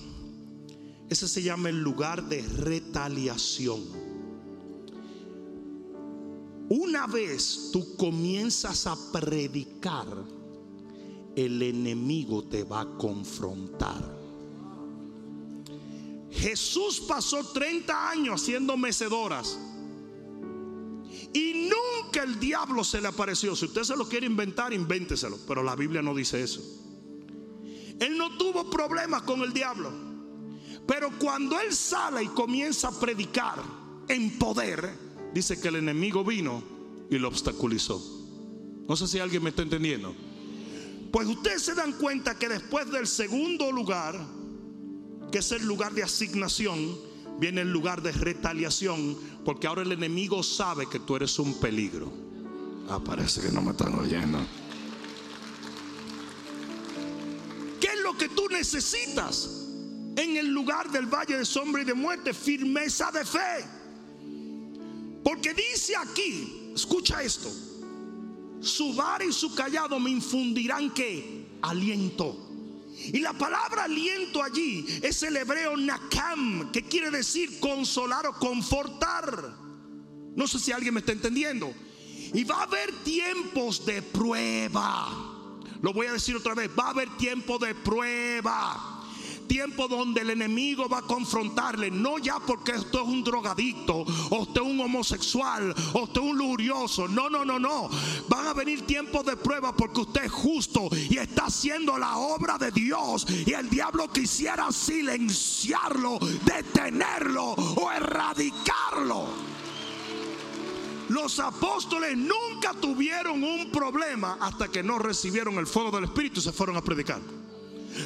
Ese 1.09 1.29
se 1.29 1.43
llama 1.43 1.69
el 1.69 1.81
lugar 1.81 2.29
de 2.29 2.43
retaliación. 2.43 3.83
Una 6.69 7.07
vez 7.07 7.71
tú 7.73 7.97
comienzas 7.97 8.87
a 8.87 8.97
predicar, 9.13 10.07
el 11.37 11.63
enemigo 11.63 12.45
te 12.45 12.65
va 12.65 12.81
a 12.81 12.97
confrontar. 12.97 14.17
Jesús 16.31 17.01
pasó 17.01 17.45
30 17.53 18.11
años 18.11 18.43
haciendo 18.43 18.77
mecedoras. 18.77 19.59
Y 21.33 21.71
nunca 21.71 22.23
el 22.25 22.39
diablo 22.41 22.83
se 22.83 23.01
le 23.01 23.09
apareció. 23.09 23.55
Si 23.55 23.67
usted 23.67 23.85
se 23.85 23.97
lo 23.97 24.09
quiere 24.09 24.27
inventar, 24.27 24.73
invénteselo. 24.73 25.39
Pero 25.47 25.63
la 25.63 25.77
Biblia 25.77 26.03
no 26.03 26.15
dice 26.15 26.43
eso. 26.43 26.63
Él 28.01 28.19
no 28.19 28.37
tuvo 28.37 28.69
problemas 28.71 29.23
con 29.23 29.41
el 29.43 29.53
diablo. 29.53 29.91
Pero 30.87 31.11
cuando 31.19 31.59
él 31.59 31.75
sale 31.75 32.25
y 32.25 32.29
comienza 32.29 32.89
a 32.89 33.01
predicar 33.01 33.63
en 34.09 34.39
poder, 34.39 34.89
dice 35.35 35.61
que 35.61 35.69
el 35.69 35.77
enemigo 35.77 36.25
vino 36.25 36.63
y 37.11 37.19
lo 37.19 37.29
obstaculizó. 37.29 38.01
No 38.89 38.95
sé 38.97 39.09
si 39.09 39.19
alguien 39.19 39.43
me 39.43 39.51
está 39.51 39.63
entendiendo. 39.63 40.15
Pues 41.11 41.27
ustedes 41.27 41.63
se 41.63 41.75
dan 41.75 41.93
cuenta 41.93 42.39
que 42.39 42.49
después 42.49 42.91
del 42.91 43.07
segundo 43.07 43.73
lugar, 43.73 44.15
que 45.33 45.39
es 45.39 45.53
el 45.53 45.67
lugar 45.67 45.93
de 45.93 46.03
asignación, 46.03 46.97
viene 47.41 47.63
el 47.63 47.73
lugar 47.73 48.03
de 48.03 48.13
retaliación, 48.13 49.17
porque 49.45 49.67
ahora 49.67 49.83
el 49.83 49.93
enemigo 49.93 50.43
sabe 50.43 50.89
que 50.89 51.01
tú 51.01 51.17
eres 51.17 51.39
un 51.39 51.59
peligro. 51.59 52.13
Ah, 52.89 53.01
parece 53.05 53.41
que 53.41 53.51
no 53.51 53.63
me 53.63 53.73
están 53.73 53.95
oyendo. 53.99 54.39
Que 58.17 58.29
tú 58.29 58.49
necesitas 58.49 59.67
en 60.17 60.37
el 60.37 60.49
lugar 60.49 60.91
del 60.91 61.07
valle 61.07 61.39
de 61.39 61.45
sombra 61.45 61.83
y 61.83 61.85
de 61.85 61.95
muerte, 61.95 62.33
firmeza 62.33 63.11
de 63.13 63.25
fe. 63.25 63.65
Porque 65.23 65.53
dice 65.55 65.95
aquí, 65.97 66.73
escucha 66.75 67.23
esto, 67.23 67.51
su 68.61 68.95
vara 68.95 69.25
y 69.25 69.33
su 69.33 69.55
callado 69.55 69.99
me 70.01 70.11
infundirán 70.11 70.93
que 70.93 71.47
aliento. 71.63 72.43
Y 72.97 73.21
la 73.21 73.35
palabra 73.35 73.85
aliento 73.85 74.43
allí 74.43 74.87
es 75.03 75.23
el 75.23 75.37
hebreo 75.37 75.77
nakam, 75.77 76.73
que 76.73 76.83
quiere 76.83 77.11
decir 77.11 77.61
consolar 77.61 78.27
o 78.27 78.33
confortar. 78.33 79.55
No 80.35 80.47
sé 80.47 80.59
si 80.59 80.73
alguien 80.73 80.95
me 80.95 81.01
está 81.01 81.13
entendiendo. 81.13 81.75
Y 82.33 82.45
va 82.45 82.61
a 82.61 82.63
haber 82.63 82.93
tiempos 83.05 83.85
de 83.85 84.01
prueba. 84.03 85.26
Lo 85.87 85.93
voy 85.93 86.09
a 86.09 86.13
decir 86.15 86.35
otra 86.35 86.53
vez, 86.53 86.69
va 86.77 86.87
a 86.87 86.91
haber 86.91 87.09
tiempo 87.17 87.59
de 87.59 87.73
prueba. 87.73 89.05
Tiempo 89.47 89.87
donde 89.87 90.23
el 90.23 90.31
enemigo 90.31 90.89
va 90.89 90.99
a 90.99 91.03
confrontarle, 91.03 91.93
no 91.93 92.19
ya 92.19 92.41
porque 92.41 92.73
usted 92.73 92.99
es 92.99 93.07
un 93.07 93.23
drogadicto, 93.23 93.99
o 94.31 94.41
usted 94.41 94.63
es 94.63 94.67
un 94.67 94.81
homosexual, 94.81 95.73
o 95.93 96.03
usted 96.03 96.21
es 96.21 96.27
un 96.27 96.39
lurioso, 96.39 97.07
no, 97.07 97.31
no, 97.31 97.45
no, 97.45 97.61
no. 97.61 97.89
Van 98.27 98.49
a 98.49 98.53
venir 98.53 98.85
tiempos 98.85 99.25
de 99.27 99.37
prueba 99.37 99.77
porque 99.77 100.01
usted 100.01 100.25
es 100.25 100.33
justo 100.33 100.89
y 101.09 101.19
está 101.19 101.45
haciendo 101.45 101.97
la 101.97 102.17
obra 102.17 102.59
de 102.59 102.73
Dios. 102.73 103.25
Y 103.47 103.53
el 103.53 103.71
diablo 103.71 104.09
quisiera 104.09 104.73
silenciarlo, 104.73 106.19
detenerlo 106.45 107.53
o 107.53 107.93
erradicarlo. 107.93 109.56
Los 111.09 111.39
apóstoles 111.39 112.17
nunca 112.17 112.73
tuvieron 112.81 113.43
un 113.43 113.71
problema 113.71 114.39
hasta 114.41 114.69
que 114.69 114.83
no 114.83 114.99
recibieron 114.99 115.55
el 115.55 115.67
fuego 115.67 115.91
del 115.93 116.05
Espíritu 116.05 116.41
y 116.41 116.43
se 116.43 116.53
fueron 116.53 116.77
a 116.77 116.83
predicar. 116.83 117.21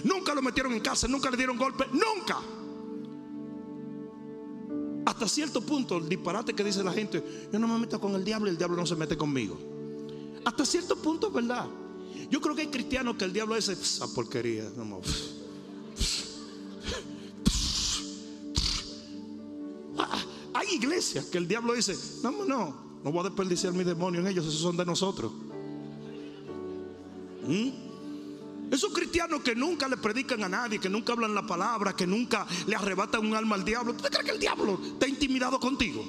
Nunca 0.05 0.34
lo 0.34 0.42
metieron 0.42 0.72
en 0.72 0.80
casa, 0.80 1.09
nunca 1.09 1.30
le 1.30 1.36
dieron 1.36 1.57
golpe, 1.57 1.86
nunca. 1.92 2.38
Hasta 5.07 5.26
cierto 5.26 5.62
punto, 5.62 5.96
el 5.96 6.09
disparate 6.09 6.55
que 6.55 6.62
dice 6.62 6.84
la 6.84 6.92
gente, 6.92 7.48
yo 7.53 7.59
no 7.59 7.66
me 7.66 7.78
meto 7.78 8.01
con 8.01 8.14
el 8.14 8.24
diablo 8.24 8.48
y 8.48 8.51
el 8.51 8.59
diablo 8.59 8.76
no 8.76 8.86
se 8.86 8.96
mete 8.96 9.16
conmigo. 9.16 9.59
Hasta 10.44 10.64
cierto 10.64 10.96
punto 10.96 11.28
es 11.28 11.32
verdad. 11.32 11.66
Yo 12.30 12.40
creo 12.40 12.55
que 12.55 12.62
hay 12.62 12.68
cristianos 12.68 13.16
que 13.16 13.24
el 13.24 13.32
diablo 13.32 13.55
dice, 13.55 13.72
esa 13.72 14.07
porquería. 14.14 14.64
Hay 20.53 20.74
iglesias 20.74 21.26
que 21.26 21.38
el 21.38 21.48
diablo 21.48 21.72
dice, 21.72 21.96
no, 22.22 22.44
no, 22.44 22.89
no 23.03 23.12
voy 23.12 23.20
a 23.20 23.24
desperdiciar 23.24 23.72
mi 23.72 23.84
demonio 23.84 24.20
en 24.20 24.26
ellos, 24.26 24.46
esos 24.46 24.61
son 24.61 24.76
de 24.76 24.84
nosotros. 24.84 25.32
¿Mm? 27.46 27.90
Esos 28.70 28.92
cristianos 28.92 29.40
que 29.42 29.55
nunca 29.55 29.88
le 29.88 29.96
predican 29.96 30.44
a 30.44 30.48
nadie, 30.48 30.78
que 30.78 30.88
nunca 30.88 31.12
hablan 31.12 31.34
la 31.34 31.46
palabra, 31.46 31.94
que 31.94 32.07
nunca 32.07 32.46
le 32.66 32.76
arrebatan 32.76 33.26
un 33.26 33.34
alma 33.34 33.57
al 33.57 33.64
diablo. 33.64 33.94
¿Tú 33.94 34.05
crees 34.05 34.24
que 34.24 34.30
el 34.30 34.38
diablo 34.38 34.78
ha 35.01 35.09
intimidado 35.09 35.59
contigo? 35.59 36.05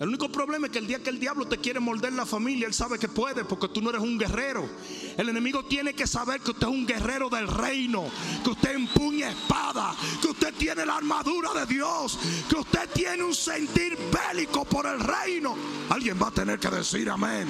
El 0.00 0.08
único 0.08 0.32
problema 0.32 0.66
es 0.66 0.72
que 0.72 0.78
el 0.78 0.86
día 0.86 0.98
que 1.02 1.10
el 1.10 1.20
diablo 1.20 1.46
te 1.46 1.58
quiere 1.58 1.78
morder 1.78 2.14
la 2.14 2.24
familia, 2.24 2.66
él 2.66 2.72
sabe 2.72 2.98
que 2.98 3.06
puede 3.06 3.44
porque 3.44 3.68
tú 3.68 3.82
no 3.82 3.90
eres 3.90 4.00
un 4.00 4.16
guerrero. 4.16 4.66
El 5.14 5.28
enemigo 5.28 5.62
tiene 5.66 5.92
que 5.92 6.06
saber 6.06 6.40
que 6.40 6.52
usted 6.52 6.66
es 6.66 6.72
un 6.72 6.86
guerrero 6.86 7.28
del 7.28 7.46
reino, 7.46 8.06
que 8.42 8.48
usted 8.48 8.76
empuña 8.76 9.30
espada, 9.30 9.94
que 10.22 10.28
usted 10.28 10.54
tiene 10.54 10.86
la 10.86 10.96
armadura 10.96 11.52
de 11.52 11.66
Dios, 11.66 12.18
que 12.48 12.56
usted 12.56 12.88
tiene 12.94 13.22
un 13.22 13.34
sentir 13.34 13.98
bélico 14.10 14.64
por 14.64 14.86
el 14.86 15.00
reino. 15.00 15.54
Alguien 15.90 16.18
va 16.20 16.28
a 16.28 16.32
tener 16.32 16.58
que 16.58 16.70
decir 16.70 17.10
amén. 17.10 17.48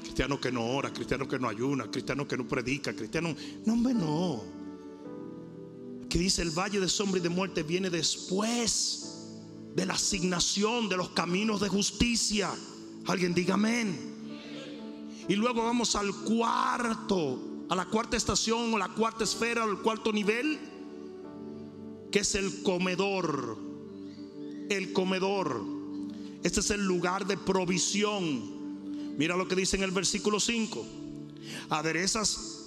cristiano 0.00 0.40
que 0.40 0.52
no 0.52 0.66
ora, 0.66 0.90
cristiano 0.90 1.28
que 1.28 1.38
no 1.38 1.48
ayuna, 1.48 1.90
cristiano 1.90 2.26
que 2.26 2.36
no 2.36 2.46
predica, 2.46 2.94
cristiano... 2.94 3.34
No, 3.64 3.72
hombre, 3.74 3.94
no. 3.94 4.59
Que 6.10 6.18
dice 6.18 6.42
el 6.42 6.50
valle 6.50 6.78
de 6.78 6.88
sombra 6.88 7.18
y 7.18 7.22
de 7.22 7.30
muerte 7.30 7.62
viene 7.62 7.88
después 7.88 9.28
de 9.74 9.86
la 9.86 9.94
asignación 9.94 10.90
de 10.90 10.98
los 10.98 11.10
caminos 11.10 11.62
de 11.62 11.68
justicia. 11.68 12.50
Alguien 13.06 13.32
diga 13.32 13.54
amén. 13.54 13.98
Y 15.26 15.36
luego 15.36 15.64
vamos 15.64 15.96
al 15.96 16.12
cuarto, 16.14 17.64
a 17.70 17.74
la 17.74 17.86
cuarta 17.86 18.18
estación 18.18 18.74
o 18.74 18.78
la 18.78 18.88
cuarta 18.88 19.24
esfera, 19.24 19.62
al 19.62 19.80
cuarto 19.80 20.12
nivel, 20.12 20.58
que 22.12 22.18
es 22.18 22.34
el 22.34 22.62
comedor. 22.62 23.56
El 24.68 24.92
comedor. 24.92 25.64
Este 26.42 26.60
es 26.60 26.70
el 26.70 26.84
lugar 26.84 27.26
de 27.26 27.38
provisión 27.38 28.60
Mira 29.20 29.36
lo 29.36 29.46
que 29.46 29.54
dice 29.54 29.76
en 29.76 29.82
el 29.82 29.90
versículo 29.90 30.40
5. 30.40 30.86
Aderezas 31.68 32.59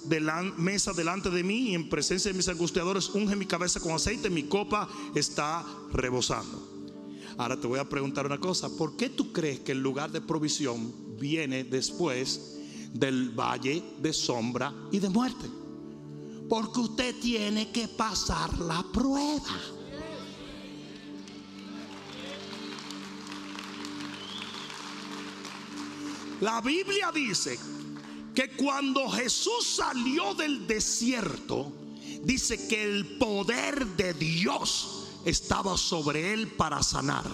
mesa 0.56 0.92
delante 0.92 1.30
de 1.30 1.42
mí 1.42 1.70
y 1.70 1.74
en 1.74 1.88
presencia 1.88 2.30
de 2.30 2.36
mis 2.36 2.48
angustiadores 2.48 3.08
unge 3.10 3.36
mi 3.36 3.46
cabeza 3.46 3.80
con 3.80 3.92
aceite, 3.92 4.30
mi 4.30 4.44
copa 4.44 4.88
está 5.14 5.64
rebosando. 5.92 6.74
Ahora 7.36 7.58
te 7.58 7.66
voy 7.66 7.78
a 7.78 7.88
preguntar 7.88 8.26
una 8.26 8.38
cosa, 8.38 8.68
¿por 8.68 8.96
qué 8.96 9.08
tú 9.08 9.32
crees 9.32 9.60
que 9.60 9.72
el 9.72 9.80
lugar 9.80 10.10
de 10.12 10.20
provisión 10.20 11.18
viene 11.18 11.64
después 11.64 12.58
del 12.92 13.30
valle 13.30 13.82
de 14.00 14.12
sombra 14.12 14.72
y 14.92 15.00
de 15.00 15.08
muerte? 15.08 15.50
Porque 16.48 16.80
usted 16.80 17.14
tiene 17.20 17.72
que 17.72 17.88
pasar 17.88 18.56
la 18.58 18.84
prueba. 18.92 19.60
La 26.40 26.60
Biblia 26.60 27.10
dice 27.12 27.58
que 28.34 28.50
cuando 28.50 29.08
Jesús 29.08 29.64
salió 29.64 30.34
del 30.34 30.66
desierto, 30.66 31.72
dice 32.22 32.66
que 32.66 32.82
el 32.82 33.16
poder 33.16 33.86
de 33.96 34.12
Dios 34.14 35.08
estaba 35.24 35.76
sobre 35.76 36.32
él 36.32 36.48
para 36.48 36.82
sanar. 36.82 37.24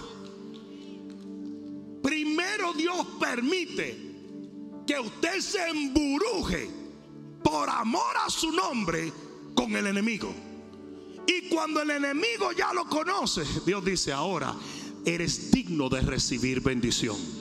Primero 2.03 2.73
Dios 2.73 3.05
permite 3.19 4.11
que 4.85 4.99
usted 4.99 5.39
se 5.39 5.69
emburuje 5.69 6.69
por 7.43 7.69
amor 7.69 8.15
a 8.25 8.29
su 8.29 8.51
nombre 8.51 9.11
con 9.55 9.75
el 9.75 9.87
enemigo. 9.87 10.33
Y 11.27 11.49
cuando 11.49 11.81
el 11.81 11.91
enemigo 11.91 12.51
ya 12.51 12.73
lo 12.73 12.85
conoce, 12.87 13.43
Dios 13.65 13.83
dice, 13.85 14.11
ahora 14.11 14.55
eres 15.05 15.51
digno 15.51 15.89
de 15.89 16.01
recibir 16.01 16.61
bendición. 16.61 17.40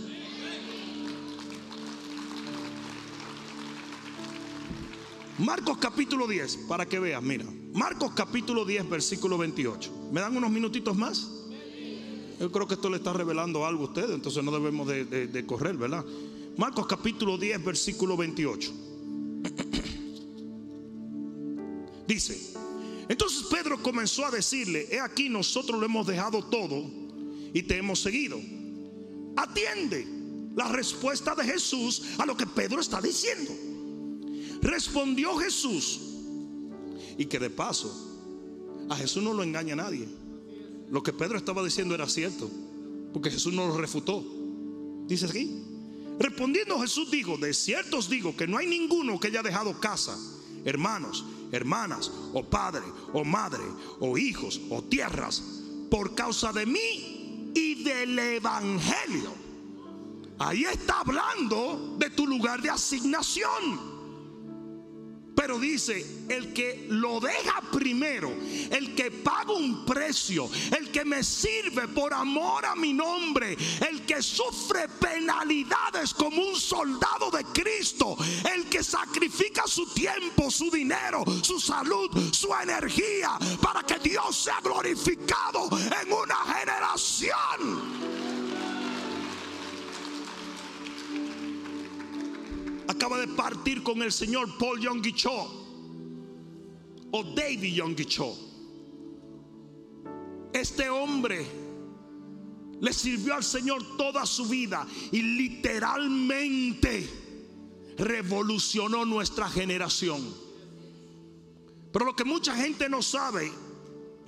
Marcos 5.41 5.78
capítulo 5.78 6.28
10, 6.28 6.59
para 6.68 6.84
que 6.84 6.99
veas, 6.99 7.22
mira. 7.22 7.47
Marcos 7.72 8.12
capítulo 8.14 8.66
10, 8.66 8.91
versículo 8.91 9.38
28. 9.38 10.11
¿Me 10.12 10.20
dan 10.20 10.36
unos 10.36 10.51
minutitos 10.51 10.95
más? 10.95 11.30
Yo 12.38 12.53
creo 12.53 12.68
que 12.68 12.74
esto 12.74 12.91
le 12.91 12.99
está 12.99 13.14
revelando 13.14 13.64
algo 13.64 13.84
a 13.84 13.88
ustedes, 13.88 14.11
entonces 14.11 14.45
no 14.45 14.53
debemos 14.53 14.86
de, 14.86 15.45
correr, 15.47 15.78
¿verdad? 15.78 16.05
Marcos 16.59 16.86
capítulo 16.86 17.38
10, 17.38 17.64
versículo 17.64 18.18
28. 18.18 18.70
Dice, 22.07 22.53
entonces 23.09 23.45
Pedro 23.51 23.82
comenzó 23.82 24.26
a 24.26 24.30
decirle, 24.30 24.88
he 24.91 25.01
aquí 25.01 25.30
nosotros 25.30 25.80
lo 25.80 25.86
hemos 25.86 26.07
dejado 26.07 26.45
todo 26.45 26.84
y 27.55 27.62
te 27.62 27.78
hemos 27.78 28.03
seguido. 28.03 28.38
Atiende 29.36 30.07
la 30.55 30.68
respuesta 30.68 31.34
de 31.34 31.45
Jesús 31.45 32.03
a 32.18 32.26
lo 32.26 32.36
que 32.36 32.47
Pedro 32.47 32.78
está 32.78 33.01
diciendo. 33.01 33.70
Respondió 34.62 35.36
Jesús. 35.36 36.00
Y 37.18 37.26
que 37.26 37.38
de 37.38 37.50
paso, 37.50 37.92
a 38.88 38.96
Jesús 38.96 39.22
no 39.22 39.32
lo 39.32 39.42
engaña 39.42 39.76
nadie. 39.76 40.08
Lo 40.90 41.02
que 41.02 41.12
Pedro 41.12 41.36
estaba 41.36 41.62
diciendo 41.62 41.94
era 41.94 42.08
cierto. 42.08 42.50
Porque 43.12 43.30
Jesús 43.30 43.52
no 43.52 43.66
lo 43.66 43.76
refutó. 43.76 44.24
Dice 45.06 45.26
aquí. 45.26 45.64
Respondiendo 46.20 46.78
Jesús 46.78 47.11
dijo, 47.11 47.38
de 47.38 47.54
cierto 47.54 47.96
os 47.96 48.11
digo 48.11 48.36
que 48.36 48.46
no 48.46 48.58
hay 48.58 48.66
ninguno 48.66 49.18
que 49.18 49.28
haya 49.28 49.42
dejado 49.42 49.80
casa, 49.80 50.18
hermanos, 50.66 51.24
hermanas, 51.50 52.12
o 52.34 52.44
padre, 52.44 52.82
o 53.14 53.24
madre, 53.24 53.64
o 54.00 54.18
hijos, 54.18 54.61
o 54.68 54.82
tierras, 54.82 55.42
por 55.90 56.14
causa 56.14 56.52
de 56.52 56.66
mí 56.66 57.52
y 57.54 57.82
del 57.82 58.18
Evangelio. 58.18 59.32
Ahí 60.38 60.64
está 60.64 61.00
hablando 61.00 61.96
de 61.98 62.11
tu 62.11 62.26
lugar 62.26 62.61
de 62.61 62.68
asignación. 62.68 63.99
Pero 65.41 65.59
dice, 65.59 66.26
el 66.28 66.53
que 66.53 66.84
lo 66.91 67.18
deja 67.18 67.62
primero, 67.72 68.30
el 68.30 68.95
que 68.95 69.11
paga 69.11 69.55
un 69.55 69.86
precio, 69.86 70.51
el 70.76 70.91
que 70.91 71.03
me 71.03 71.24
sirve 71.24 71.88
por 71.88 72.12
amor 72.12 72.66
a 72.66 72.76
mi 72.76 72.93
nombre, 72.93 73.57
el 73.88 74.05
que 74.05 74.22
sufre 74.22 74.86
penalidades 74.86 76.12
como 76.12 76.43
un 76.43 76.55
soldado 76.55 77.30
de 77.30 77.43
Cristo, 77.45 78.18
el 78.55 78.66
que 78.66 78.84
sacrifica 78.84 79.62
su 79.66 79.86
tiempo, 79.95 80.51
su 80.51 80.70
dinero, 80.70 81.24
su 81.41 81.59
salud, 81.59 82.11
su 82.34 82.55
energía, 82.55 83.38
para 83.62 83.82
que 83.82 83.99
Dios 83.99 84.36
sea 84.36 84.61
glorificado 84.61 85.70
en 86.03 86.12
una 86.12 86.36
generación. 86.36 88.09
Acaba 93.01 93.18
de 93.18 93.28
partir 93.28 93.82
con 93.82 94.03
el 94.03 94.12
señor 94.12 94.59
Paul 94.59 94.78
Cho 95.14 95.32
o 97.12 97.24
David 97.34 98.05
Cho. 98.07 98.36
Este 100.53 100.90
hombre 100.90 101.46
le 102.78 102.92
sirvió 102.92 103.36
al 103.36 103.42
Señor 103.42 103.96
toda 103.96 104.26
su 104.26 104.44
vida 104.44 104.86
y 105.12 105.22
literalmente 105.22 107.09
revolucionó 107.96 109.07
nuestra 109.07 109.48
generación. 109.48 110.34
Pero 111.90 112.05
lo 112.05 112.14
que 112.14 112.24
mucha 112.24 112.55
gente 112.55 112.90
no 112.90 113.01
sabe, 113.01 113.51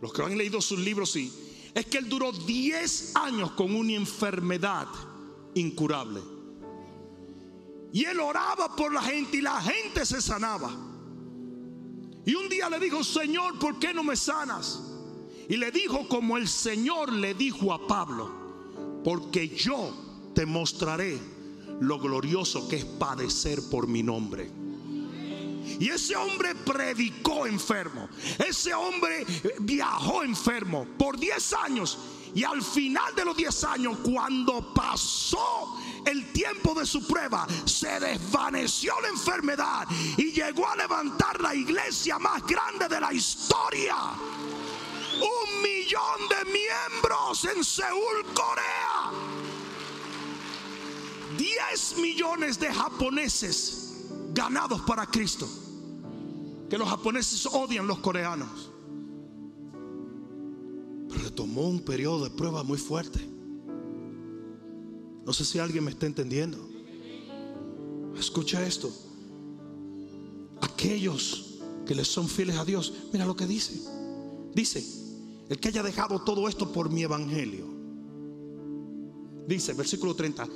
los 0.01 0.15
que 0.15 0.23
han 0.23 0.39
leído 0.39 0.63
sus 0.63 0.79
libros 0.79 1.11
sí, 1.11 1.31
es 1.75 1.85
que 1.85 1.99
él 1.99 2.09
duró 2.09 2.33
10 2.33 3.17
años 3.17 3.51
con 3.53 3.75
una 3.75 3.93
enfermedad 3.93 4.89
incurable. 5.55 6.23
Y 7.93 8.05
él 8.05 8.21
oraba 8.21 8.75
por 8.75 8.93
la 8.93 9.03
gente 9.03 9.37
y 9.37 9.41
la 9.41 9.61
gente 9.61 10.07
se 10.07 10.21
sanaba. 10.21 10.71
Y 12.25 12.35
un 12.35 12.49
día 12.49 12.71
le 12.71 12.79
dijo, 12.79 13.03
Señor, 13.05 13.59
¿por 13.59 13.79
qué 13.79 13.93
no 13.93 14.03
me 14.03 14.17
sanas? 14.17 14.81
Y 15.49 15.57
le 15.57 15.71
dijo 15.71 16.09
como 16.09 16.37
el 16.37 16.49
Señor 16.49 17.13
le 17.13 17.35
dijo 17.35 17.73
a 17.73 17.87
Pablo, 17.87 19.01
porque 19.05 19.49
yo 19.49 20.31
te 20.35 20.47
mostraré 20.47 21.19
lo 21.81 21.99
glorioso 21.99 22.69
que 22.69 22.77
es 22.77 22.85
padecer 22.85 23.61
por 23.71 23.89
mi 23.89 24.03
nombre. 24.03 24.51
Y 25.79 25.89
ese 25.89 26.15
hombre 26.15 26.55
predicó 26.55 27.47
enfermo. 27.47 28.09
Ese 28.39 28.73
hombre 28.73 29.27
viajó 29.61 30.23
enfermo 30.23 30.87
por 30.97 31.19
10 31.19 31.53
años. 31.55 31.99
Y 32.35 32.45
al 32.45 32.63
final 32.63 33.15
de 33.15 33.25
los 33.25 33.37
10 33.37 33.65
años, 33.65 33.99
cuando 34.03 34.73
pasó 34.73 35.77
el 36.07 36.33
tiempo 36.33 36.75
de 36.75 36.87
su 36.87 37.07
prueba, 37.07 37.47
se 37.65 38.01
desvaneció 38.01 38.95
la 39.01 39.09
enfermedad 39.09 39.87
y 40.17 40.33
llegó 40.33 40.69
a 40.69 40.77
levantar 40.77 41.41
la 41.41 41.55
iglesia 41.55 42.19
más 42.19 42.45
grande 42.47 42.89
de 42.89 43.01
la 43.01 43.13
historia. 43.13 43.97
Un 45.15 45.63
millón 45.63 46.29
de 46.29 46.51
miembros 46.51 47.45
en 47.45 47.63
Seúl, 47.63 48.25
Corea. 48.35 49.13
10 51.39 51.99
millones 51.99 52.59
de 52.59 52.73
japoneses 52.73 54.07
ganados 54.33 54.81
para 54.83 55.07
Cristo. 55.07 55.49
Que 56.69 56.79
los 56.79 56.89
japoneses 56.89 57.47
odian 57.47 57.87
los 57.87 57.99
coreanos. 57.99 58.71
Pero 61.11 61.33
tomó 61.33 61.69
un 61.69 61.85
periodo 61.85 62.25
de 62.25 62.31
prueba 62.31 62.63
muy 62.63 62.79
fuerte. 62.79 63.32
No 65.25 65.33
sé 65.33 65.45
si 65.45 65.59
alguien 65.59 65.85
me 65.85 65.91
está 65.91 66.07
entendiendo. 66.07 66.59
Escucha 68.19 68.67
esto. 68.67 68.93
Aquellos 70.61 71.61
que 71.87 71.95
les 71.95 72.09
son 72.09 72.29
fieles 72.29 72.57
a 72.57 72.65
Dios, 72.65 72.93
mira 73.13 73.27
lo 73.27 73.37
que 73.37 73.47
dice. 73.47 73.81
Dice, 74.55 74.85
el 75.49 75.59
que 75.59 75.69
haya 75.69 75.83
dejado 75.83 76.21
todo 76.21 76.49
esto 76.49 76.73
por 76.73 76.91
mi 76.91 77.03
evangelio. 77.03 77.67
Dice, 79.47 79.75
versículo 79.75 80.15
30, 80.15 80.49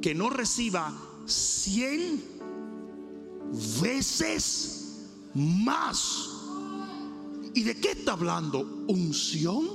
que 0.00 0.14
no 0.14 0.30
reciba 0.30 0.92
cien 1.26 2.22
veces 3.80 5.08
más. 5.34 6.28
¿Y 7.54 7.62
de 7.62 7.78
qué 7.78 7.92
está 7.92 8.12
hablando? 8.12 8.84
¿Unción? 8.88 9.66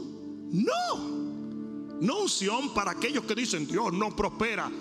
No. 0.51 1.26
No 2.01 2.21
unción 2.21 2.73
para 2.73 2.91
aquellos 2.91 3.25
que 3.25 3.35
dicen 3.35 3.67
Dios 3.67 3.93
no 3.93 4.15
prospera. 4.15 4.71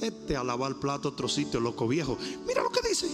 Este 0.00 0.36
a 0.36 0.44
lavar 0.44 0.76
plato 0.76 1.08
otro 1.08 1.28
sitio, 1.28 1.60
loco 1.60 1.88
viejo. 1.88 2.18
Mira 2.46 2.62
lo 2.62 2.70
que 2.70 2.86
dice. 2.86 3.08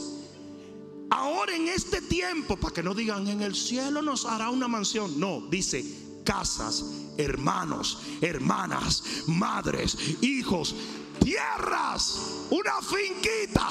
Ahora 1.11 1.55
en 1.55 1.68
este 1.68 2.00
tiempo, 2.00 2.57
para 2.57 2.74
que 2.74 2.82
no 2.82 2.94
digan 2.94 3.28
en 3.28 3.42
el 3.42 3.55
cielo 3.55 4.00
nos 4.00 4.24
hará 4.24 4.50
una 4.50 4.66
mansión. 4.66 5.20
No, 5.20 5.42
dice 5.50 5.84
casas, 6.24 6.84
hermanos, 7.16 7.98
hermanas, 8.20 9.03
madres, 9.26 9.96
hijos, 10.22 10.74
tierras, 11.22 12.46
una 12.50 12.80
finquita, 12.80 13.68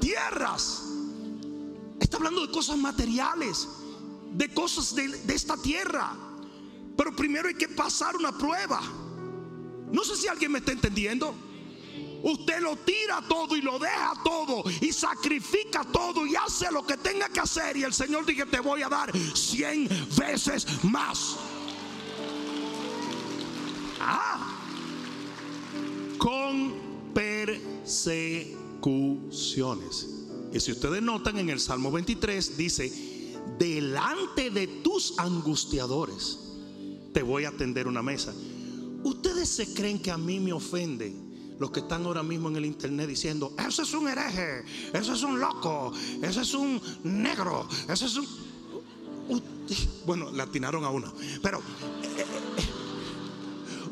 tierras. 0.00 0.82
Está 1.98 2.16
hablando 2.18 2.46
de 2.46 2.52
cosas 2.52 2.76
materiales, 2.76 3.68
de 4.32 4.52
cosas 4.52 4.94
de, 4.94 5.08
de 5.08 5.34
esta 5.34 5.56
tierra. 5.56 6.14
Pero 6.96 7.14
primero 7.14 7.48
hay 7.48 7.54
que 7.54 7.68
pasar 7.68 8.16
una 8.16 8.36
prueba. 8.36 8.80
No 9.90 10.04
sé 10.04 10.16
si 10.16 10.28
alguien 10.28 10.52
me 10.52 10.58
está 10.58 10.72
entendiendo. 10.72 11.34
Usted 12.22 12.60
lo 12.60 12.76
tira 12.76 13.20
todo 13.28 13.56
y 13.56 13.60
lo 13.60 13.80
deja 13.80 14.14
todo 14.24 14.62
y 14.80 14.92
sacrifica 14.92 15.84
todo 15.84 16.24
y 16.24 16.36
hace 16.36 16.70
lo 16.70 16.86
que 16.86 16.96
tenga 16.96 17.28
que 17.28 17.40
hacer. 17.40 17.76
Y 17.76 17.82
el 17.82 17.92
Señor 17.92 18.24
dice: 18.24 18.46
Te 18.46 18.60
voy 18.60 18.82
a 18.82 18.88
dar 18.88 19.10
cien 19.34 19.88
veces 20.16 20.84
más. 20.84 21.36
Ah, 24.00 24.56
con 26.18 26.74
persecuciones. 27.12 30.08
Y 30.52 30.60
si 30.60 30.72
ustedes 30.72 31.02
notan 31.02 31.38
en 31.38 31.50
el 31.50 31.58
Salmo 31.58 31.90
23, 31.90 32.56
dice: 32.56 32.92
Delante 33.58 34.50
de 34.50 34.68
tus 34.68 35.18
angustiadores 35.18 36.51
te 37.12 37.22
voy 37.22 37.44
a 37.44 37.50
atender 37.50 37.86
una 37.86 38.02
mesa. 38.02 38.32
Ustedes 39.04 39.48
se 39.48 39.74
creen 39.74 40.00
que 40.00 40.10
a 40.10 40.18
mí 40.18 40.40
me 40.40 40.52
ofende 40.52 41.14
los 41.58 41.70
que 41.70 41.80
están 41.80 42.04
ahora 42.06 42.22
mismo 42.22 42.48
en 42.48 42.56
el 42.56 42.64
internet 42.64 43.08
diciendo, 43.08 43.54
ese 43.58 43.82
es 43.82 43.94
un 43.94 44.08
hereje, 44.08 44.64
ese 44.92 45.12
es 45.12 45.22
un 45.22 45.38
loco, 45.38 45.92
ese 46.22 46.40
es 46.40 46.54
un 46.54 46.80
negro, 47.04 47.68
ese 47.88 48.06
es 48.06 48.16
un... 48.16 48.26
Bueno, 50.06 50.30
le 50.32 50.42
atinaron 50.42 50.84
a 50.84 50.90
uno. 50.90 51.12
Pero... 51.42 51.58
Eh, 51.58 52.18
eh, 52.18 52.72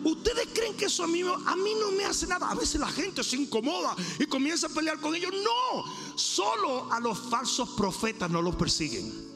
¿Ustedes 0.02 0.48
creen 0.54 0.74
que 0.76 0.86
eso 0.86 1.04
a 1.04 1.06
mí, 1.06 1.20
a 1.20 1.56
mí 1.56 1.72
no 1.78 1.92
me 1.92 2.04
hace 2.04 2.26
nada? 2.26 2.50
A 2.50 2.54
veces 2.54 2.80
la 2.80 2.88
gente 2.88 3.22
se 3.22 3.36
incomoda 3.36 3.94
y 4.18 4.24
comienza 4.24 4.66
a 4.66 4.70
pelear 4.70 4.98
con 4.98 5.14
ellos. 5.14 5.30
No, 5.30 6.16
solo 6.16 6.90
a 6.90 6.98
los 7.00 7.18
falsos 7.18 7.68
profetas 7.70 8.30
no 8.30 8.40
los 8.40 8.56
persiguen. 8.56 9.29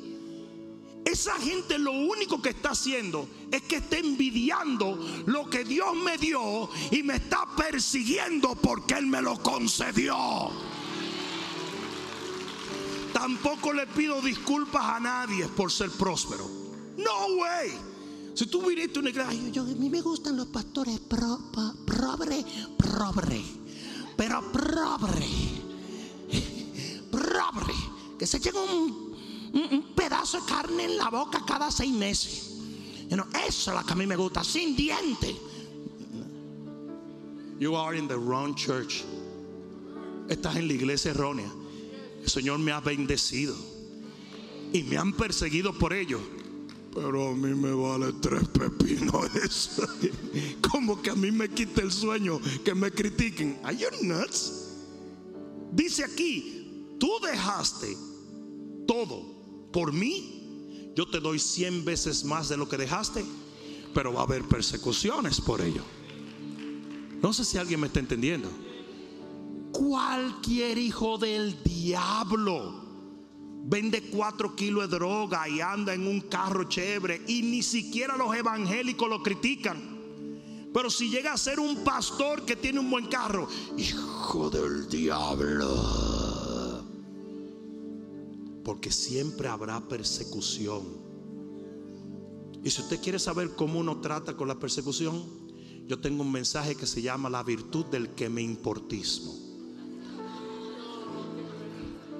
Esa 1.04 1.34
gente 1.34 1.78
lo 1.78 1.92
único 1.92 2.40
que 2.40 2.50
está 2.50 2.70
haciendo 2.70 3.28
es 3.50 3.62
que 3.62 3.76
está 3.76 3.98
envidiando 3.98 4.98
lo 5.26 5.48
que 5.50 5.64
Dios 5.64 5.94
me 5.94 6.16
dio 6.16 6.68
y 6.90 7.02
me 7.02 7.16
está 7.16 7.46
persiguiendo 7.56 8.54
porque 8.54 8.94
Él 8.94 9.06
me 9.06 9.20
lo 9.20 9.36
concedió. 9.42 10.50
Tampoco 13.12 13.72
le 13.72 13.86
pido 13.86 14.20
disculpas 14.22 14.82
a 14.84 15.00
nadie 15.00 15.46
por 15.48 15.70
ser 15.70 15.90
próspero. 15.90 16.48
No 16.96 17.26
way. 17.36 17.70
Si 18.34 18.46
tú 18.46 18.62
viniste 18.62 18.98
una 18.98 19.10
iglesia, 19.10 19.48
yo, 19.50 19.62
a 19.62 19.66
mí 19.66 19.88
me 19.88 20.00
gustan 20.00 20.36
los 20.36 20.46
pastores 20.46 20.98
pro, 20.98 21.38
pobre, 21.52 22.44
pero 24.16 24.52
pobre, 24.52 25.24
pobre, 27.12 27.74
que 28.18 28.26
se 28.26 28.40
llega 28.40 28.60
un 28.60 29.03
un, 29.54 29.94
pedazo 29.94 30.40
de 30.40 30.46
carne 30.46 30.84
en 30.84 30.96
la 30.96 31.08
boca 31.10 31.42
cada 31.46 31.70
seis 31.70 31.92
meses. 31.92 32.50
eso 33.08 33.70
es 33.70 33.76
lo 33.76 33.86
que 33.86 33.92
a 33.92 33.96
mí 33.96 34.06
me 34.06 34.16
gusta, 34.16 34.42
sin 34.42 34.76
diente. 34.76 35.36
You 37.60 37.76
are 37.76 37.96
in 37.96 38.08
the 38.08 38.18
wrong 38.18 38.54
church. 38.54 39.04
Estás 40.28 40.56
en 40.56 40.66
la 40.66 40.74
iglesia 40.74 41.12
errónea. 41.12 41.50
El 42.22 42.28
Señor 42.28 42.58
me 42.58 42.72
ha 42.72 42.80
bendecido 42.80 43.54
y 44.72 44.82
me 44.82 44.96
han 44.96 45.12
perseguido 45.12 45.72
por 45.72 45.92
ello. 45.92 46.20
Pero 46.92 47.28
a 47.28 47.34
mí 47.34 47.54
me 47.54 47.72
vale 47.72 48.12
tres 48.20 48.46
pepinos 48.48 49.34
eso. 49.36 49.86
Como 50.70 51.00
que 51.00 51.10
a 51.10 51.14
mí 51.14 51.30
me 51.30 51.48
quita 51.48 51.82
el 51.82 51.92
sueño 51.92 52.40
que 52.64 52.74
me 52.74 52.90
critiquen. 52.90 53.58
Are 53.62 53.76
you 53.76 53.88
nuts? 54.02 54.64
Dice 55.72 56.04
aquí, 56.04 56.96
tú 56.98 57.10
dejaste 57.20 57.96
todo 58.86 59.33
por 59.74 59.92
mí, 59.92 60.92
yo 60.94 61.04
te 61.04 61.18
doy 61.18 61.40
cien 61.40 61.84
veces 61.84 62.24
más 62.24 62.48
de 62.48 62.56
lo 62.56 62.68
que 62.68 62.76
dejaste, 62.76 63.24
pero 63.92 64.12
va 64.12 64.20
a 64.20 64.22
haber 64.22 64.44
persecuciones 64.44 65.40
por 65.40 65.60
ello. 65.60 65.82
No 67.20 67.32
sé 67.32 67.44
si 67.44 67.58
alguien 67.58 67.80
me 67.80 67.88
está 67.88 67.98
entendiendo. 67.98 68.48
Cualquier 69.72 70.78
hijo 70.78 71.18
del 71.18 71.60
diablo 71.64 72.84
vende 73.64 74.02
cuatro 74.10 74.54
kilos 74.54 74.88
de 74.88 74.96
droga 74.96 75.48
y 75.48 75.60
anda 75.60 75.92
en 75.92 76.06
un 76.06 76.20
carro 76.20 76.68
chévere 76.68 77.22
y 77.26 77.42
ni 77.42 77.60
siquiera 77.60 78.16
los 78.16 78.32
evangélicos 78.36 79.08
lo 79.08 79.24
critican. 79.24 79.98
Pero 80.72 80.88
si 80.88 81.10
llega 81.10 81.32
a 81.32 81.36
ser 81.36 81.58
un 81.58 81.82
pastor 81.82 82.44
que 82.44 82.54
tiene 82.54 82.78
un 82.78 82.90
buen 82.90 83.06
carro, 83.06 83.48
hijo 83.76 84.50
del 84.50 84.88
diablo 84.88 86.23
porque 88.64 88.90
siempre 88.90 89.48
habrá 89.48 89.80
persecución. 89.88 90.82
Y 92.62 92.70
si 92.70 92.80
usted 92.80 93.00
quiere 93.00 93.18
saber 93.18 93.50
cómo 93.54 93.78
uno 93.78 94.00
trata 94.00 94.36
con 94.36 94.48
la 94.48 94.58
persecución, 94.58 95.22
yo 95.86 96.00
tengo 96.00 96.22
un 96.22 96.32
mensaje 96.32 96.74
que 96.74 96.86
se 96.86 97.02
llama 97.02 97.28
la 97.28 97.42
virtud 97.42 97.84
del 97.86 98.10
que 98.10 98.28
me 98.28 98.40
importismo. 98.42 99.34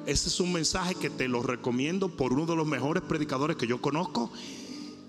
Ese 0.07 0.29
es 0.29 0.39
un 0.39 0.53
mensaje 0.53 0.95
que 0.95 1.09
te 1.09 1.29
lo 1.29 1.43
recomiendo 1.43 2.15
por 2.15 2.35
uno 2.35 2.45
de 2.45 2.57
los 2.57 2.67
mejores 2.67 3.03
predicadores 3.03 3.57
que 3.57 3.67
yo 3.67 3.81
conozco. 3.81 4.31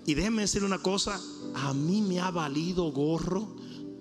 Y 0.06 0.14
déjeme 0.14 0.42
decirle 0.42 0.66
una 0.66 0.78
cosa, 0.78 1.20
a 1.54 1.74
mí 1.74 2.00
me 2.00 2.18
ha 2.18 2.30
valido 2.30 2.90
gorro 2.92 3.56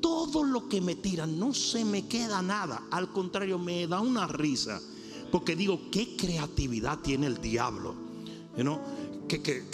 todo 0.06 0.44
lo 0.44 0.70
que 0.70 0.82
me 0.82 0.94
tiran 0.96 1.40
no 1.40 1.52
se 1.54 1.84
me 1.84 2.08
queda 2.08 2.42
nada. 2.44 2.84
Al 2.92 3.12
contrario, 3.12 3.58
me 3.58 3.88
da 3.88 4.02
una 4.02 4.28
risa. 4.28 4.80
Porque 5.36 5.54
digo, 5.54 5.92
qué 5.92 6.16
creatividad 6.16 7.00
tiene 7.00 7.28
el 7.28 7.42
diablo. 7.42 7.94
que, 9.28 9.42
que, 9.42 9.66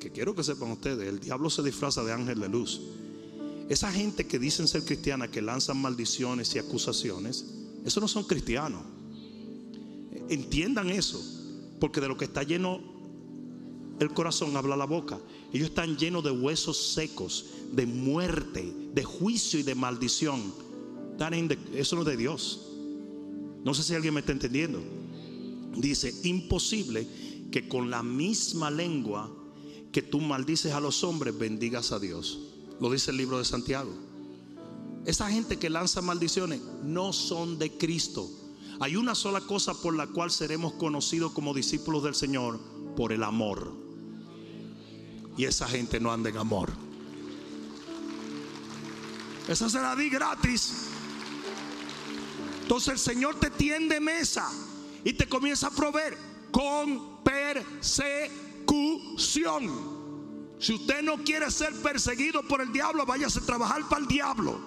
que 0.00 0.10
quiero 0.10 0.34
que 0.34 0.42
sepan 0.42 0.72
ustedes, 0.72 1.08
el 1.08 1.20
diablo 1.20 1.48
se 1.48 1.62
disfraza 1.62 2.02
de 2.02 2.12
ángel 2.12 2.40
de 2.40 2.48
luz. 2.48 2.80
Esa 3.68 3.92
gente 3.92 4.26
que 4.26 4.40
dicen 4.40 4.66
ser 4.66 4.84
cristiana, 4.84 5.30
que 5.30 5.40
lanzan 5.40 5.80
maldiciones 5.80 6.52
y 6.56 6.58
acusaciones, 6.58 7.44
esos 7.84 8.00
no 8.00 8.08
son 8.08 8.24
cristianos. 8.24 8.82
Entiendan 10.28 10.90
eso, 10.90 11.22
porque 11.78 12.00
de 12.00 12.08
lo 12.08 12.16
que 12.16 12.24
está 12.24 12.42
lleno 12.42 12.80
el 14.00 14.12
corazón 14.12 14.56
habla 14.56 14.76
la 14.76 14.86
boca. 14.86 15.20
Ellos 15.52 15.68
están 15.68 15.96
llenos 15.96 16.24
de 16.24 16.32
huesos 16.32 16.94
secos, 16.94 17.46
de 17.70 17.86
muerte, 17.86 18.74
de 18.92 19.04
juicio 19.04 19.60
y 19.60 19.62
de 19.62 19.76
maldición. 19.76 20.52
Eso 21.76 21.94
no 21.94 22.02
es 22.02 22.08
de 22.08 22.16
Dios. 22.16 22.65
No 23.66 23.74
sé 23.74 23.82
si 23.82 23.96
alguien 23.96 24.14
me 24.14 24.20
está 24.20 24.30
entendiendo. 24.30 24.80
Dice, 25.74 26.14
imposible 26.22 27.04
que 27.50 27.66
con 27.66 27.90
la 27.90 28.04
misma 28.04 28.70
lengua 28.70 29.28
que 29.90 30.02
tú 30.02 30.20
maldices 30.20 30.72
a 30.72 30.78
los 30.78 31.02
hombres, 31.02 31.36
bendigas 31.36 31.90
a 31.90 31.98
Dios. 31.98 32.38
Lo 32.80 32.92
dice 32.92 33.10
el 33.10 33.16
libro 33.16 33.38
de 33.38 33.44
Santiago. 33.44 33.90
Esa 35.04 35.28
gente 35.30 35.58
que 35.58 35.68
lanza 35.68 36.00
maldiciones 36.00 36.60
no 36.84 37.12
son 37.12 37.58
de 37.58 37.76
Cristo. 37.76 38.30
Hay 38.78 38.94
una 38.94 39.16
sola 39.16 39.40
cosa 39.40 39.74
por 39.74 39.96
la 39.96 40.06
cual 40.06 40.30
seremos 40.30 40.74
conocidos 40.74 41.32
como 41.32 41.52
discípulos 41.52 42.04
del 42.04 42.14
Señor, 42.14 42.60
por 42.94 43.12
el 43.12 43.24
amor. 43.24 43.74
Y 45.36 45.44
esa 45.44 45.66
gente 45.66 45.98
no 45.98 46.12
anda 46.12 46.30
en 46.30 46.36
amor. 46.36 46.72
Esa 49.48 49.68
se 49.68 49.80
la 49.80 49.96
di 49.96 50.08
gratis. 50.08 50.95
Entonces 52.66 52.94
el 52.94 52.98
Señor 52.98 53.38
te 53.38 53.48
tiende 53.48 54.00
mesa 54.00 54.50
y 55.04 55.12
te 55.12 55.28
comienza 55.28 55.68
a 55.68 55.70
proveer 55.70 56.18
con 56.50 57.22
persecución. 57.22 58.26
Si 60.58 60.72
usted 60.72 61.00
no 61.00 61.18
quiere 61.18 61.48
ser 61.52 61.72
perseguido 61.80 62.42
por 62.42 62.60
el 62.60 62.72
diablo, 62.72 63.06
váyase 63.06 63.38
a 63.38 63.42
trabajar 63.42 63.88
para 63.88 64.02
el 64.02 64.08
diablo. 64.08 64.58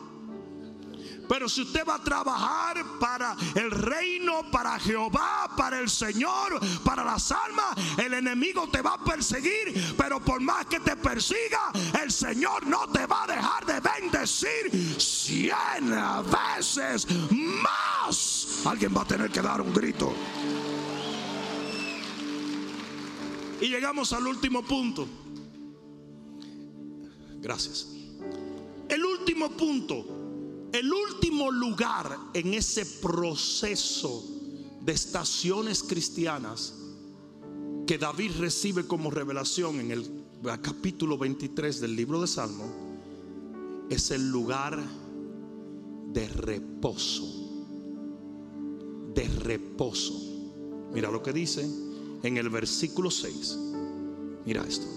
Pero 1.30 1.48
si 1.48 1.62
usted 1.62 1.86
va 1.88 1.96
a 1.96 2.04
trabajar 2.04 2.84
para 3.00 3.38
el 3.54 3.70
reino, 3.70 4.50
para 4.52 4.80
Jehová, 4.80 5.48
para 5.56 5.80
el 5.80 5.88
Señor, 5.88 6.60
para 6.84 7.04
las 7.04 7.32
almas, 7.32 7.76
el 8.00 8.16
enemigo 8.16 8.68
te 8.70 8.82
va 8.82 8.96
a 8.96 9.04
perseguir. 9.04 9.94
Pero 9.96 10.20
por 10.20 10.42
más 10.42 10.66
que 10.66 10.80
te 10.80 10.96
persiga, 10.96 11.72
el 12.02 12.12
Señor 12.12 12.66
no 12.66 12.88
te 12.88 13.06
va 13.06 13.26
a 13.26 13.28
dejar 13.28 13.64
de 13.64 13.80
bendecir 13.80 15.00
cien 15.00 15.94
veces 16.58 17.06
más. 17.30 18.66
Alguien 18.66 18.92
va 18.98 19.04
a 19.04 19.06
tener 19.06 19.30
que 19.30 19.42
dar 19.44 19.62
un 19.62 19.72
grito. 19.72 20.12
Y 23.62 23.68
llegamos 23.68 24.14
al 24.14 24.26
último 24.26 24.64
punto. 24.64 25.08
Gracias. 27.40 27.88
El 28.90 29.06
último 29.06 29.52
punto, 29.52 30.19
el 30.74 30.92
último 30.92 31.52
lugar 31.52 32.18
en 32.34 32.54
ese 32.54 32.86
proceso 32.86 34.24
de 34.82 34.92
estaciones 34.92 35.84
cristianas 35.84 36.76
que 37.88 37.98
David 37.98 38.32
recibe 38.40 38.86
como 38.86 39.10
revelación 39.10 39.80
en 39.80 39.92
el 39.92 40.26
capítulo 40.62 41.18
23 41.18 41.82
del 41.82 41.96
libro 41.96 42.22
de 42.22 42.28
Salmo 42.28 42.66
es 43.90 44.12
el 44.12 44.30
lugar 44.30 44.80
de 46.14 46.28
reposo. 46.28 47.26
De 49.14 49.28
reposo. 49.28 50.14
Mira 50.94 51.10
lo 51.12 51.24
que 51.24 51.34
dice 51.34 51.68
en 52.24 52.38
el 52.38 52.50
versículo 52.50 53.10
6. 53.10 53.58
Mira 54.46 54.64
esto. 54.68 54.88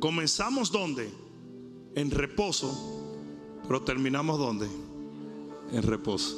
Comenzamos 0.00 0.70
donde? 0.70 1.26
en 1.96 2.10
reposo, 2.10 2.70
pero 3.66 3.82
terminamos 3.82 4.38
donde? 4.38 4.68
En 5.72 5.82
reposo. 5.82 6.36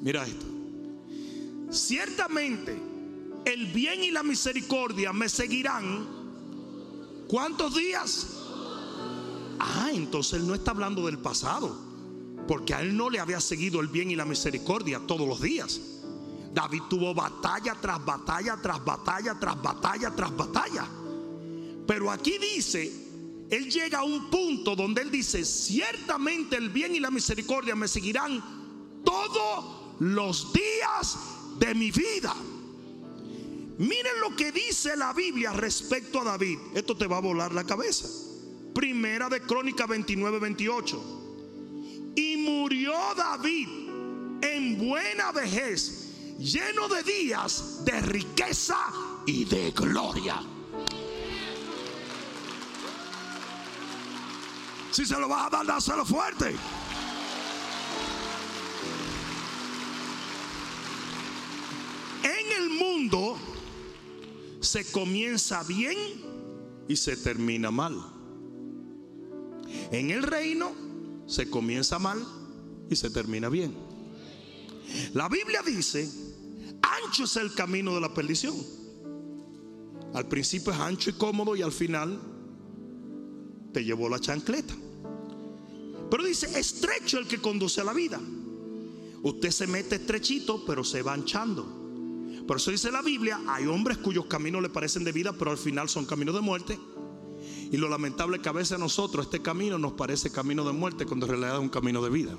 Mira 0.00 0.26
esto. 0.26 0.46
Ciertamente 1.70 2.76
el 3.44 3.66
bien 3.66 4.04
y 4.04 4.10
la 4.10 4.22
misericordia 4.22 5.12
me 5.12 5.28
seguirán. 5.28 6.06
¿Cuántos 7.28 7.74
días? 7.74 8.26
Ah, 9.58 9.90
entonces 9.92 10.40
él 10.40 10.46
no 10.46 10.54
está 10.54 10.72
hablando 10.72 11.06
del 11.06 11.18
pasado, 11.18 11.76
porque 12.48 12.74
a 12.74 12.80
él 12.80 12.96
no 12.96 13.10
le 13.10 13.20
había 13.20 13.40
seguido 13.40 13.80
el 13.80 13.88
bien 13.88 14.10
y 14.10 14.16
la 14.16 14.24
misericordia 14.24 15.00
todos 15.06 15.28
los 15.28 15.40
días. 15.40 15.80
David 16.52 16.82
tuvo 16.88 17.14
batalla 17.14 17.76
tras 17.80 18.04
batalla, 18.04 18.56
tras 18.60 18.84
batalla, 18.84 19.38
tras 19.38 19.62
batalla, 19.62 20.10
tras 20.10 20.36
batalla. 20.36 20.86
Pero 21.86 22.10
aquí 22.10 22.38
dice 22.38 23.09
él 23.50 23.68
llega 23.70 23.98
a 23.98 24.04
un 24.04 24.30
punto 24.30 24.76
donde 24.76 25.02
él 25.02 25.10
dice, 25.10 25.44
ciertamente 25.44 26.56
el 26.56 26.70
bien 26.70 26.94
y 26.94 27.00
la 27.00 27.10
misericordia 27.10 27.74
me 27.74 27.88
seguirán 27.88 28.40
todos 29.04 29.96
los 29.98 30.52
días 30.52 31.18
de 31.58 31.74
mi 31.74 31.90
vida. 31.90 32.34
Miren 33.78 34.20
lo 34.20 34.36
que 34.36 34.52
dice 34.52 34.96
la 34.96 35.12
Biblia 35.12 35.52
respecto 35.52 36.20
a 36.20 36.24
David. 36.24 36.58
Esto 36.74 36.96
te 36.96 37.06
va 37.06 37.16
a 37.16 37.20
volar 37.20 37.52
la 37.52 37.64
cabeza. 37.64 38.06
Primera 38.74 39.28
de 39.28 39.40
Crónica 39.40 39.86
29, 39.86 40.38
28. 40.38 42.12
Y 42.14 42.36
murió 42.36 42.92
David 43.16 43.68
en 44.42 44.78
buena 44.78 45.32
vejez, 45.32 46.36
lleno 46.38 46.88
de 46.88 47.02
días 47.02 47.84
de 47.84 48.00
riqueza 48.00 48.78
y 49.26 49.44
de 49.44 49.70
gloria. 49.72 50.40
Si 54.90 55.06
se 55.06 55.18
lo 55.18 55.28
vas 55.28 55.46
a 55.46 55.50
dar, 55.50 55.66
dáselo 55.66 56.04
fuerte. 56.04 56.54
En 62.22 62.62
el 62.62 62.70
mundo 62.70 63.38
se 64.60 64.90
comienza 64.90 65.62
bien 65.62 65.96
y 66.88 66.96
se 66.96 67.16
termina 67.16 67.70
mal. 67.70 67.96
En 69.92 70.10
el 70.10 70.22
reino 70.22 70.72
se 71.26 71.48
comienza 71.48 71.98
mal 71.98 72.24
y 72.88 72.96
se 72.96 73.10
termina 73.10 73.48
bien. 73.48 73.74
La 75.14 75.28
Biblia 75.28 75.62
dice, 75.62 76.10
ancho 76.82 77.24
es 77.24 77.36
el 77.36 77.54
camino 77.54 77.94
de 77.94 78.00
la 78.00 78.12
perdición. 78.12 78.56
Al 80.14 80.26
principio 80.26 80.72
es 80.72 80.80
ancho 80.80 81.10
y 81.10 81.12
cómodo 81.12 81.54
y 81.54 81.62
al 81.62 81.70
final 81.70 82.20
te 83.72 83.84
llevó 83.84 84.08
la 84.08 84.18
chancleta. 84.18 84.74
Pero 86.10 86.24
dice, 86.24 86.58
estrecho 86.58 87.18
el 87.18 87.28
que 87.28 87.40
conduce 87.40 87.80
a 87.80 87.84
la 87.84 87.92
vida. 87.92 88.20
Usted 89.22 89.50
se 89.50 89.66
mete 89.66 89.96
estrechito, 89.96 90.64
pero 90.64 90.82
se 90.82 91.02
va 91.02 91.12
anchando. 91.12 91.80
Por 92.46 92.56
eso 92.56 92.70
dice 92.70 92.90
la 92.90 93.02
Biblia, 93.02 93.40
hay 93.46 93.66
hombres 93.66 93.98
cuyos 93.98 94.26
caminos 94.26 94.60
le 94.62 94.70
parecen 94.70 95.04
de 95.04 95.12
vida, 95.12 95.32
pero 95.32 95.52
al 95.52 95.58
final 95.58 95.88
son 95.88 96.04
caminos 96.04 96.34
de 96.34 96.40
muerte. 96.40 96.78
Y 97.70 97.76
lo 97.76 97.88
lamentable 97.88 98.38
es 98.38 98.42
que 98.42 98.48
a 98.48 98.52
veces 98.52 98.72
a 98.72 98.78
nosotros 98.78 99.26
este 99.26 99.40
camino 99.40 99.78
nos 99.78 99.92
parece 99.92 100.32
camino 100.32 100.64
de 100.64 100.72
muerte 100.72 101.06
cuando 101.06 101.26
en 101.26 101.30
realidad 101.30 101.54
es 101.54 101.60
un 101.60 101.68
camino 101.68 102.02
de 102.02 102.10
vida. 102.10 102.36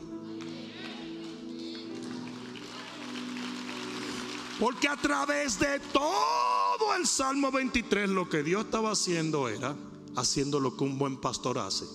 Porque 4.59 4.87
a 4.87 4.97
través 4.97 5.57
de 5.59 5.79
todo 5.93 6.95
el 6.99 7.07
Salmo 7.07 7.51
23 7.51 8.09
lo 8.09 8.27
que 8.27 8.43
Dios 8.43 8.65
estaba 8.65 8.91
haciendo 8.91 9.47
era 9.47 9.75
haciendo 10.15 10.59
lo 10.59 10.75
que 10.75 10.83
un 10.83 10.97
buen 10.97 11.17
pastor 11.19 11.57
hace. 11.57 11.85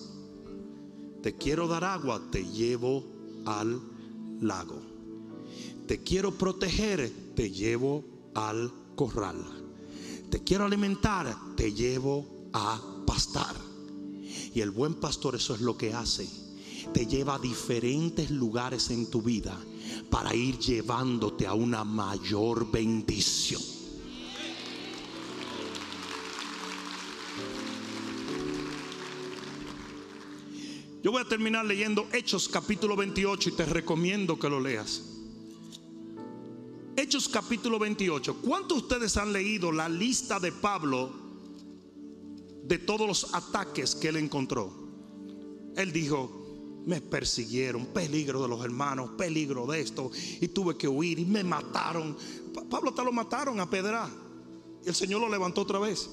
Te 1.21 1.35
quiero 1.35 1.67
dar 1.67 1.83
agua, 1.83 2.21
te 2.31 2.45
llevo 2.45 3.03
al 3.45 3.81
lago. 4.41 4.81
Te 5.87 6.03
quiero 6.03 6.31
proteger, 6.31 7.33
te 7.35 7.51
llevo 7.51 8.03
al 8.35 8.71
corral. 8.95 9.37
Te 10.29 10.43
quiero 10.43 10.65
alimentar, 10.65 11.35
te 11.55 11.73
llevo 11.73 12.49
a 12.53 12.81
pastar. 13.05 13.55
Y 14.53 14.61
el 14.61 14.71
buen 14.71 14.95
pastor 14.95 15.35
eso 15.35 15.55
es 15.55 15.61
lo 15.61 15.77
que 15.77 15.93
hace. 15.93 16.27
Te 16.93 17.05
lleva 17.05 17.35
a 17.35 17.39
diferentes 17.39 18.31
lugares 18.31 18.89
en 18.89 19.09
tu 19.09 19.21
vida 19.21 19.57
para 20.09 20.33
ir 20.35 20.57
llevándote 20.59 21.47
a 21.47 21.53
una 21.53 21.83
mayor 21.83 22.69
bendición. 22.69 23.76
Yo 31.03 31.11
voy 31.11 31.21
a 31.21 31.25
terminar 31.25 31.63
leyendo 31.63 32.07
Hechos 32.11 32.49
capítulo 32.49 32.95
28 32.95 33.49
y 33.49 33.51
te 33.51 33.65
recomiendo 33.65 34.39
que 34.39 34.49
lo 34.49 34.59
leas. 34.59 35.03
Hechos 36.95 37.29
capítulo 37.29 37.77
28. 37.77 38.37
¿Cuántos 38.41 38.77
de 38.77 38.83
ustedes 38.83 39.17
han 39.17 39.31
leído 39.31 39.71
la 39.71 39.87
lista 39.87 40.39
de 40.39 40.51
Pablo 40.51 41.11
de 42.63 42.79
todos 42.79 43.07
los 43.07 43.35
ataques 43.35 43.93
que 43.93 44.07
él 44.07 44.17
encontró? 44.17 44.73
Él 45.75 45.91
dijo, 45.91 46.81
me 46.87 46.99
persiguieron, 46.99 47.85
peligro 47.87 48.41
de 48.41 48.47
los 48.47 48.65
hermanos, 48.65 49.11
peligro 49.19 49.67
de 49.67 49.81
esto, 49.81 50.09
y 50.41 50.47
tuve 50.47 50.77
que 50.77 50.87
huir 50.87 51.19
y 51.19 51.25
me 51.25 51.43
mataron. 51.43 52.17
Pablo 52.71 52.89
hasta 52.89 53.03
lo 53.03 53.11
mataron 53.11 53.59
a 53.59 53.69
pedra. 53.69 54.09
Y 54.83 54.89
el 54.89 54.95
Señor 54.95 55.21
lo 55.21 55.29
levantó 55.29 55.61
otra 55.61 55.77
vez. 55.77 56.09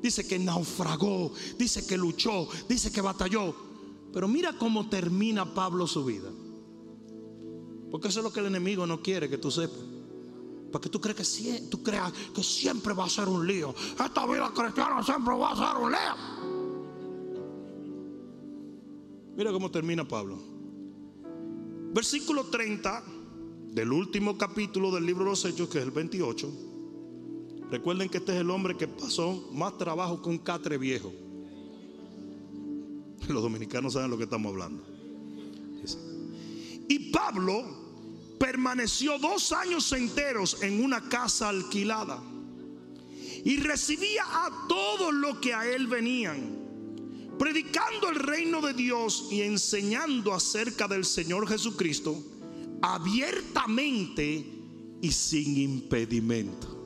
Dice 0.00 0.26
que 0.26 0.38
naufragó, 0.38 1.34
dice 1.58 1.86
que 1.86 1.98
luchó, 1.98 2.48
dice 2.66 2.90
que 2.90 3.02
batalló. 3.02 3.67
Pero 4.12 4.28
mira 4.28 4.52
cómo 4.52 4.88
termina 4.88 5.54
Pablo 5.54 5.86
su 5.86 6.04
vida. 6.04 6.30
Porque 7.90 8.08
eso 8.08 8.20
es 8.20 8.24
lo 8.24 8.32
que 8.32 8.40
el 8.40 8.46
enemigo 8.46 8.86
no 8.86 9.00
quiere 9.02 9.28
que 9.28 9.38
tú 9.38 9.50
sepas. 9.50 9.78
Porque 10.72 10.88
tú 10.88 11.00
que, 11.00 11.14
tú 11.70 11.82
creas 11.82 12.12
que 12.34 12.42
siempre 12.42 12.92
va 12.92 13.04
a 13.04 13.08
ser 13.08 13.28
un 13.28 13.46
lío. 13.46 13.74
Esta 13.92 14.26
vida 14.26 14.52
cristiana 14.54 15.02
siempre 15.02 15.34
va 15.34 15.52
a 15.52 15.56
ser 15.56 15.82
un 15.82 15.90
lío. 15.92 16.38
Mira 19.36 19.52
cómo 19.52 19.70
termina 19.70 20.06
Pablo. 20.06 20.38
Versículo 21.94 22.44
30 22.44 23.02
del 23.72 23.92
último 23.92 24.36
capítulo 24.36 24.90
del 24.90 25.06
libro 25.06 25.24
de 25.24 25.30
los 25.30 25.44
Hechos, 25.44 25.68
que 25.68 25.78
es 25.78 25.84
el 25.84 25.90
28. 25.90 26.52
Recuerden 27.70 28.08
que 28.08 28.18
este 28.18 28.32
es 28.34 28.40
el 28.40 28.50
hombre 28.50 28.76
que 28.76 28.88
pasó 28.88 29.48
más 29.52 29.78
trabajo 29.78 30.20
que 30.20 30.28
un 30.28 30.38
catre 30.38 30.76
viejo. 30.76 31.12
Los 33.28 33.42
dominicanos 33.42 33.94
saben 33.94 34.10
lo 34.10 34.16
que 34.16 34.24
estamos 34.24 34.50
hablando. 34.50 34.84
Y 36.88 37.10
Pablo 37.10 37.64
permaneció 38.38 39.18
dos 39.18 39.52
años 39.52 39.92
enteros 39.92 40.62
en 40.62 40.82
una 40.82 41.06
casa 41.08 41.50
alquilada 41.50 42.22
y 43.44 43.58
recibía 43.58 44.22
a 44.24 44.66
todos 44.68 45.12
los 45.12 45.38
que 45.38 45.52
a 45.52 45.66
él 45.66 45.86
venían 45.86 46.58
predicando 47.38 48.10
el 48.10 48.16
reino 48.16 48.60
de 48.60 48.72
Dios 48.74 49.28
y 49.30 49.42
enseñando 49.42 50.34
acerca 50.34 50.88
del 50.88 51.04
Señor 51.04 51.46
Jesucristo 51.48 52.20
abiertamente 52.82 54.44
y 55.00 55.12
sin 55.12 55.56
impedimento. 55.56 56.76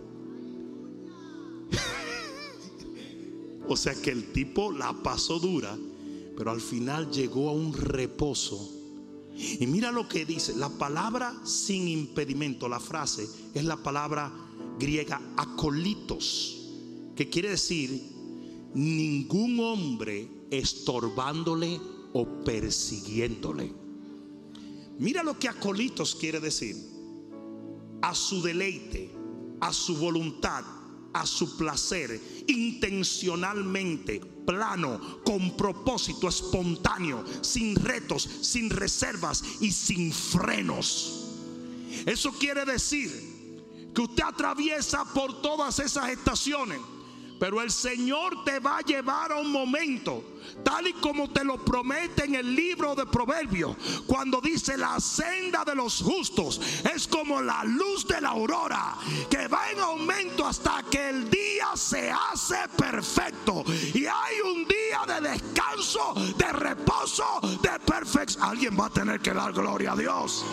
o 3.69 3.77
sea 3.77 3.95
que 3.95 4.11
el 4.11 4.33
tipo 4.33 4.71
la 4.71 4.93
pasó 4.93 5.39
dura, 5.39 5.77
pero 6.37 6.51
al 6.51 6.61
final 6.61 7.11
llegó 7.11 7.49
a 7.49 7.53
un 7.53 7.73
reposo. 7.73 8.71
Y 9.35 9.67
mira 9.67 9.91
lo 9.91 10.09
que 10.09 10.25
dice, 10.25 10.55
la 10.57 10.69
palabra 10.69 11.35
sin 11.45 11.89
impedimento, 11.89 12.69
la 12.69 12.81
frase 12.81 13.29
es 13.55 13.65
la 13.65 13.83
palabra 13.83 14.33
griega 14.79 15.21
acolitos, 15.37 16.69
que 17.17 17.29
quiere 17.29 17.51
decir 17.51 18.03
ningún 18.75 19.59
hombre 19.61 20.29
estorbándole 20.51 21.81
o 22.13 22.27
persiguiéndole. 22.45 23.73
Mira 24.99 25.23
lo 25.23 25.39
que 25.39 25.49
acolitos 25.49 26.15
quiere 26.15 26.41
decir. 26.41 26.77
A 28.03 28.15
su 28.15 28.43
deleite, 28.43 29.11
a 29.61 29.73
su 29.73 29.97
voluntad, 29.97 30.65
a 31.13 31.27
su 31.27 31.57
placer, 31.57 32.21
intencionalmente, 32.49 34.21
plano, 34.45 35.21
con 35.25 35.57
propósito 35.57 36.29
espontáneo, 36.29 37.25
sin 37.43 37.77
retos, 37.77 38.29
sin 38.43 38.71
reservas 38.71 39.43
y 39.61 39.71
sin 39.71 40.13
frenos. 40.13 41.29
Eso 42.07 42.33
quiere 42.33 42.65
decir 42.65 43.91
que 43.95 44.03
usted 44.03 44.25
atraviesa 44.25 45.05
por 45.13 45.43
todas 45.43 45.79
esas 45.79 46.11
estaciones 46.11 46.81
pero 47.43 47.61
el 47.61 47.73
Señor 47.73 48.45
te 48.45 48.61
va 48.61 48.79
a 48.79 48.83
llevar 48.83 49.33
a 49.33 49.41
un 49.41 49.51
momento, 49.51 50.23
tal 50.63 50.87
y 50.87 50.93
como 50.93 51.29
te 51.29 51.43
lo 51.43 51.57
promete 51.65 52.25
en 52.25 52.37
el 52.37 52.55
libro 52.55 52.95
de 52.95 53.05
Proverbios, 53.05 53.77
cuando 54.07 54.41
dice 54.41 54.77
la 54.77 55.01
senda 55.01 55.65
de 55.65 55.75
los 55.75 56.01
justos 56.03 56.61
es 56.95 57.09
como 57.09 57.43
la 57.43 57.65
luz 57.65 58.07
de 58.07 58.21
la 58.21 58.29
aurora, 58.29 58.97
que 59.29 59.49
va 59.49 59.73
en 59.73 59.81
aumento 59.81 60.47
hasta 60.47 60.85
que 60.89 61.09
el 61.09 61.29
día 61.29 61.67
se 61.75 62.13
hace 62.13 62.59
perfecto. 62.79 63.65
Y 63.93 64.07
hay 64.07 64.41
un 64.45 64.65
día 64.65 65.21
de 65.21 65.31
descanso, 65.31 66.15
de 66.37 66.53
reposo, 66.53 67.41
de 67.61 67.77
perfección. 67.85 68.45
Alguien 68.45 68.79
va 68.79 68.87
a 68.87 68.91
tener 68.91 69.19
que 69.19 69.33
dar 69.33 69.53
gloria 69.53 69.95
a 69.95 69.97
Dios. 69.97 70.45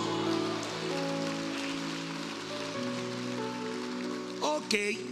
Ok. 4.41 5.08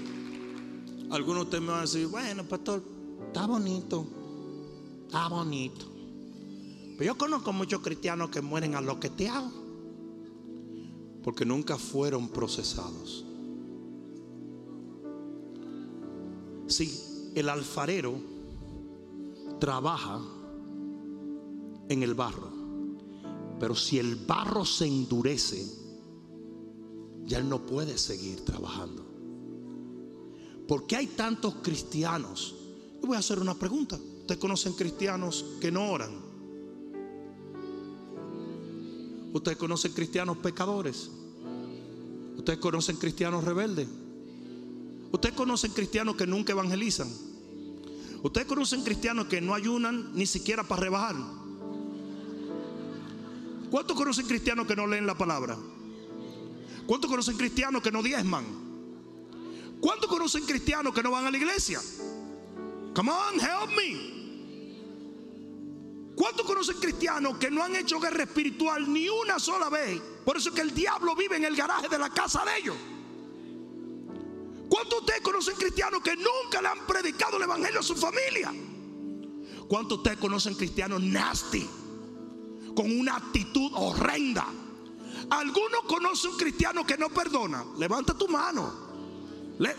Algunos 1.09 1.37
de 1.37 1.43
ustedes 1.43 1.63
me 1.63 1.69
van 1.69 1.79
a 1.79 1.81
decir, 1.83 2.07
bueno, 2.07 2.43
pastor, 2.43 2.83
está 3.27 3.45
bonito, 3.47 4.05
está 5.05 5.29
bonito. 5.29 5.85
Pero 6.97 7.13
yo 7.13 7.17
conozco 7.17 7.53
muchos 7.53 7.81
cristianos 7.81 8.29
que 8.29 8.41
mueren 8.41 8.75
a 8.75 8.81
lo 8.81 8.99
que 8.99 9.09
te 9.09 9.29
hago, 9.29 9.51
porque 11.23 11.45
nunca 11.45 11.77
fueron 11.77 12.27
procesados. 12.29 13.23
Si 16.67 17.31
el 17.35 17.47
alfarero 17.47 18.15
trabaja 19.59 20.19
en 21.87 22.03
el 22.03 22.15
barro, 22.15 22.51
pero 23.59 23.75
si 23.75 23.97
el 23.97 24.15
barro 24.15 24.65
se 24.65 24.87
endurece, 24.87 25.65
ya 27.25 27.37
él 27.37 27.47
no 27.47 27.65
puede 27.65 27.97
seguir 27.97 28.43
trabajando. 28.43 29.06
¿Por 30.67 30.85
qué 30.85 30.97
hay 30.97 31.07
tantos 31.07 31.55
cristianos? 31.61 32.55
Yo 33.01 33.07
voy 33.07 33.15
a 33.15 33.19
hacer 33.19 33.39
una 33.39 33.55
pregunta. 33.55 33.95
¿Ustedes 33.95 34.39
conocen 34.39 34.73
cristianos 34.73 35.45
que 35.61 35.71
no 35.71 35.89
oran? 35.89 36.11
¿Ustedes 39.33 39.57
conocen 39.57 39.93
cristianos 39.93 40.37
pecadores? 40.37 41.09
¿Ustedes 42.37 42.59
conocen 42.59 42.97
cristianos 42.97 43.43
rebeldes? 43.43 43.87
¿Ustedes 45.11 45.35
conocen 45.35 45.71
cristianos 45.71 46.15
que 46.15 46.27
nunca 46.27 46.51
evangelizan? 46.51 47.07
¿Ustedes 48.23 48.47
conocen 48.47 48.83
cristianos 48.83 49.27
que 49.27 49.39
no 49.39 49.53
ayunan 49.53 50.11
ni 50.13 50.25
siquiera 50.25 50.63
para 50.67 50.81
rebajar? 50.81 51.15
¿Cuántos 53.71 53.95
conocen 53.95 54.25
cristianos 54.25 54.67
que 54.67 54.75
no 54.75 54.87
leen 54.87 55.07
la 55.07 55.17
palabra? 55.17 55.57
¿Cuántos 56.85 57.09
conocen 57.09 57.37
cristianos 57.37 57.81
que 57.81 57.91
no 57.91 58.03
diezman? 58.03 58.66
¿Cuántos 59.79 60.09
conocen 60.09 60.45
cristianos 60.45 60.93
que 60.93 61.03
no 61.03 61.11
van 61.11 61.25
a 61.25 61.31
la 61.31 61.37
iglesia? 61.37 61.81
Come 62.93 63.11
on, 63.11 63.39
help 63.39 63.69
me. 63.75 64.17
¿Cuántos 66.15 66.47
conocen 66.47 66.77
cristianos 66.79 67.37
que 67.37 67.51
no 67.51 67.63
han 67.63 67.75
hecho 67.75 67.99
guerra 67.99 68.23
espiritual 68.23 68.91
ni 68.91 69.07
una 69.07 69.37
sola 69.37 69.69
vez? 69.69 70.01
Por 70.25 70.35
eso 70.35 70.49
es 70.49 70.55
que 70.55 70.61
el 70.61 70.73
diablo 70.73 71.15
vive 71.15 71.35
en 71.37 71.45
el 71.45 71.55
garaje 71.55 71.87
de 71.87 71.99
la 71.99 72.09
casa 72.09 72.43
de 72.43 72.57
ellos. 72.57 72.75
¿Cuántos 74.67 74.89
de 74.89 74.97
ustedes 74.97 75.21
conocen 75.21 75.55
cristianos 75.55 76.01
que 76.01 76.15
nunca 76.15 76.59
le 76.61 76.69
han 76.69 76.87
predicado 76.87 77.37
el 77.37 77.43
evangelio 77.43 77.81
a 77.81 77.83
su 77.83 77.95
familia? 77.95 78.51
¿Cuántos 79.67 79.89
de 79.89 79.95
ustedes 79.95 80.17
conocen 80.17 80.55
cristianos 80.55 81.01
nasty? 81.03 81.69
Con 82.75 82.99
una 82.99 83.17
actitud 83.17 83.71
horrenda. 83.75 84.47
¿Alguno 85.29 85.81
conoce 85.87 86.29
un 86.29 86.37
cristiano 86.37 86.85
que 86.85 86.97
no 86.97 87.09
perdona? 87.09 87.63
Levanta 87.77 88.17
tu 88.17 88.27
mano. 88.27 88.86
Le, 89.59 89.75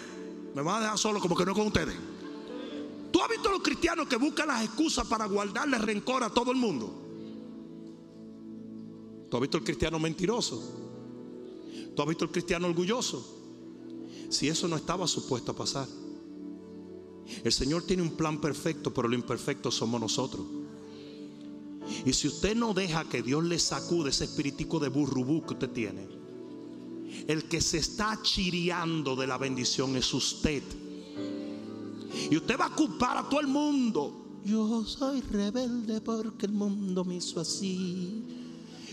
me 0.55 0.63
van 0.63 0.77
a 0.77 0.81
dejar 0.81 0.99
solo 0.99 1.21
como 1.21 1.37
que 1.37 1.45
no 1.45 1.55
con 1.55 1.67
ustedes. 1.67 1.95
¿Tú 3.11 3.23
has 3.23 3.29
visto 3.29 3.49
a 3.49 3.53
los 3.53 3.63
cristianos 3.63 4.07
que 4.07 4.17
buscan 4.17 4.49
las 4.49 4.65
excusas 4.65 5.07
para 5.07 5.27
guardarle 5.27 5.79
rencor 5.79 6.23
a 6.23 6.31
todo 6.31 6.51
el 6.51 6.59
mundo? 6.59 6.93
¿Tú 9.31 9.37
has 9.37 9.41
visto 9.41 9.59
el 9.59 9.65
cristiano 9.65 9.99
mentiroso? 9.99 10.63
¿Tú 11.95 12.03
has 12.03 12.09
visto 12.09 12.25
el 12.25 12.31
cristiano 12.31 12.67
orgulloso? 12.67 13.37
Si 14.31 14.49
eso 14.49 14.69
no 14.69 14.77
estaba 14.77 15.07
supuesto 15.07 15.53
a 15.53 15.57
pasar. 15.57 15.89
El 17.45 17.53
Señor 17.53 17.83
tiene 17.83 18.03
un 18.03 18.17
plan 18.17 18.41
perfecto, 18.41 18.93
pero 18.93 19.09
lo 19.09 19.15
imperfecto 19.15 19.71
somos 19.71 20.01
nosotros. 20.01 20.47
Y 22.05 22.13
si 22.13 22.29
usted 22.29 22.55
no 22.55 22.75
deja 22.75 23.05
que 23.05 23.23
Dios 23.23 23.45
le 23.45 23.59
sacude 23.59 24.11
ese 24.11 24.25
espíritu 24.25 24.79
de 24.79 24.89
burrubú 24.89 25.45
que 25.45 25.55
usted 25.55 25.71
tiene, 25.71 26.18
el 27.27 27.45
que 27.45 27.61
se 27.61 27.79
está 27.79 28.19
chiriando 28.23 29.17
de 29.17 29.27
la 29.27 29.39
bendición 29.39 29.97
es 29.97 30.13
usted. 30.13 30.63
Y 32.31 32.37
usted 32.37 32.59
va 32.59 32.67
a 32.67 32.75
culpar 32.75 33.17
a 33.17 33.29
todo 33.29 33.41
el 33.41 33.47
mundo. 33.47 34.41
Yo 34.45 34.85
soy 34.85 35.21
rebelde 35.21 36.01
porque 36.01 36.47
el 36.47 36.53
mundo 36.53 37.05
me 37.05 37.17
hizo 37.17 37.41
así. 37.41 38.25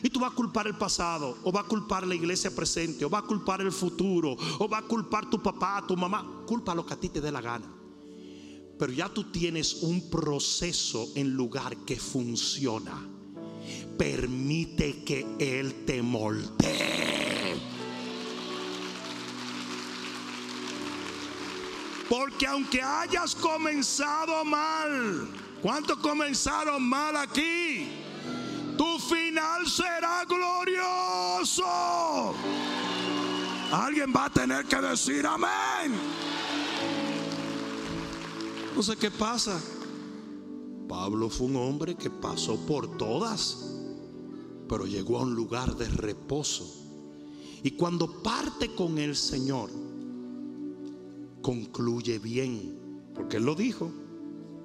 Y 0.03 0.09
tú 0.09 0.20
vas 0.20 0.34
a 0.34 0.36
culpar 0.36 0.68
el 0.68 0.78
pasado, 0.78 1.38
o 1.43 1.51
va 1.51 1.61
a 1.61 1.63
culpar 1.63 2.05
la 2.05 2.13
iglesia 2.13 2.53
presente, 2.53 3.05
o 3.05 3.09
va 3.09 3.20
a 3.20 3.24
culpar 3.24 3.61
el 3.61 3.72
futuro, 3.72 4.38
o 4.59 4.68
va 4.68 4.80
a 4.80 4.82
culpar 4.84 5.30
tu 5.30 5.41
papá, 5.41 5.84
tu 5.88 5.95
mamá. 5.97 6.43
Culpa 6.45 6.76
lo 6.76 6.86
que 6.86 6.93
a 6.93 6.99
ti 6.99 7.09
te 7.09 7.22
dé 7.22 7.32
la 7.32 7.41
gana. 7.41 7.66
Pero 8.78 8.91
ya 8.91 9.09
tú 9.09 9.32
tienes 9.32 9.82
un 9.84 10.09
proceso 10.09 11.09
en 11.16 11.34
lugar 11.34 11.78
que 11.86 11.95
funciona. 11.95 13.09
Permite 13.97 15.03
que 15.03 15.26
Él 15.39 15.86
te 15.86 16.01
moldee. 16.01 17.75
Porque 22.10 22.47
aunque 22.47 22.82
hayas 22.82 23.36
comenzado 23.36 24.45
mal, 24.45 25.28
¿cuántos 25.62 25.97
comenzaron 25.97 26.84
mal 26.84 27.16
aquí? 27.18 28.03
final 28.99 29.68
será 29.68 30.26
glorioso. 30.26 31.64
Alguien 33.72 34.14
va 34.16 34.26
a 34.26 34.30
tener 34.30 34.66
que 34.66 34.78
decir 34.78 35.26
amén. 35.26 35.93
No 38.76 38.84
sé 38.84 38.95
qué 38.97 39.12
pasa. 39.12 39.60
Pablo 40.88 41.30
fue 41.30 41.47
un 41.47 41.56
hombre 41.56 41.95
que 41.95 42.10
pasó 42.10 42.58
por 42.66 42.97
todas, 42.97 43.58
pero 44.70 44.86
llegó 44.86 45.20
a 45.20 45.24
un 45.24 45.34
lugar 45.34 45.76
de 45.76 45.88
reposo. 45.88 46.84
Y 47.64 47.72
cuando 47.72 48.22
parte 48.22 48.76
con 48.76 48.99
el 48.99 49.16
Señor, 49.16 49.72
concluye 51.46 52.18
bien, 52.18 52.76
porque 53.14 53.38
Él 53.38 53.46
lo 53.46 53.54
dijo, 53.54 53.91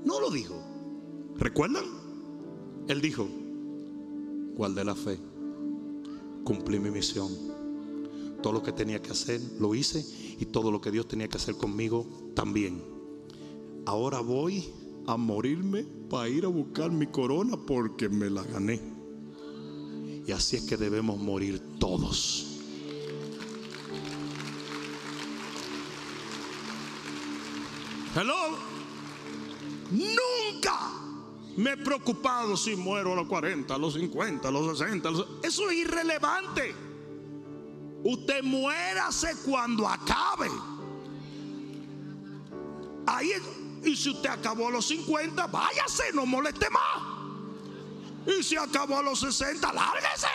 no 0.03 0.19
lo 0.19 0.31
dijo. 0.31 0.55
¿Recuerdan? 1.37 1.85
Él 2.89 3.03
dijo, 3.03 3.29
guardé 4.57 4.83
la 4.83 4.95
fe, 4.95 5.19
cumplí 6.43 6.81
mi 6.81 6.91
misión. 6.91 7.29
Todo 8.43 8.55
lo 8.55 8.63
que 8.63 8.73
tenía 8.73 9.03
que 9.03 9.11
hacer, 9.11 9.43
lo 9.59 9.75
hice 9.75 10.07
y 10.39 10.47
todo 10.47 10.73
lo 10.73 10.81
que 10.81 10.91
Dios 10.91 11.07
tenía 11.07 11.29
que 11.29 11.37
hacer 11.37 11.57
conmigo 11.57 12.07
también. 12.35 12.83
Ahora 13.85 14.21
voy 14.21 14.65
a 15.07 15.19
morirme 15.19 15.85
para 16.09 16.31
ir 16.31 16.47
a 16.47 16.49
buscar 16.49 16.91
mi 16.91 17.09
corona 17.09 17.59
porque 17.59 18.09
me 18.09 18.31
la 18.31 18.43
gané. 18.43 18.81
Y 20.27 20.33
así 20.33 20.57
es 20.57 20.63
que 20.63 20.79
debemos 20.79 21.19
morir 21.19 21.61
todos. 21.79 22.50
Hello. 28.15 28.59
Nunca 29.91 30.79
me 31.57 31.73
he 31.73 31.77
preocupado 31.77 32.57
si 32.57 32.75
muero 32.77 33.13
a 33.13 33.17
los 33.17 33.29
40, 33.29 33.75
a 33.75 33.79
los 33.79 33.95
50, 33.95 34.49
a 34.49 34.51
los 34.51 34.79
60. 34.79 35.11
Eso 35.43 35.71
es 35.71 35.77
irrelevante. 35.77 36.75
Usted 38.03 38.43
muérase 38.43 39.35
cuando 39.45 39.87
acabe. 39.89 40.49
Ahí 43.07 43.33
y 43.85 43.97
si 43.97 44.11
usted 44.11 44.29
acabó 44.29 44.69
a 44.69 44.71
los 44.71 44.87
50, 44.87 45.47
váyase, 45.47 46.13
no 46.13 46.27
moleste 46.27 46.69
más. 46.71 47.03
Y 48.27 48.43
si 48.43 48.57
acabó 48.57 48.99
a 48.99 49.03
los 49.03 49.21
60, 49.21 49.73
lárguese. 49.73 50.27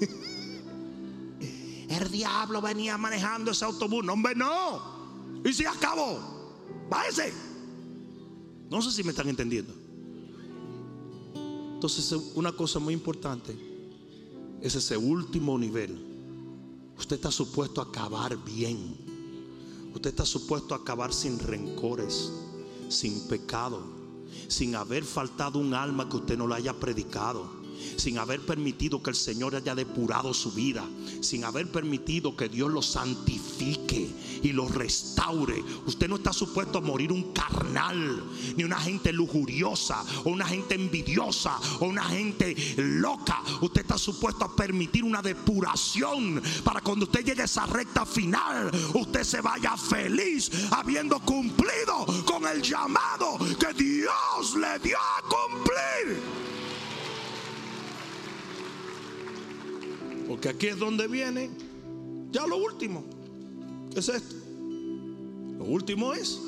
El 1.90 2.10
diablo 2.10 2.62
venía 2.62 2.96
manejando 2.96 3.50
ese 3.50 3.64
autobús. 3.64 4.04
No, 4.04 4.14
hombre, 4.14 4.34
no. 4.34 5.42
Y 5.44 5.52
si 5.52 5.66
acabó, 5.66 6.37
váyase. 6.88 7.32
No 8.70 8.82
sé 8.82 8.90
si 8.90 9.02
me 9.02 9.10
están 9.10 9.28
entendiendo. 9.28 9.72
Entonces, 11.74 12.12
una 12.34 12.52
cosa 12.52 12.78
muy 12.78 12.92
importante 12.92 13.56
es 14.60 14.74
ese 14.74 14.96
último 14.96 15.58
nivel. 15.58 15.96
Usted 16.98 17.16
está 17.16 17.30
supuesto 17.30 17.80
a 17.80 17.84
acabar 17.84 18.36
bien. 18.44 18.96
Usted 19.94 20.10
está 20.10 20.26
supuesto 20.26 20.74
a 20.74 20.78
acabar 20.78 21.12
sin 21.12 21.38
rencores 21.38 22.32
sin 22.88 23.20
pecado, 23.28 23.82
sin 24.48 24.74
haber 24.74 25.04
faltado 25.04 25.58
un 25.58 25.74
alma 25.74 26.08
que 26.08 26.16
usted 26.16 26.36
no 26.36 26.46
le 26.46 26.56
haya 26.56 26.72
predicado 26.72 27.57
sin 27.96 28.18
haber 28.18 28.40
permitido 28.40 29.02
que 29.02 29.10
el 29.10 29.16
Señor 29.16 29.54
haya 29.54 29.74
depurado 29.74 30.32
su 30.34 30.52
vida, 30.52 30.84
sin 31.20 31.44
haber 31.44 31.70
permitido 31.70 32.36
que 32.36 32.48
Dios 32.48 32.70
lo 32.70 32.82
santifique 32.82 34.08
y 34.42 34.52
lo 34.52 34.68
restaure. 34.68 35.62
Usted 35.86 36.08
no 36.08 36.16
está 36.16 36.32
supuesto 36.32 36.78
a 36.78 36.80
morir 36.80 37.12
un 37.12 37.32
carnal, 37.32 38.22
ni 38.56 38.64
una 38.64 38.78
gente 38.78 39.12
lujuriosa, 39.12 40.04
o 40.24 40.30
una 40.30 40.46
gente 40.46 40.74
envidiosa, 40.74 41.58
o 41.80 41.86
una 41.86 42.04
gente 42.04 42.54
loca. 42.76 43.42
Usted 43.60 43.82
está 43.82 43.98
supuesto 43.98 44.44
a 44.44 44.54
permitir 44.54 45.04
una 45.04 45.22
depuración 45.22 46.42
para 46.64 46.80
cuando 46.80 47.04
usted 47.04 47.24
llegue 47.24 47.42
a 47.42 47.46
esa 47.46 47.66
recta 47.66 48.04
final, 48.06 48.70
usted 48.94 49.24
se 49.24 49.40
vaya 49.40 49.76
feliz 49.76 50.50
habiendo 50.70 51.18
cumplido 51.20 52.06
con 52.24 52.46
el 52.46 52.62
llamado 52.62 53.38
que 53.58 53.72
Dios 53.74 54.54
le 54.56 54.78
dio 54.80 54.96
a 54.96 55.22
cumplir. 55.22 56.37
Porque 60.28 60.50
aquí 60.50 60.66
es 60.66 60.78
donde 60.78 61.08
viene 61.08 61.50
ya 62.30 62.46
lo 62.46 62.58
último. 62.58 63.02
¿Qué 63.92 64.00
es 64.00 64.08
esto? 64.10 64.36
Lo 65.58 65.64
último 65.64 66.12
es, 66.12 66.40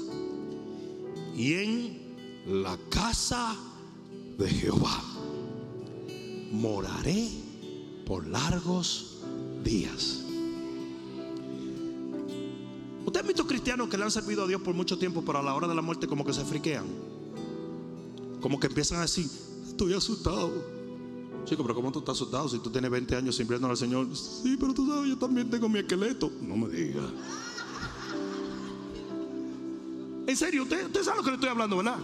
y 1.35 1.55
en 1.55 1.99
la 2.47 2.79
casa 2.91 3.57
de 4.39 4.49
Jehová 4.49 5.03
moraré 6.53 7.29
por 8.07 8.27
largos 8.27 9.19
días. 9.65 10.25
¿Usted 13.07 13.21
ha 13.21 13.23
visto 13.23 13.47
cristianos 13.47 13.89
que 13.89 13.97
le 13.97 14.05
han 14.05 14.11
servido 14.11 14.45
a 14.45 14.47
Dios 14.47 14.61
por 14.61 14.75
mucho 14.75 14.99
tiempo, 14.99 15.25
pero 15.25 15.39
a 15.39 15.43
la 15.43 15.55
hora 15.55 15.67
de 15.67 15.75
la 15.75 15.83
muerte 15.83 16.07
como 16.07 16.25
que 16.25 16.33
se 16.33 16.45
friquean? 16.45 16.85
Como 18.41 18.61
que 18.61 18.69
empiezan 18.69 18.99
a 18.99 19.03
decir, 19.03 19.27
estoy 19.67 19.95
asustado. 19.95 20.80
Chico, 21.51 21.65
pero 21.65 21.75
¿cómo 21.75 21.91
tú 21.91 21.99
estás 21.99 22.15
asustado 22.15 22.49
si 22.49 22.61
tú 22.61 22.71
tienes 22.71 22.89
20 22.89 23.17
años 23.17 23.35
sirviendo 23.35 23.67
al 23.67 23.77
Señor? 23.77 24.07
Sí, 24.15 24.57
pero 24.57 24.73
tú 24.73 24.87
sabes, 24.87 25.09
yo 25.09 25.19
también 25.19 25.51
tengo 25.51 25.69
mi 25.69 25.81
esqueleto. 25.81 26.31
No 26.41 26.57
me 26.57 26.69
digas. 26.69 27.11
En 30.29 30.37
serio, 30.37 30.63
usted, 30.63 30.87
usted 30.87 31.03
sabe 31.03 31.17
lo 31.17 31.25
que 31.25 31.31
le 31.31 31.35
estoy 31.35 31.51
hablando, 31.51 31.79
¿verdad? 31.79 31.99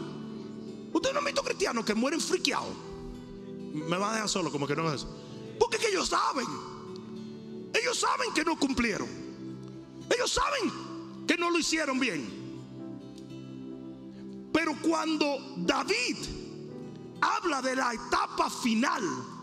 Usted 0.93 1.13
no 1.13 1.21
ha 1.21 1.25
visto 1.25 1.45
cristianos 1.45 1.85
que 1.85 1.95
mueren 1.95 2.21
friqueados. 2.21 2.75
Me 3.73 3.97
va 3.97 4.11
a 4.11 4.15
dejar 4.15 4.29
solo, 4.29 4.51
como 4.51 4.67
que 4.67 4.75
no 4.75 4.89
es 4.89 4.97
eso. 4.97 5.17
Porque 5.61 5.79
que 5.79 5.91
ellos 5.91 6.09
saben. 6.09 6.49
Ellos 7.73 7.97
saben 7.97 8.35
que 8.35 8.45
no 8.45 8.59
cumplieron. 8.59 9.09
Ellos 10.13 10.33
saben 10.33 10.73
que 11.25 11.37
no 11.37 11.51
lo 11.51 11.59
hicieron 11.61 12.01
bien. 12.01 12.29
Pero 14.53 14.73
cuando 14.83 15.39
David 15.59 16.17
habla 17.21 17.63
de 17.63 17.77
la 17.77 17.95
etapa 17.95 18.51
final, 18.51 19.36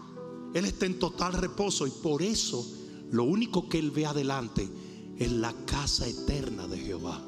Él 0.53 0.65
está 0.65 0.85
en 0.85 0.99
total 0.99 1.33
reposo 1.33 1.87
y 1.87 1.91
por 1.91 2.21
eso 2.21 2.65
lo 3.11 3.23
único 3.23 3.67
que 3.69 3.79
Él 3.79 3.91
ve 3.91 4.05
adelante 4.05 4.69
es 5.17 5.31
la 5.31 5.53
casa 5.65 6.07
eterna 6.07 6.67
de 6.67 6.77
Jehová. 6.77 7.21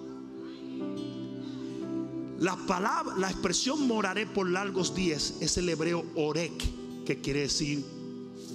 La 2.40 2.58
palabra, 2.68 3.16
la 3.18 3.30
expresión 3.30 3.88
moraré 3.88 4.28
por 4.28 4.50
largos 4.50 4.94
días 4.94 5.36
es 5.40 5.58
el 5.58 5.70
hebreo 5.70 6.06
orek, 6.16 7.04
que 7.06 7.22
quiere 7.22 7.42
decir 7.42 7.84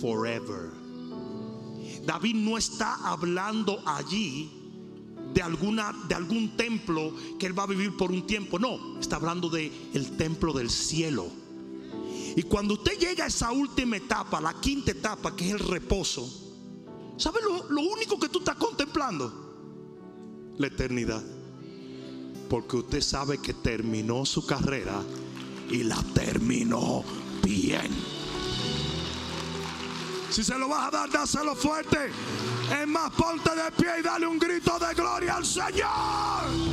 forever. 0.01 0.71
David 2.05 2.35
no 2.35 2.59
está 2.59 2.95
hablando 3.09 3.83
allí 3.87 4.51
de 5.35 5.43
alguna 5.43 5.95
de 6.09 6.15
algún 6.15 6.57
templo 6.57 7.15
que 7.39 7.47
él 7.47 7.59
va 7.59 7.63
a 7.63 7.67
vivir 7.67 7.97
por 7.97 8.11
un 8.11 8.27
tiempo, 8.27 8.59
no, 8.59 8.99
está 8.99 9.17
hablando 9.17 9.49
de 9.49 9.73
el 9.95 10.17
templo 10.17 10.53
del 10.53 10.71
cielo 10.71 11.40
y 12.37 12.43
cuando 12.43 12.75
usted 12.75 12.99
llega 12.99 13.25
a 13.25 13.29
esa 13.29 13.51
última 13.51 13.97
etapa, 13.97 14.41
la 14.41 14.55
quinta 14.55 14.93
etapa, 14.93 15.35
que 15.35 15.47
es 15.49 15.53
el 15.53 15.59
reposo, 15.59 16.29
¿sabe 17.17 17.41
lo, 17.43 17.81
único 17.81 18.19
que 18.19 18.29
tú 18.29 18.39
estás 18.39 18.57
contemplando? 18.57 20.55
La 20.59 20.67
eternidad. 20.69 21.23
Porque 22.49 22.77
usted 22.77 23.01
sabe 23.01 23.39
que 23.39 23.55
terminó 23.55 24.25
su 24.25 24.45
carrera 24.45 25.03
y 25.71 25.85
la 25.85 26.03
terminó 26.15 27.05
bien. 27.43 27.91
Si 30.31 30.45
se 30.45 30.57
lo 30.57 30.69
vas 30.69 30.89
a 30.89 30.91
dar, 30.91 31.11
dáselo 31.11 31.57
fuerte. 31.57 32.11
Es 32.81 32.87
más, 32.87 33.11
ponte 33.13 33.51
de 33.51 33.71
pie 33.73 34.01
y 34.01 34.03
dale 34.03 34.27
un 34.27 34.39
grito 34.39 34.79
de 34.79 34.95
gloria 34.95 35.37
al 35.37 35.47
Señor. 35.47 36.70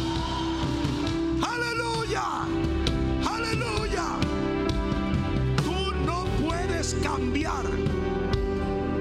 Cambiar 7.17 7.65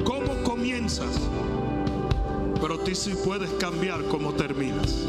cómo 0.03 0.43
comienzas, 0.43 1.21
pero 2.63 2.79
tú 2.79 2.95
sí 2.95 3.13
puedes 3.23 3.51
cambiar 3.61 4.03
cómo 4.05 4.33
terminas. 4.33 5.05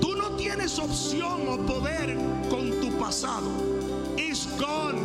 Tú 0.00 0.16
no 0.16 0.30
tienes 0.38 0.78
opción 0.78 1.46
o 1.46 1.58
poder 1.58 2.16
con 2.48 2.80
tu 2.80 2.90
pasado. 2.98 3.50
It's 4.16 4.48
gone. 4.58 5.02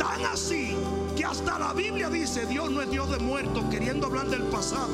Tan 0.00 0.24
así 0.26 0.74
que 1.16 1.24
hasta 1.24 1.60
la 1.60 1.72
Biblia 1.72 2.10
dice, 2.10 2.44
Dios 2.46 2.68
no 2.68 2.82
es 2.82 2.90
Dios 2.90 3.08
de 3.08 3.18
muertos 3.20 3.62
queriendo 3.70 4.08
hablar 4.08 4.30
del 4.30 4.42
pasado. 4.42 4.90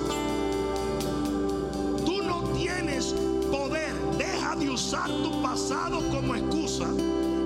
Tú 2.04 2.22
no 2.24 2.42
tienes 2.50 3.14
poder. 3.50 3.94
Deja 4.18 4.54
de 4.54 4.68
usar 4.68 5.08
tu 5.08 5.40
pasado 5.40 6.06
como 6.10 6.34
excusa 6.34 6.90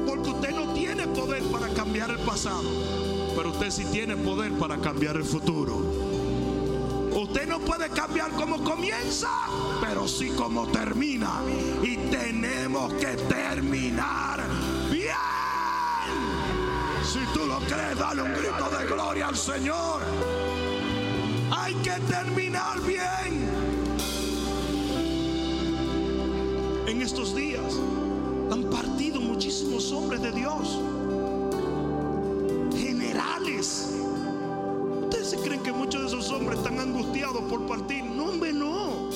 porque 0.06 0.30
usted 0.30 0.50
no 0.50 0.72
tiene 0.74 1.06
poder 1.08 1.42
para 1.44 1.68
cambiar 1.68 2.10
el 2.10 2.18
pasado, 2.18 2.62
pero 3.36 3.50
usted 3.50 3.70
sí 3.70 3.84
tiene 3.86 4.16
poder 4.16 4.52
para 4.52 4.78
cambiar 4.78 5.16
el 5.16 5.24
futuro. 5.24 5.76
Usted 7.14 7.46
no 7.46 7.60
puede 7.60 7.88
cambiar 7.90 8.30
como 8.32 8.62
comienza, 8.64 9.30
pero 9.80 10.08
sí 10.08 10.30
como 10.30 10.66
termina. 10.68 11.40
Y 11.82 11.96
tenemos 12.10 12.92
que 12.94 13.16
terminar 13.16 14.40
bien. 14.90 15.12
Si 17.04 17.20
tú 17.34 17.46
lo 17.46 17.58
crees, 17.60 17.98
dale 17.98 18.22
un 18.22 18.32
grito 18.32 18.70
de 18.76 18.86
gloria 18.86 19.28
al 19.28 19.36
Señor. 19.36 20.00
Hay 21.50 21.74
que 21.74 21.92
terminar 22.08 22.80
bien. 22.80 23.48
En 26.86 27.02
estos 27.02 27.34
días 27.34 27.74
han 28.50 28.64
partido 28.64 29.20
muchísimos 29.20 29.92
hombres 29.92 30.22
de 30.22 30.32
Dios. 30.32 30.78
¿Ustedes 35.02 35.30
se 35.30 35.36
creen 35.36 35.62
que 35.62 35.72
muchos 35.72 36.00
de 36.00 36.06
esos 36.08 36.30
hombres 36.30 36.58
están 36.58 36.80
angustiados 36.80 37.42
por 37.44 37.66
partir? 37.66 38.04
No, 38.04 38.30
hombre, 38.30 38.52
no. 38.52 39.10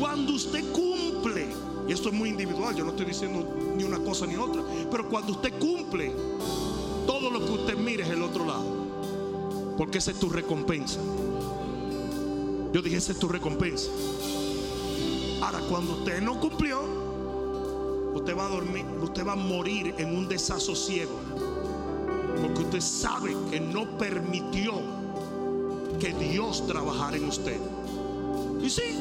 Cuando 0.00 0.32
usted 0.32 0.64
cumple, 0.72 1.48
y 1.86 1.92
esto 1.92 2.08
es 2.08 2.14
muy 2.14 2.30
individual, 2.30 2.74
yo 2.74 2.84
no 2.84 2.90
estoy 2.90 3.06
diciendo 3.06 3.46
ni 3.76 3.84
una 3.84 3.98
cosa 3.98 4.26
ni 4.26 4.36
otra, 4.36 4.62
pero 4.90 5.08
cuando 5.08 5.32
usted 5.32 5.52
cumple, 5.58 6.12
todo 7.06 7.30
lo 7.30 7.44
que 7.44 7.52
usted 7.52 7.76
mire 7.76 8.02
es 8.02 8.10
el 8.10 8.22
otro 8.22 8.44
lado. 8.44 9.76
Porque 9.76 9.98
esa 9.98 10.10
es 10.10 10.18
tu 10.18 10.30
recompensa. 10.30 10.98
Yo 12.72 12.82
dije, 12.82 12.96
esa 12.96 13.12
es 13.12 13.18
tu 13.18 13.28
recompensa. 13.28 13.90
Ahora, 15.42 15.60
cuando 15.68 15.92
usted 15.92 16.20
no 16.20 16.40
cumplió, 16.40 16.80
usted 18.14 18.36
va 18.36 18.46
a 18.46 18.48
dormir, 18.48 18.84
usted 19.02 19.26
va 19.26 19.32
a 19.32 19.36
morir 19.36 19.94
en 19.98 20.16
un 20.16 20.28
desasosiego. 20.28 21.27
Porque 22.42 22.62
usted 22.62 22.80
sabe 22.80 23.36
que 23.50 23.60
no 23.60 23.98
permitió 23.98 24.74
que 25.98 26.12
Dios 26.14 26.66
trabajara 26.66 27.16
en 27.16 27.24
usted. 27.24 27.60
Y 28.62 28.70
sí, 28.70 28.98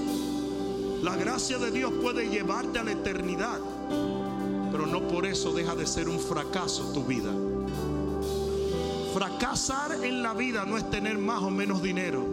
la 1.01 1.15
gracia 1.15 1.57
de 1.57 1.72
Dios 1.72 1.91
puede 2.01 2.27
llevarte 2.30 2.80
a 2.80 2.84
la 2.84 2.91
eternidad, 2.91 3.59
pero 4.72 4.88
no 4.88 5.07
por 5.07 5.26
eso 5.26 5.53
deja 5.53 5.76
de 5.76 5.85
ser 5.85 6.09
un 6.09 6.19
fracaso 6.19 6.91
tu 6.93 7.03
vida. 7.03 7.31
Fracasar 9.14 10.03
en 10.03 10.22
la 10.22 10.34
vida 10.34 10.65
no 10.65 10.77
es 10.77 10.89
tener 10.89 11.18
más 11.18 11.41
o 11.41 11.49
menos 11.49 11.81
dinero, 11.81 12.26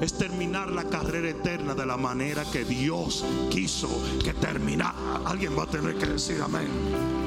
es 0.00 0.14
terminar 0.14 0.70
la 0.70 0.84
carrera 0.84 1.28
eterna 1.28 1.74
de 1.74 1.86
la 1.86 1.96
manera 1.96 2.44
que 2.50 2.64
Dios 2.64 3.24
quiso 3.50 3.88
que 4.22 4.34
terminara. 4.34 4.94
Alguien 5.24 5.56
va 5.56 5.64
a 5.64 5.66
tener 5.66 5.96
que 5.96 6.06
decir 6.06 6.40
amén. 6.42 7.23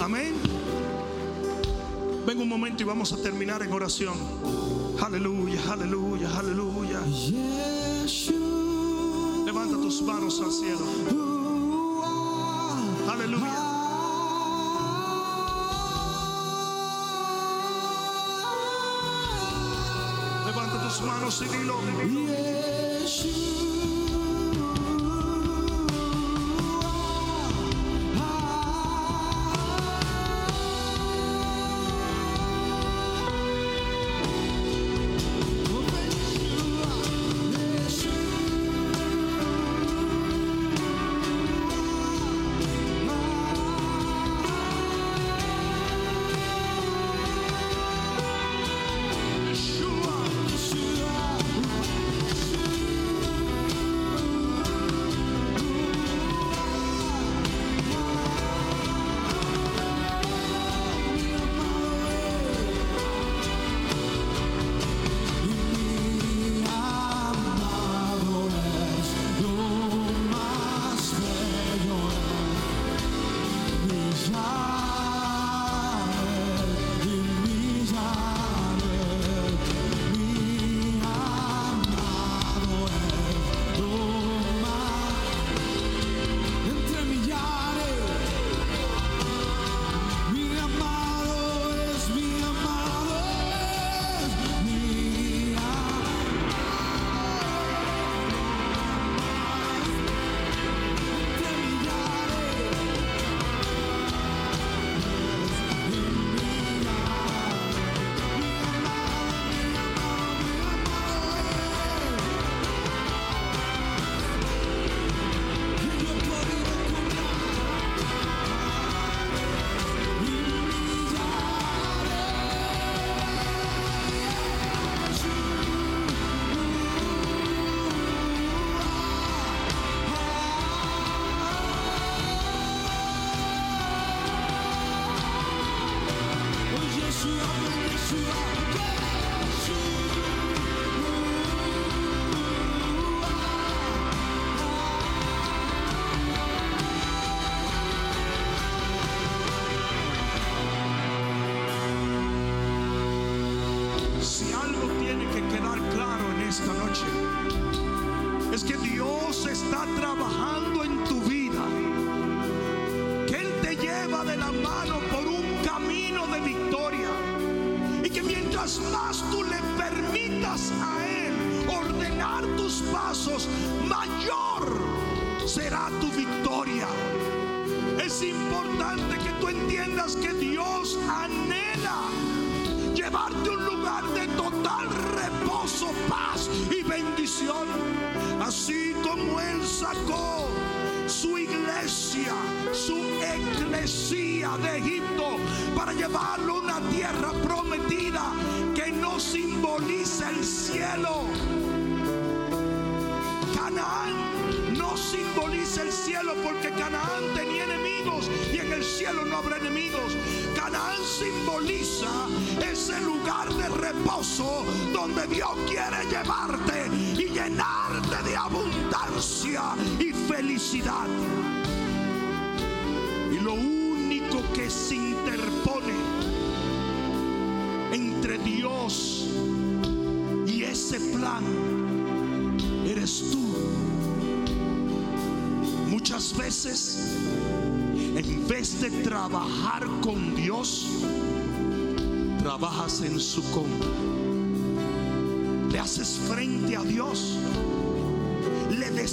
Amén. 0.00 0.34
Ven 2.26 2.40
un 2.40 2.48
momento 2.48 2.82
y 2.82 2.86
vamos 2.86 3.12
a 3.12 3.16
terminar 3.16 3.62
en 3.62 3.72
oración. 3.72 4.14
Aleluya, 5.00 5.60
aleluya, 5.70 6.38
aleluya. 6.38 7.00
Levanta 9.44 9.76
tus 9.76 10.02
manos 10.02 10.40
al 10.40 10.52
cielo. 10.52 10.86
Aleluya. 13.10 13.54
Levanta 20.46 20.88
tus 20.88 21.00
manos 21.02 21.42
y 21.42 21.44
dilo. 21.56 21.76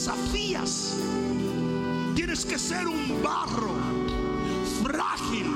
Desafías. 0.07 0.95
Tienes 2.15 2.45
que 2.45 2.57
ser 2.57 2.87
un 2.87 3.21
barro 3.21 3.75
frágil 4.81 5.47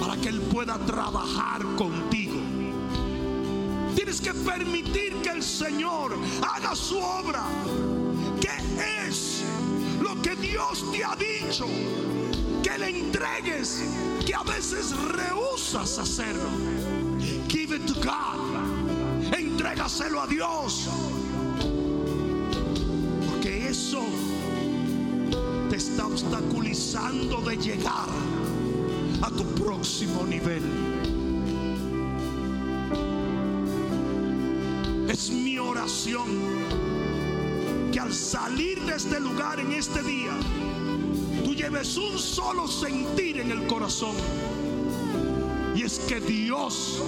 para 0.00 0.16
que 0.16 0.28
Él 0.28 0.40
pueda 0.40 0.78
trabajar 0.78 1.62
contigo. 1.76 2.40
Tienes 3.94 4.20
que 4.20 4.32
permitir 4.32 5.14
que 5.22 5.30
el 5.30 5.42
Señor 5.42 6.16
haga 6.42 6.74
su 6.74 6.98
obra. 6.98 7.44
¿Qué 8.40 9.06
es 9.06 9.42
lo 10.00 10.20
que 10.22 10.34
Dios 10.36 10.84
te 10.90 11.04
ha 11.04 11.14
dicho? 11.16 11.66
Que 12.62 12.78
le 12.78 13.00
entregues, 13.00 13.84
que 14.24 14.34
a 14.34 14.42
veces 14.42 14.96
rehusas 14.96 15.98
hacerlo. 15.98 16.48
Give 17.48 17.76
it 17.76 17.86
to 17.86 17.94
God. 17.94 19.34
Entrégaselo 19.34 20.22
a 20.22 20.26
Dios. 20.26 20.88
Obstaculizando 26.28 27.40
de 27.40 27.56
llegar 27.56 28.08
a 29.22 29.30
tu 29.30 29.44
próximo 29.62 30.24
nivel. 30.24 30.62
Es 35.08 35.30
mi 35.30 35.58
oración 35.58 36.28
que 37.90 37.98
al 37.98 38.12
salir 38.12 38.80
de 38.82 38.96
este 38.96 39.20
lugar 39.20 39.58
en 39.58 39.72
este 39.72 40.02
día, 40.02 40.32
tú 41.44 41.54
lleves 41.54 41.96
un 41.96 42.18
solo 42.18 42.68
sentir 42.68 43.40
en 43.40 43.50
el 43.50 43.66
corazón. 43.66 44.14
Y 45.74 45.82
es 45.82 45.98
que 46.00 46.20
Dios 46.20 47.02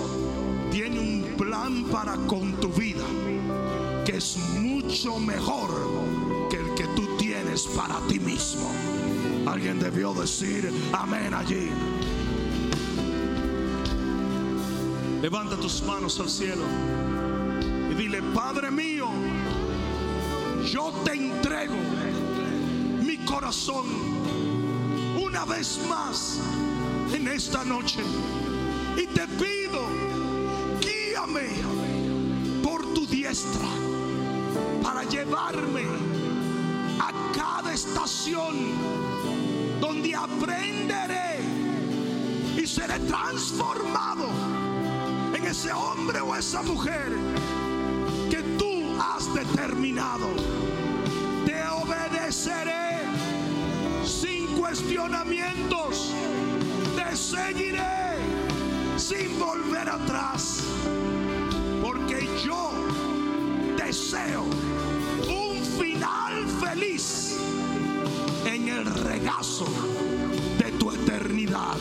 tiene 0.70 0.98
un 0.98 1.36
plan 1.36 1.84
para 1.84 2.16
con 2.26 2.54
tu 2.60 2.68
vida 2.68 3.04
que 4.06 4.16
es 4.16 4.38
mucho 4.60 5.18
mejor 5.18 5.68
que 6.48 6.56
el 6.56 6.74
que 6.74 6.86
tú 6.96 7.06
tienes 7.18 7.66
para 7.66 7.98
ti 8.08 8.18
mismo. 8.18 8.89
Alguien 9.50 9.80
debió 9.80 10.14
decir 10.14 10.72
amén 10.92 11.34
allí. 11.34 11.70
Levanta 15.20 15.56
tus 15.56 15.82
manos 15.82 16.20
al 16.20 16.30
cielo 16.30 16.62
y 17.90 17.94
dile, 17.94 18.22
Padre 18.32 18.70
mío, 18.70 19.08
yo 20.72 20.92
te 21.04 21.14
entrego 21.14 21.74
mi 23.02 23.16
corazón 23.24 23.86
una 25.20 25.44
vez 25.46 25.80
más 25.88 26.38
en 27.12 27.26
esta 27.26 27.64
noche 27.64 27.98
y 28.96 29.06
te 29.08 29.26
pido, 29.26 29.82
guíame 30.80 31.48
por 32.62 32.94
tu 32.94 33.04
diestra 33.04 33.68
para 34.80 35.02
llevarme 35.02 35.82
a 37.00 37.32
cada 37.34 37.74
estación 37.74 39.09
aprenderé 40.14 41.40
y 42.56 42.66
seré 42.66 42.98
transformado 43.00 44.26
en 45.34 45.44
ese 45.44 45.72
hombre 45.72 46.20
o 46.20 46.34
esa 46.34 46.62
mujer 46.62 47.12
que 48.30 48.42
tú 48.58 48.96
has 49.00 49.32
determinado. 49.34 50.28
Te 51.46 51.62
obedeceré 51.68 53.00
sin 54.04 54.46
cuestionamientos. 54.58 56.12
Te 56.96 57.16
seguiré 57.16 58.16
sin 58.96 59.38
volver 59.38 59.88
atrás. 59.88 60.62
Porque 61.82 62.28
yo 62.44 62.72
deseo 63.76 64.44
de 70.58 70.72
tu 70.78 70.90
eternidad. 70.90 71.76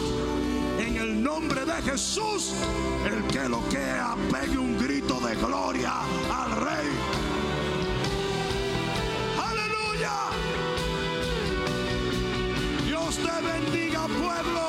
En 0.79 0.97
el 0.97 1.23
nombre 1.23 1.63
de 1.65 1.81
Jesús, 1.81 2.53
el 3.05 3.23
que 3.27 3.47
lo 3.47 3.67
quea, 3.69 4.15
pegue 4.31 4.57
un 4.57 4.77
grito 4.77 5.19
de 5.19 5.35
gloria 5.35 5.93
al 6.29 6.51
Rey. 6.51 6.89
Aleluya. 9.49 10.13
Dios 12.85 13.15
te 13.17 13.45
bendiga, 13.45 14.07
pueblo. 14.07 14.68